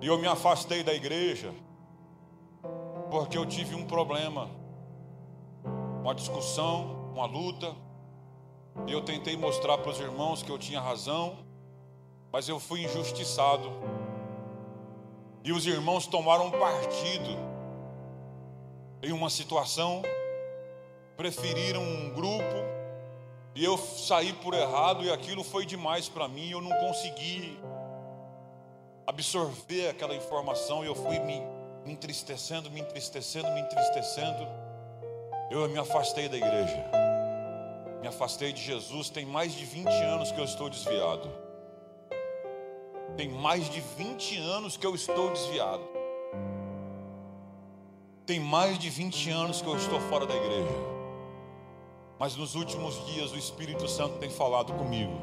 E 0.01 0.07
eu 0.07 0.17
me 0.17 0.27
afastei 0.27 0.83
da 0.83 0.93
igreja 0.93 1.53
porque 3.11 3.37
eu 3.37 3.45
tive 3.45 3.75
um 3.75 3.85
problema, 3.85 4.49
uma 6.01 6.15
discussão, 6.15 7.11
uma 7.13 7.27
luta. 7.27 7.75
E 8.87 8.91
eu 8.91 9.01
tentei 9.01 9.37
mostrar 9.37 9.77
para 9.77 9.91
os 9.91 9.99
irmãos 9.99 10.41
que 10.41 10.49
eu 10.49 10.57
tinha 10.57 10.81
razão, 10.81 11.37
mas 12.31 12.49
eu 12.49 12.59
fui 12.59 12.83
injustiçado. 12.83 13.69
E 15.43 15.51
os 15.51 15.65
irmãos 15.65 16.05
tomaram 16.05 16.51
partido 16.51 17.37
em 19.01 19.11
uma 19.11 19.29
situação, 19.29 20.03
preferiram 21.17 21.81
um 21.81 22.09
grupo, 22.13 22.55
e 23.55 23.65
eu 23.65 23.77
saí 23.77 24.33
por 24.33 24.53
errado, 24.53 25.03
e 25.03 25.11
aquilo 25.11 25.43
foi 25.43 25.65
demais 25.65 26.07
para 26.07 26.27
mim, 26.27 26.51
eu 26.51 26.61
não 26.61 26.71
consegui 26.79 27.59
absorver 29.05 29.89
aquela 29.89 30.15
informação 30.15 30.83
e 30.83 30.87
eu 30.87 30.95
fui 30.95 31.19
me, 31.19 31.41
entristecendo, 31.85 32.69
me 32.69 32.81
entristecendo, 32.81 33.51
me 33.51 33.61
entristecendo. 33.61 34.47
Eu 35.49 35.67
me 35.67 35.77
afastei 35.77 36.29
da 36.29 36.37
igreja, 36.37 36.85
me 37.99 38.07
afastei 38.07 38.53
de 38.53 38.61
Jesus. 38.61 39.09
Tem 39.09 39.25
mais 39.25 39.53
de 39.53 39.65
20 39.65 39.87
anos 39.87 40.31
que 40.31 40.39
eu 40.39 40.45
estou 40.45 40.69
desviado. 40.69 41.29
Tem 43.17 43.29
mais 43.29 43.69
de 43.69 43.81
20 43.81 44.37
anos 44.37 44.77
que 44.77 44.85
eu 44.85 44.95
estou 44.95 45.31
desviado. 45.31 45.83
Tem 48.25 48.39
mais 48.39 48.79
de 48.79 48.89
20 48.89 49.29
anos 49.29 49.61
que 49.61 49.67
eu 49.67 49.75
estou 49.75 49.99
fora 50.01 50.25
da 50.25 50.35
igreja. 50.35 50.91
Mas 52.17 52.35
nos 52.35 52.55
últimos 52.55 53.05
dias 53.07 53.31
o 53.31 53.37
Espírito 53.37 53.87
Santo 53.87 54.17
tem 54.19 54.29
falado 54.29 54.73
comigo. 54.73 55.13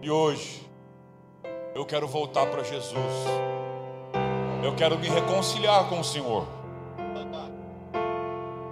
E 0.00 0.10
hoje 0.10 0.66
eu 1.74 1.84
quero 1.84 2.06
voltar 2.06 2.46
para 2.46 2.62
Jesus. 2.62 2.94
Eu 4.62 4.74
quero 4.74 4.98
me 4.98 5.08
reconciliar 5.08 5.88
com 5.88 6.00
o 6.00 6.04
Senhor. 6.04 6.46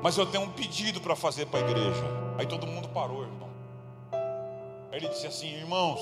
Mas 0.02 0.16
eu 0.16 0.24
tenho 0.24 0.44
um 0.44 0.50
pedido 0.50 1.00
para 1.00 1.16
fazer 1.16 1.46
para 1.46 1.58
a 1.58 1.68
igreja. 1.68 2.04
Aí 2.38 2.46
todo 2.46 2.66
mundo 2.66 2.88
parou, 2.90 3.22
irmão. 3.22 3.50
Ele 4.92 5.08
disse 5.08 5.26
assim: 5.26 5.48
Irmãos, 5.48 6.00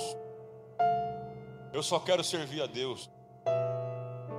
eu 1.74 1.82
só 1.82 1.98
quero 1.98 2.22
servir 2.22 2.62
a 2.62 2.66
Deus. 2.66 3.10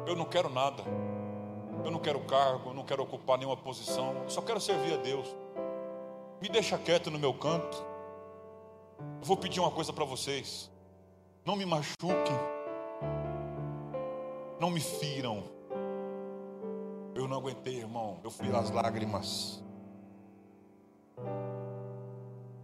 Eu 0.08 0.16
não 0.16 0.24
quero 0.24 0.50
nada. 0.50 0.82
Eu 1.84 1.92
não 1.92 2.00
quero 2.00 2.22
cargo, 2.22 2.70
eu 2.70 2.74
não 2.74 2.86
quero 2.86 3.04
ocupar 3.04 3.38
nenhuma 3.38 3.58
posição. 3.58 4.24
Eu 4.24 4.30
só 4.30 4.42
quero 4.42 4.60
servir 4.62 4.94
a 4.94 4.98
Deus. 4.98 5.28
Me 6.42 6.48
deixa 6.48 6.78
quieto 6.78 7.12
no 7.12 7.20
meu 7.20 7.34
canto. 7.34 7.78
Eu 9.20 9.26
vou 9.26 9.36
pedir 9.36 9.60
uma 9.60 9.70
coisa 9.70 9.92
para 9.92 10.06
vocês. 10.06 10.72
Não 11.44 11.58
me 11.58 11.66
machuquem. 11.66 12.40
Não 14.58 14.70
me 14.70 14.80
firam. 14.80 15.44
Eu 17.14 17.28
não 17.28 17.38
aguentei, 17.38 17.80
irmão. 17.80 18.20
Eu 18.24 18.32
fui 18.32 18.50
às 18.56 18.72
lágrimas. 18.72 19.62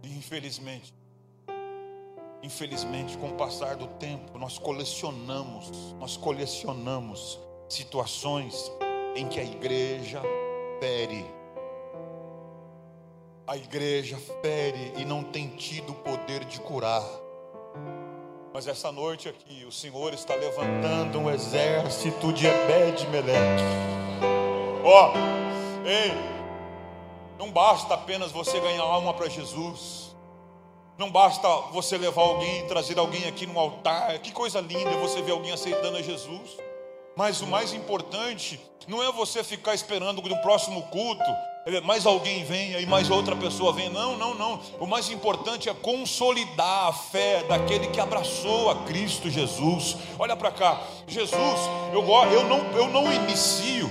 E 0.02 0.16
infelizmente, 0.16 0.94
infelizmente, 2.42 3.16
com 3.16 3.28
o 3.28 3.34
passar 3.34 3.76
do 3.76 3.86
tempo, 3.86 4.38
nós 4.38 4.58
colecionamos, 4.58 5.94
nós 5.98 6.16
colecionamos 6.16 7.38
situações 7.68 8.70
em 9.14 9.28
que 9.28 9.38
a 9.38 9.44
igreja 9.44 10.20
fere. 10.80 11.24
A 13.46 13.56
igreja 13.56 14.18
fere 14.40 14.92
e 14.96 15.04
não 15.04 15.22
tem 15.22 15.48
tido 15.48 15.92
o 15.92 15.96
poder 15.96 16.44
de 16.44 16.60
curar. 16.60 17.04
Mas 18.52 18.66
essa 18.66 18.92
noite 18.92 19.28
aqui, 19.28 19.64
o 19.64 19.72
Senhor 19.72 20.12
está 20.12 20.34
levantando 20.34 21.18
um 21.18 21.30
exército 21.30 22.32
de 22.32 22.46
Ebed-Meleque. 22.46 23.62
Ó, 24.84 25.12
oh, 25.12 25.88
ei, 25.88 26.12
não 27.38 27.50
basta 27.50 27.94
apenas 27.94 28.30
você 28.30 28.60
ganhar 28.60 28.82
alma 28.82 29.14
para 29.14 29.28
Jesus. 29.28 30.11
Não 30.98 31.10
basta 31.10 31.48
você 31.72 31.96
levar 31.96 32.22
alguém, 32.22 32.66
trazer 32.66 32.98
alguém 32.98 33.26
aqui 33.26 33.46
no 33.46 33.58
altar. 33.58 34.18
Que 34.18 34.32
coisa 34.32 34.60
linda 34.60 34.90
você 34.98 35.22
ver 35.22 35.32
alguém 35.32 35.52
aceitando 35.52 35.96
a 35.96 36.02
Jesus. 36.02 36.56
Mas 37.16 37.40
o 37.40 37.46
mais 37.46 37.72
importante 37.72 38.60
não 38.86 39.02
é 39.02 39.10
você 39.12 39.42
ficar 39.44 39.74
esperando 39.74 40.22
no 40.22 40.42
próximo 40.42 40.82
culto 40.84 41.24
mais 41.84 42.06
alguém 42.06 42.44
venha 42.44 42.80
e 42.80 42.86
mais 42.86 43.08
outra 43.08 43.36
pessoa 43.36 43.72
venha. 43.72 43.90
Não, 43.90 44.16
não, 44.16 44.34
não. 44.34 44.60
O 44.80 44.86
mais 44.86 45.10
importante 45.10 45.68
é 45.68 45.74
consolidar 45.74 46.88
a 46.88 46.92
fé 46.92 47.44
daquele 47.44 47.86
que 47.86 48.00
abraçou 48.00 48.70
a 48.70 48.76
Cristo 48.84 49.30
Jesus. 49.30 49.96
Olha 50.18 50.34
para 50.34 50.50
cá, 50.50 50.80
Jesus, 51.06 51.60
eu, 51.92 52.04
eu, 52.32 52.44
não, 52.44 52.58
eu 52.72 52.88
não 52.88 53.12
inicio 53.12 53.90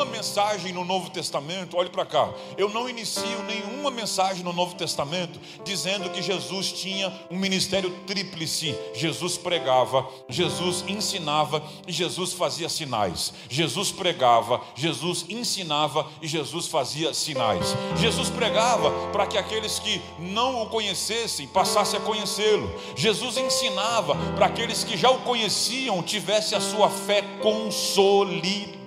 nenhuma 0.00 0.04
mensagem 0.04 0.72
no 0.72 0.84
Novo 0.84 1.10
Testamento. 1.10 1.76
Olhe 1.76 1.90
para 1.90 2.06
cá, 2.06 2.30
eu 2.56 2.68
não 2.70 2.88
inicio 2.88 3.42
nenhuma 3.44 3.90
mensagem 3.90 4.42
no 4.42 4.52
Novo 4.52 4.74
Testamento 4.74 5.38
dizendo 5.64 6.10
que 6.10 6.22
Jesus 6.22 6.72
tinha 6.72 7.12
um 7.30 7.36
ministério 7.36 7.90
tríplice. 8.06 8.74
Jesus 8.94 9.36
pregava, 9.36 10.08
Jesus 10.28 10.84
ensinava 10.88 11.62
e 11.86 11.92
Jesus 11.92 12.32
fazia 12.32 12.68
sinais. 12.68 13.32
Jesus 13.48 13.92
pregava, 13.92 14.60
Jesus 14.74 15.26
ensinava 15.28 16.06
e 16.22 16.26
Jesus 16.26 16.66
fazia 16.66 17.12
sinais. 17.12 17.74
Jesus 17.96 18.30
pregava 18.30 18.90
para 19.12 19.26
que 19.26 19.36
aqueles 19.36 19.78
que 19.78 20.00
não 20.18 20.62
o 20.62 20.68
conhecessem 20.68 21.46
passassem 21.48 21.98
a 21.98 22.02
conhecê-lo. 22.02 22.70
Jesus 22.96 23.36
ensinava 23.36 24.14
para 24.36 24.46
aqueles 24.46 24.84
que 24.84 24.96
já 24.96 25.10
o 25.10 25.20
conheciam 25.20 26.02
tivessem 26.02 26.56
a 26.56 26.60
sua 26.60 26.88
fé 26.88 27.22
consolidada 27.42 28.79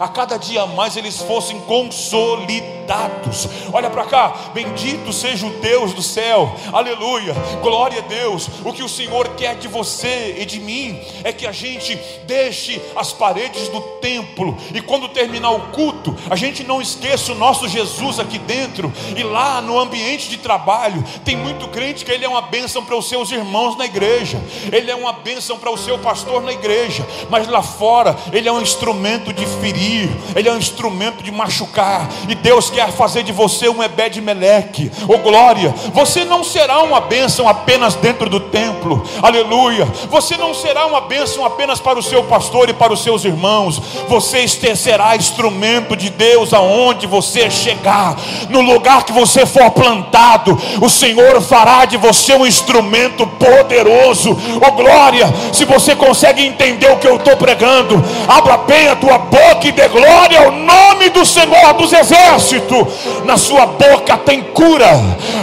a 0.00 0.08
cada 0.08 0.36
dia 0.36 0.66
mais 0.66 0.96
eles 0.96 1.22
fossem 1.22 1.60
consolidados. 1.60 3.48
Olha 3.72 3.88
para 3.88 4.04
cá, 4.06 4.34
bendito 4.52 5.12
seja 5.12 5.46
o 5.46 5.50
Deus 5.60 5.92
do 5.92 6.02
céu, 6.02 6.52
aleluia, 6.72 7.32
glória 7.62 8.00
a 8.00 8.08
Deus. 8.08 8.48
O 8.64 8.72
que 8.72 8.82
o 8.82 8.88
Senhor 8.88 9.28
quer 9.36 9.54
de 9.54 9.68
você 9.68 10.36
e 10.38 10.44
de 10.44 10.58
mim 10.58 11.00
é 11.22 11.32
que 11.32 11.46
a 11.46 11.52
gente 11.52 11.96
deixe 12.26 12.82
as 12.96 13.12
paredes 13.12 13.68
do 13.68 13.80
templo 13.80 14.56
e 14.74 14.80
quando 14.80 15.08
terminar 15.08 15.52
o 15.52 15.68
culto, 15.68 16.16
a 16.28 16.34
gente 16.34 16.64
não 16.64 16.82
esqueça 16.82 17.32
o 17.32 17.36
nosso 17.36 17.68
Jesus 17.68 18.18
aqui 18.18 18.38
dentro 18.38 18.92
e 19.16 19.22
lá 19.22 19.60
no 19.60 19.78
ambiente 19.78 20.28
de 20.28 20.38
trabalho. 20.38 21.04
Tem 21.24 21.36
muito 21.36 21.68
crente 21.68 22.04
que 22.04 22.10
ele 22.10 22.24
é 22.24 22.28
uma 22.28 22.42
bênção 22.42 22.84
para 22.84 22.96
os 22.96 23.08
seus 23.08 23.30
irmãos 23.30 23.78
na 23.78 23.84
igreja, 23.84 24.42
ele 24.72 24.90
é 24.90 24.94
uma 24.94 25.12
bênção 25.12 25.56
para 25.56 25.70
o 25.70 25.78
seu 25.78 25.98
pastor 26.00 26.42
na 26.42 26.52
igreja, 26.52 27.06
mas 27.30 27.46
lá 27.46 27.62
fora 27.62 28.16
ele 28.32 28.48
é 28.48 28.52
um 28.52 28.60
instrumento 28.60 29.03
instrumento 29.04 29.34
de 29.34 29.44
ferir, 29.60 30.08
ele 30.34 30.48
é 30.48 30.52
um 30.52 30.56
instrumento 30.56 31.22
de 31.22 31.30
machucar. 31.30 32.08
E 32.26 32.34
Deus 32.34 32.70
quer 32.70 32.90
fazer 32.90 33.22
de 33.22 33.32
você 33.32 33.68
um 33.68 33.82
Ebed 33.82 34.18
Meleque, 34.22 34.90
oh 35.06 35.18
glória. 35.18 35.74
Você 35.92 36.24
não 36.24 36.42
será 36.42 36.82
uma 36.82 37.02
bênção 37.02 37.46
apenas 37.46 37.94
dentro 37.96 38.30
do 38.30 38.40
templo, 38.40 39.04
aleluia. 39.22 39.86
Você 40.08 40.38
não 40.38 40.54
será 40.54 40.86
uma 40.86 41.02
bênção 41.02 41.44
apenas 41.44 41.80
para 41.80 41.98
o 41.98 42.02
seu 42.02 42.24
pastor 42.24 42.70
e 42.70 42.72
para 42.72 42.94
os 42.94 43.02
seus 43.02 43.26
irmãos. 43.26 43.80
Você 44.08 44.48
será 44.48 45.16
instrumento 45.16 45.94
de 45.94 46.08
Deus 46.08 46.54
aonde 46.54 47.06
você 47.06 47.50
chegar, 47.50 48.16
no 48.48 48.62
lugar 48.62 49.04
que 49.04 49.12
você 49.12 49.44
for 49.44 49.70
plantado. 49.72 50.58
O 50.80 50.88
Senhor 50.88 51.42
fará 51.42 51.84
de 51.84 51.98
você 51.98 52.32
um 52.34 52.46
instrumento 52.46 53.26
poderoso, 53.26 54.30
oh 54.66 54.72
glória. 54.72 55.30
Se 55.52 55.66
você 55.66 55.94
consegue 55.94 56.42
entender 56.42 56.90
o 56.90 56.96
que 56.96 57.06
eu 57.06 57.16
estou 57.16 57.36
pregando, 57.36 58.02
abra 58.26 58.56
bem 58.56 58.93
a 58.94 58.96
tua 58.96 59.18
boca 59.18 59.66
e 59.66 59.72
dê 59.72 59.88
glória 59.88 60.40
ao 60.40 60.52
nome 60.52 61.08
do 61.10 61.26
Senhor 61.26 61.74
dos 61.74 61.92
Exércitos. 61.92 62.86
Na 63.24 63.36
sua 63.36 63.66
boca 63.66 64.16
tem 64.18 64.40
cura, 64.42 64.88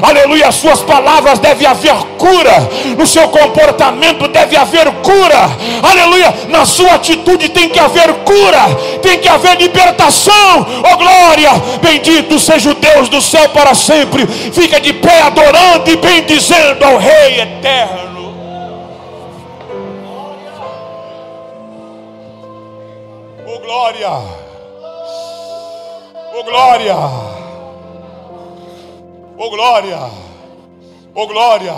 aleluia. 0.02 0.48
As 0.48 0.56
suas 0.56 0.82
palavras 0.82 1.38
deve 1.40 1.66
haver 1.66 1.96
cura, 2.18 2.70
no 2.98 3.06
seu 3.06 3.28
comportamento 3.28 4.28
deve 4.30 4.56
haver 4.56 4.90
cura, 5.04 5.50
aleluia. 5.84 6.34
Na 6.50 6.66
sua 6.66 6.94
atitude 6.94 7.50
tem 7.50 7.70
que 7.70 7.80
haver 7.80 8.14
cura, 8.24 9.00
tem 9.02 9.20
que 9.20 9.28
haver 9.28 9.58
libertação, 9.58 10.66
oh 10.92 10.98
glória. 10.98 11.52
Bendito 11.82 12.40
seja 12.40 12.72
o 12.72 12.76
Deus 12.76 13.10
do 13.10 13.22
céu 13.22 13.50
para 13.50 13.76
sempre. 13.76 14.26
Fica 14.26 14.80
de 14.80 14.94
pé 14.94 15.22
adorando 15.24 15.90
e 15.92 15.98
bendizendo 15.98 16.86
ao 16.86 16.98
Rei 16.98 17.42
eterno. 17.42 18.11
Glória. 23.72 24.10
Oh 26.34 26.44
glória. 26.44 26.96
Oh 29.38 29.50
glória. 29.50 29.98
Oh 31.16 31.28
glória. 31.28 31.76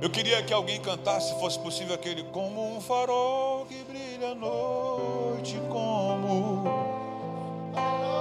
Eu 0.00 0.08
queria 0.08 0.42
que 0.42 0.54
alguém 0.54 0.80
cantasse, 0.80 1.34
se 1.34 1.38
fosse 1.38 1.58
possível, 1.58 1.94
aquele 1.94 2.22
como 2.24 2.76
um 2.76 2.80
farol 2.80 3.66
que 3.66 3.76
brilha 3.84 4.32
à 4.32 4.34
noite, 4.34 5.60
como. 5.68 6.64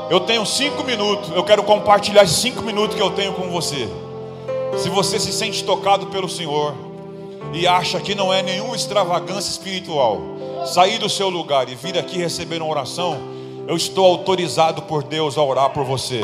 Eu 0.10 0.20
tenho 0.20 0.46
cinco 0.46 0.84
minutos. 0.84 1.30
Eu 1.30 1.46
quero 1.46 1.64
compartilhar 1.64 2.28
cinco 2.28 2.62
minutos 2.62 2.98
que 2.98 3.02
eu 3.02 3.12
tenho 3.12 3.34
com 3.36 3.50
você. 3.50 3.88
Se 4.78 4.90
você 4.90 5.18
se 5.18 5.32
sente 5.32 5.64
tocado 5.64 6.08
pelo 6.08 6.28
Senhor 6.28 6.76
e 7.54 7.68
acha 7.68 8.00
que 8.00 8.16
não 8.16 8.34
é 8.34 8.42
nenhuma 8.42 8.76
extravagância 8.76 9.52
espiritual, 9.52 10.20
sair 10.66 10.98
do 10.98 11.10
seu 11.10 11.30
lugar 11.30 11.70
e 11.70 11.76
vir 11.76 11.98
aqui 11.98 12.18
receber 12.18 12.62
uma 12.62 12.72
oração, 12.72 13.18
eu 13.68 13.76
estou 13.76 14.06
autorizado 14.06 14.82
por 14.84 15.04
Deus 15.04 15.38
a 15.38 15.44
orar 15.44 15.70
por 15.70 15.84
você. 15.84 16.22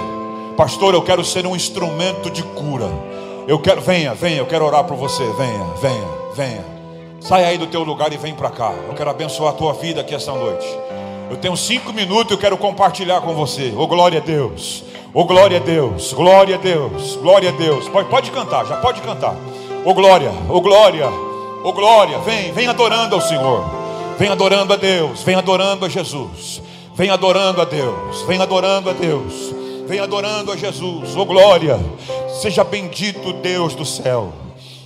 Pastor, 0.56 0.94
eu 0.94 1.02
quero 1.02 1.24
ser 1.24 1.46
um 1.46 1.56
instrumento 1.56 2.30
de 2.30 2.42
cura. 2.44 2.90
Eu 3.48 3.60
quero, 3.60 3.80
venha, 3.80 4.14
venha, 4.14 4.38
eu 4.38 4.46
quero 4.46 4.66
orar 4.66 4.84
por 4.84 4.98
você. 4.98 5.24
Venha, 5.34 5.66
venha, 5.82 6.08
venha. 6.34 6.66
Saia 7.22 7.48
aí 7.48 7.58
do 7.58 7.68
teu 7.68 7.84
lugar 7.84 8.12
e 8.12 8.18
vem 8.18 8.34
para 8.34 8.50
cá. 8.50 8.74
Eu 8.88 8.94
quero 8.94 9.10
abençoar 9.10 9.54
a 9.54 9.56
tua 9.56 9.74
vida 9.74 10.02
aqui 10.02 10.16
esta 10.16 10.34
noite. 10.34 10.68
Eu 11.30 11.38
tenho 11.38 11.56
cinco 11.56 11.94
minutos, 11.94 12.32
eu 12.32 12.38
quero 12.38 12.58
compartilhar 12.58 13.22
com 13.22 13.34
você. 13.34 13.74
Oh 13.78 13.86
glória 13.86 14.20
a 14.20 14.24
Deus. 14.24 14.84
Oh 15.14 15.26
glória 15.26 15.58
a 15.58 15.62
Deus. 15.62 16.14
Glória 16.14 16.56
a 16.56 16.58
Deus. 16.58 17.16
Glória 17.18 17.50
a 17.50 17.52
Deus. 17.52 17.88
Pode, 17.88 18.10
pode 18.10 18.32
cantar, 18.32 18.66
já 18.66 18.78
pode 18.78 19.02
cantar. 19.02 19.36
Oh 19.90 19.94
glória, 19.94 20.34
oh 20.50 20.60
glória, 20.60 21.08
oh 21.64 21.72
glória. 21.72 22.20
Vem, 22.20 22.52
vem 22.52 22.68
adorando 22.68 23.16
ao 23.16 23.22
Senhor. 23.22 23.64
Vem 24.20 24.28
adorando 24.28 24.74
a 24.74 24.76
Deus, 24.76 25.24
vem 25.24 25.34
adorando 25.34 25.86
a 25.86 25.88
Jesus. 25.88 26.62
Vem 26.94 27.10
adorando 27.10 27.62
a 27.62 27.64
Deus, 27.64 28.22
vem 28.24 28.42
adorando 28.42 28.90
a 28.90 28.94
Deus. 28.94 29.56
Vem 29.88 30.02
adorando 30.02 30.52
a 30.52 30.58
Jesus. 30.58 31.16
Oh 31.16 31.24
glória! 31.24 31.80
Seja 32.42 32.66
bendito 32.66 33.32
Deus 33.32 33.76
do 33.76 33.86
céu. 33.86 34.34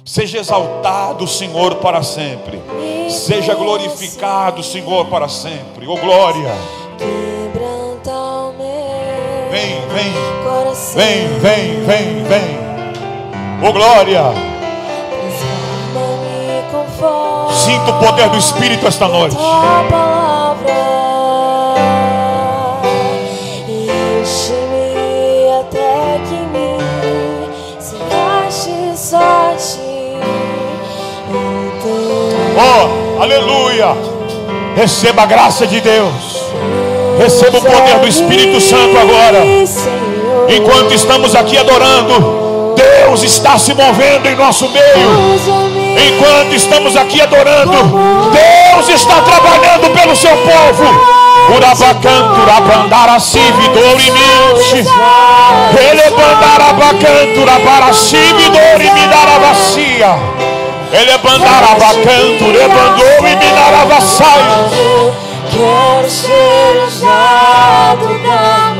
Seja 0.05 0.37
exaltado 0.37 1.23
o 1.23 1.27
Senhor 1.27 1.77
para 1.77 2.03
sempre. 2.03 2.61
Seja 3.09 3.55
glorificado 3.55 4.61
o 4.61 4.63
Senhor 4.63 5.07
para 5.07 5.27
sempre. 5.27 5.87
Oh 5.87 5.97
glória! 5.97 6.53
Vem, 9.49 9.81
vem. 9.87 10.13
Vem, 10.93 11.39
vem, 11.39 11.85
vem, 11.85 12.23
vem. 12.23 13.67
Oh 13.67 13.73
glória! 13.73 14.50
Sinta 17.63 17.91
o 17.91 17.99
poder 17.99 18.27
do 18.29 18.37
Espírito 18.39 18.87
esta 18.87 19.07
noite. 19.07 19.37
Oh, 32.57 33.21
aleluia! 33.21 33.95
Receba 34.75 35.21
a 35.21 35.25
graça 35.27 35.67
de 35.67 35.79
Deus. 35.81 36.11
Receba 37.19 37.59
o 37.59 37.61
poder 37.61 37.99
do 37.99 38.07
Espírito 38.07 38.59
Santo 38.59 38.97
agora. 38.97 39.45
Enquanto 40.49 40.95
estamos 40.95 41.35
aqui 41.35 41.59
adorando, 41.59 42.73
Deus 42.75 43.21
está 43.21 43.59
se 43.59 43.75
movendo 43.75 44.27
em 44.27 44.35
nosso 44.35 44.67
meio. 44.69 45.70
Enquanto 45.97 46.53
estamos 46.55 46.95
aqui 46.95 47.21
adorando, 47.21 47.71
Deus 48.31 48.89
está 48.89 49.21
trabalhando 49.21 49.89
pelo 49.93 50.15
seu 50.15 50.35
povo. 50.37 51.21
Sividor 53.19 53.99
e 53.99 54.11
mente. 54.11 54.87
Ele 55.77 56.09
bandara 56.11 56.73
bacanto, 56.73 57.45
rabara 57.45 57.93
sividor 57.93 58.79
e 58.79 58.91
me 58.91 59.07
dará 59.07 59.39
vacia. 59.39 60.17
Ele 60.91 61.17
bandara 61.17 61.75
bacanto, 61.79 62.45
rebandou 62.51 63.27
e 63.27 63.35
vassaio. 63.85 65.13
Quero 65.49 66.09
ser 66.09 66.83
usado 66.87 68.07
da 68.23 68.70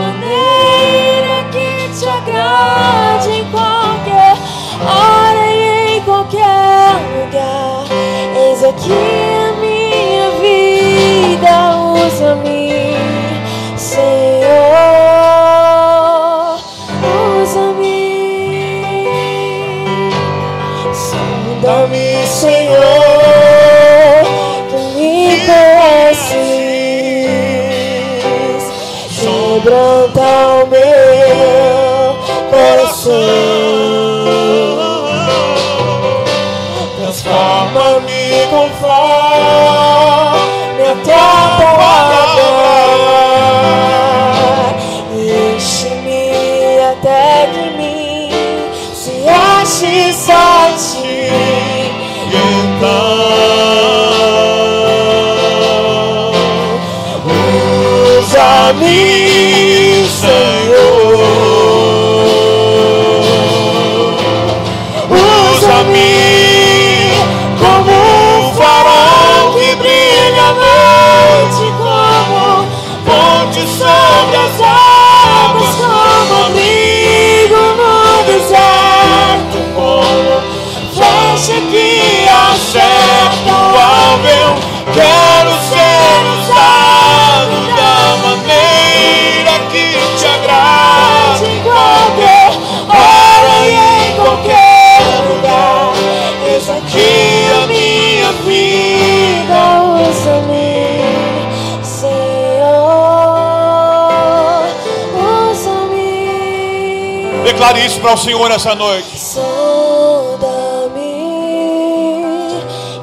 Senhor 108.52 108.58
nessa 108.58 108.76
noite. 108.76 109.18
Sonda-me, 109.18 109.46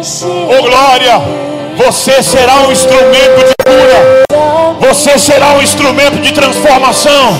enche 0.00 0.24
oh 0.24 0.62
glória. 0.62 1.20
Você 1.76 2.22
será 2.22 2.60
um 2.60 2.72
instrumento 2.72 3.44
de 3.44 3.54
cura. 3.62 4.24
Você 4.80 5.18
será 5.18 5.52
um 5.52 5.62
instrumento 5.62 6.22
de 6.22 6.32
transformação. 6.32 7.38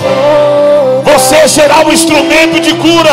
Você 1.17 1.47
será 1.47 1.79
um 1.79 1.91
instrumento 1.91 2.59
de 2.59 2.75
cura. 2.75 3.09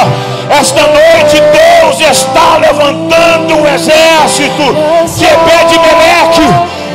Esta 0.50 0.82
noite 0.82 1.40
Deus 1.40 1.98
está 2.10 2.58
levantando 2.58 3.56
um 3.56 3.66
exército 3.66 4.62
de 5.16 5.24
Ebed-Meleque. 5.24 6.46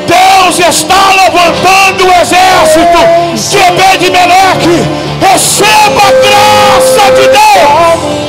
Deus 0.05 0.59
está 0.59 0.95
levantando 1.23 2.05
um 2.05 2.21
exército 2.21 2.99
de 3.33 3.57
Ebed-Meleque. 3.57 4.87
Receba 5.19 5.99
a 5.99 6.11
graça 6.11 7.11
de 7.15 7.27
Deus. 7.27 8.28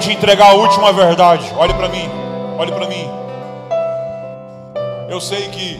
Vou 0.00 0.08
te 0.08 0.16
entregar 0.16 0.52
a 0.52 0.54
última 0.54 0.94
verdade. 0.94 1.52
Olhe 1.58 1.74
para 1.74 1.86
mim. 1.86 2.08
Olhe 2.58 2.72
para 2.72 2.88
mim. 2.88 3.06
Eu 5.10 5.20
sei 5.20 5.50
que 5.50 5.78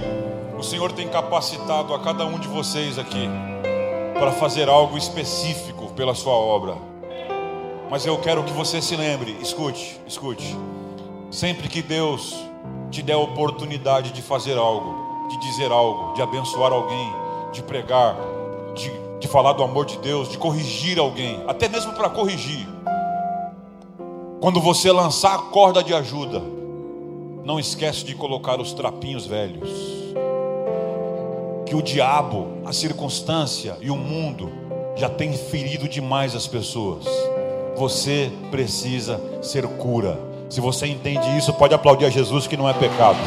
o 0.59 0.63
Senhor 0.63 0.93
tem 0.93 1.09
capacitado 1.09 1.95
a 1.95 1.99
cada 2.01 2.27
um 2.27 2.39
de 2.39 2.47
vocês 2.47 2.99
aqui 2.99 3.31
para 4.19 4.31
fazer 4.33 4.69
algo 4.69 4.99
específico 4.99 5.87
pela 5.93 6.15
sua 6.15 6.35
obra. 6.35 6.75
Mas 7.89 8.05
eu 8.05 8.19
quero 8.19 8.45
que 8.45 8.53
você 8.53 8.83
se 8.83 8.95
lembre, 8.95 9.39
escute, 9.41 9.99
escute. 10.07 10.55
Sempre 11.31 11.67
que 11.67 11.81
Deus 11.81 12.37
te 12.91 13.01
der 13.03 13.15
a 13.15 13.19
oportunidade 13.19 14.13
de 14.13 14.21
fazer 14.21 14.59
algo, 14.59 15.31
de 15.31 15.41
dizer 15.41 15.73
algo, 15.73 16.13
de 16.13 16.21
abençoar 16.21 16.75
alguém, 16.75 17.11
de 17.53 17.63
pregar, 17.63 18.17
de, 18.75 18.93
de 19.19 19.27
falar 19.27 19.55
do 19.55 19.63
amor 19.63 19.87
de 19.87 19.97
Deus, 19.97 20.29
de 20.29 20.37
corrigir 20.37 20.99
alguém, 20.99 21.43
até 21.49 21.71
mesmo 21.71 21.95
para 21.95 22.11
corrigir. 22.11 22.69
Quando 24.41 24.59
você 24.59 24.91
lançar 24.91 25.35
a 25.35 25.39
corda 25.39 25.85
de 25.85 25.93
ajuda, 25.93 26.43
não 27.45 27.61
esquece 27.61 28.05
de 28.05 28.15
colocar 28.15 28.59
os 28.59 28.73
trapinhos 28.73 29.27
velhos. 29.27 29.69
Que 31.67 31.75
o 31.75 31.83
diabo, 31.83 32.49
a 32.65 32.73
circunstância 32.73 33.77
e 33.83 33.91
o 33.91 33.97
mundo 33.97 34.51
já 34.97 35.11
tem 35.11 35.35
ferido 35.35 35.87
demais 35.87 36.35
as 36.35 36.47
pessoas. 36.47 37.05
Você 37.77 38.33
precisa 38.51 39.21
ser 39.43 39.69
cura. 39.69 40.19
Se 40.49 40.59
você 40.59 40.87
entende 40.87 41.37
isso, 41.37 41.53
pode 41.53 41.75
aplaudir 41.75 42.07
a 42.07 42.11
Jesus 42.11 42.47
que 42.47 42.57
não 42.57 42.67
é 42.67 42.73
pecado. 42.73 43.19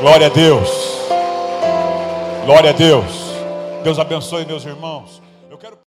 Glória 0.00 0.26
a 0.26 0.30
Deus. 0.30 0.68
Glória 2.44 2.70
a 2.70 2.72
Deus. 2.72 3.04
Deus 3.84 4.00
abençoe 4.00 4.44
meus 4.44 4.64
irmãos. 4.64 5.22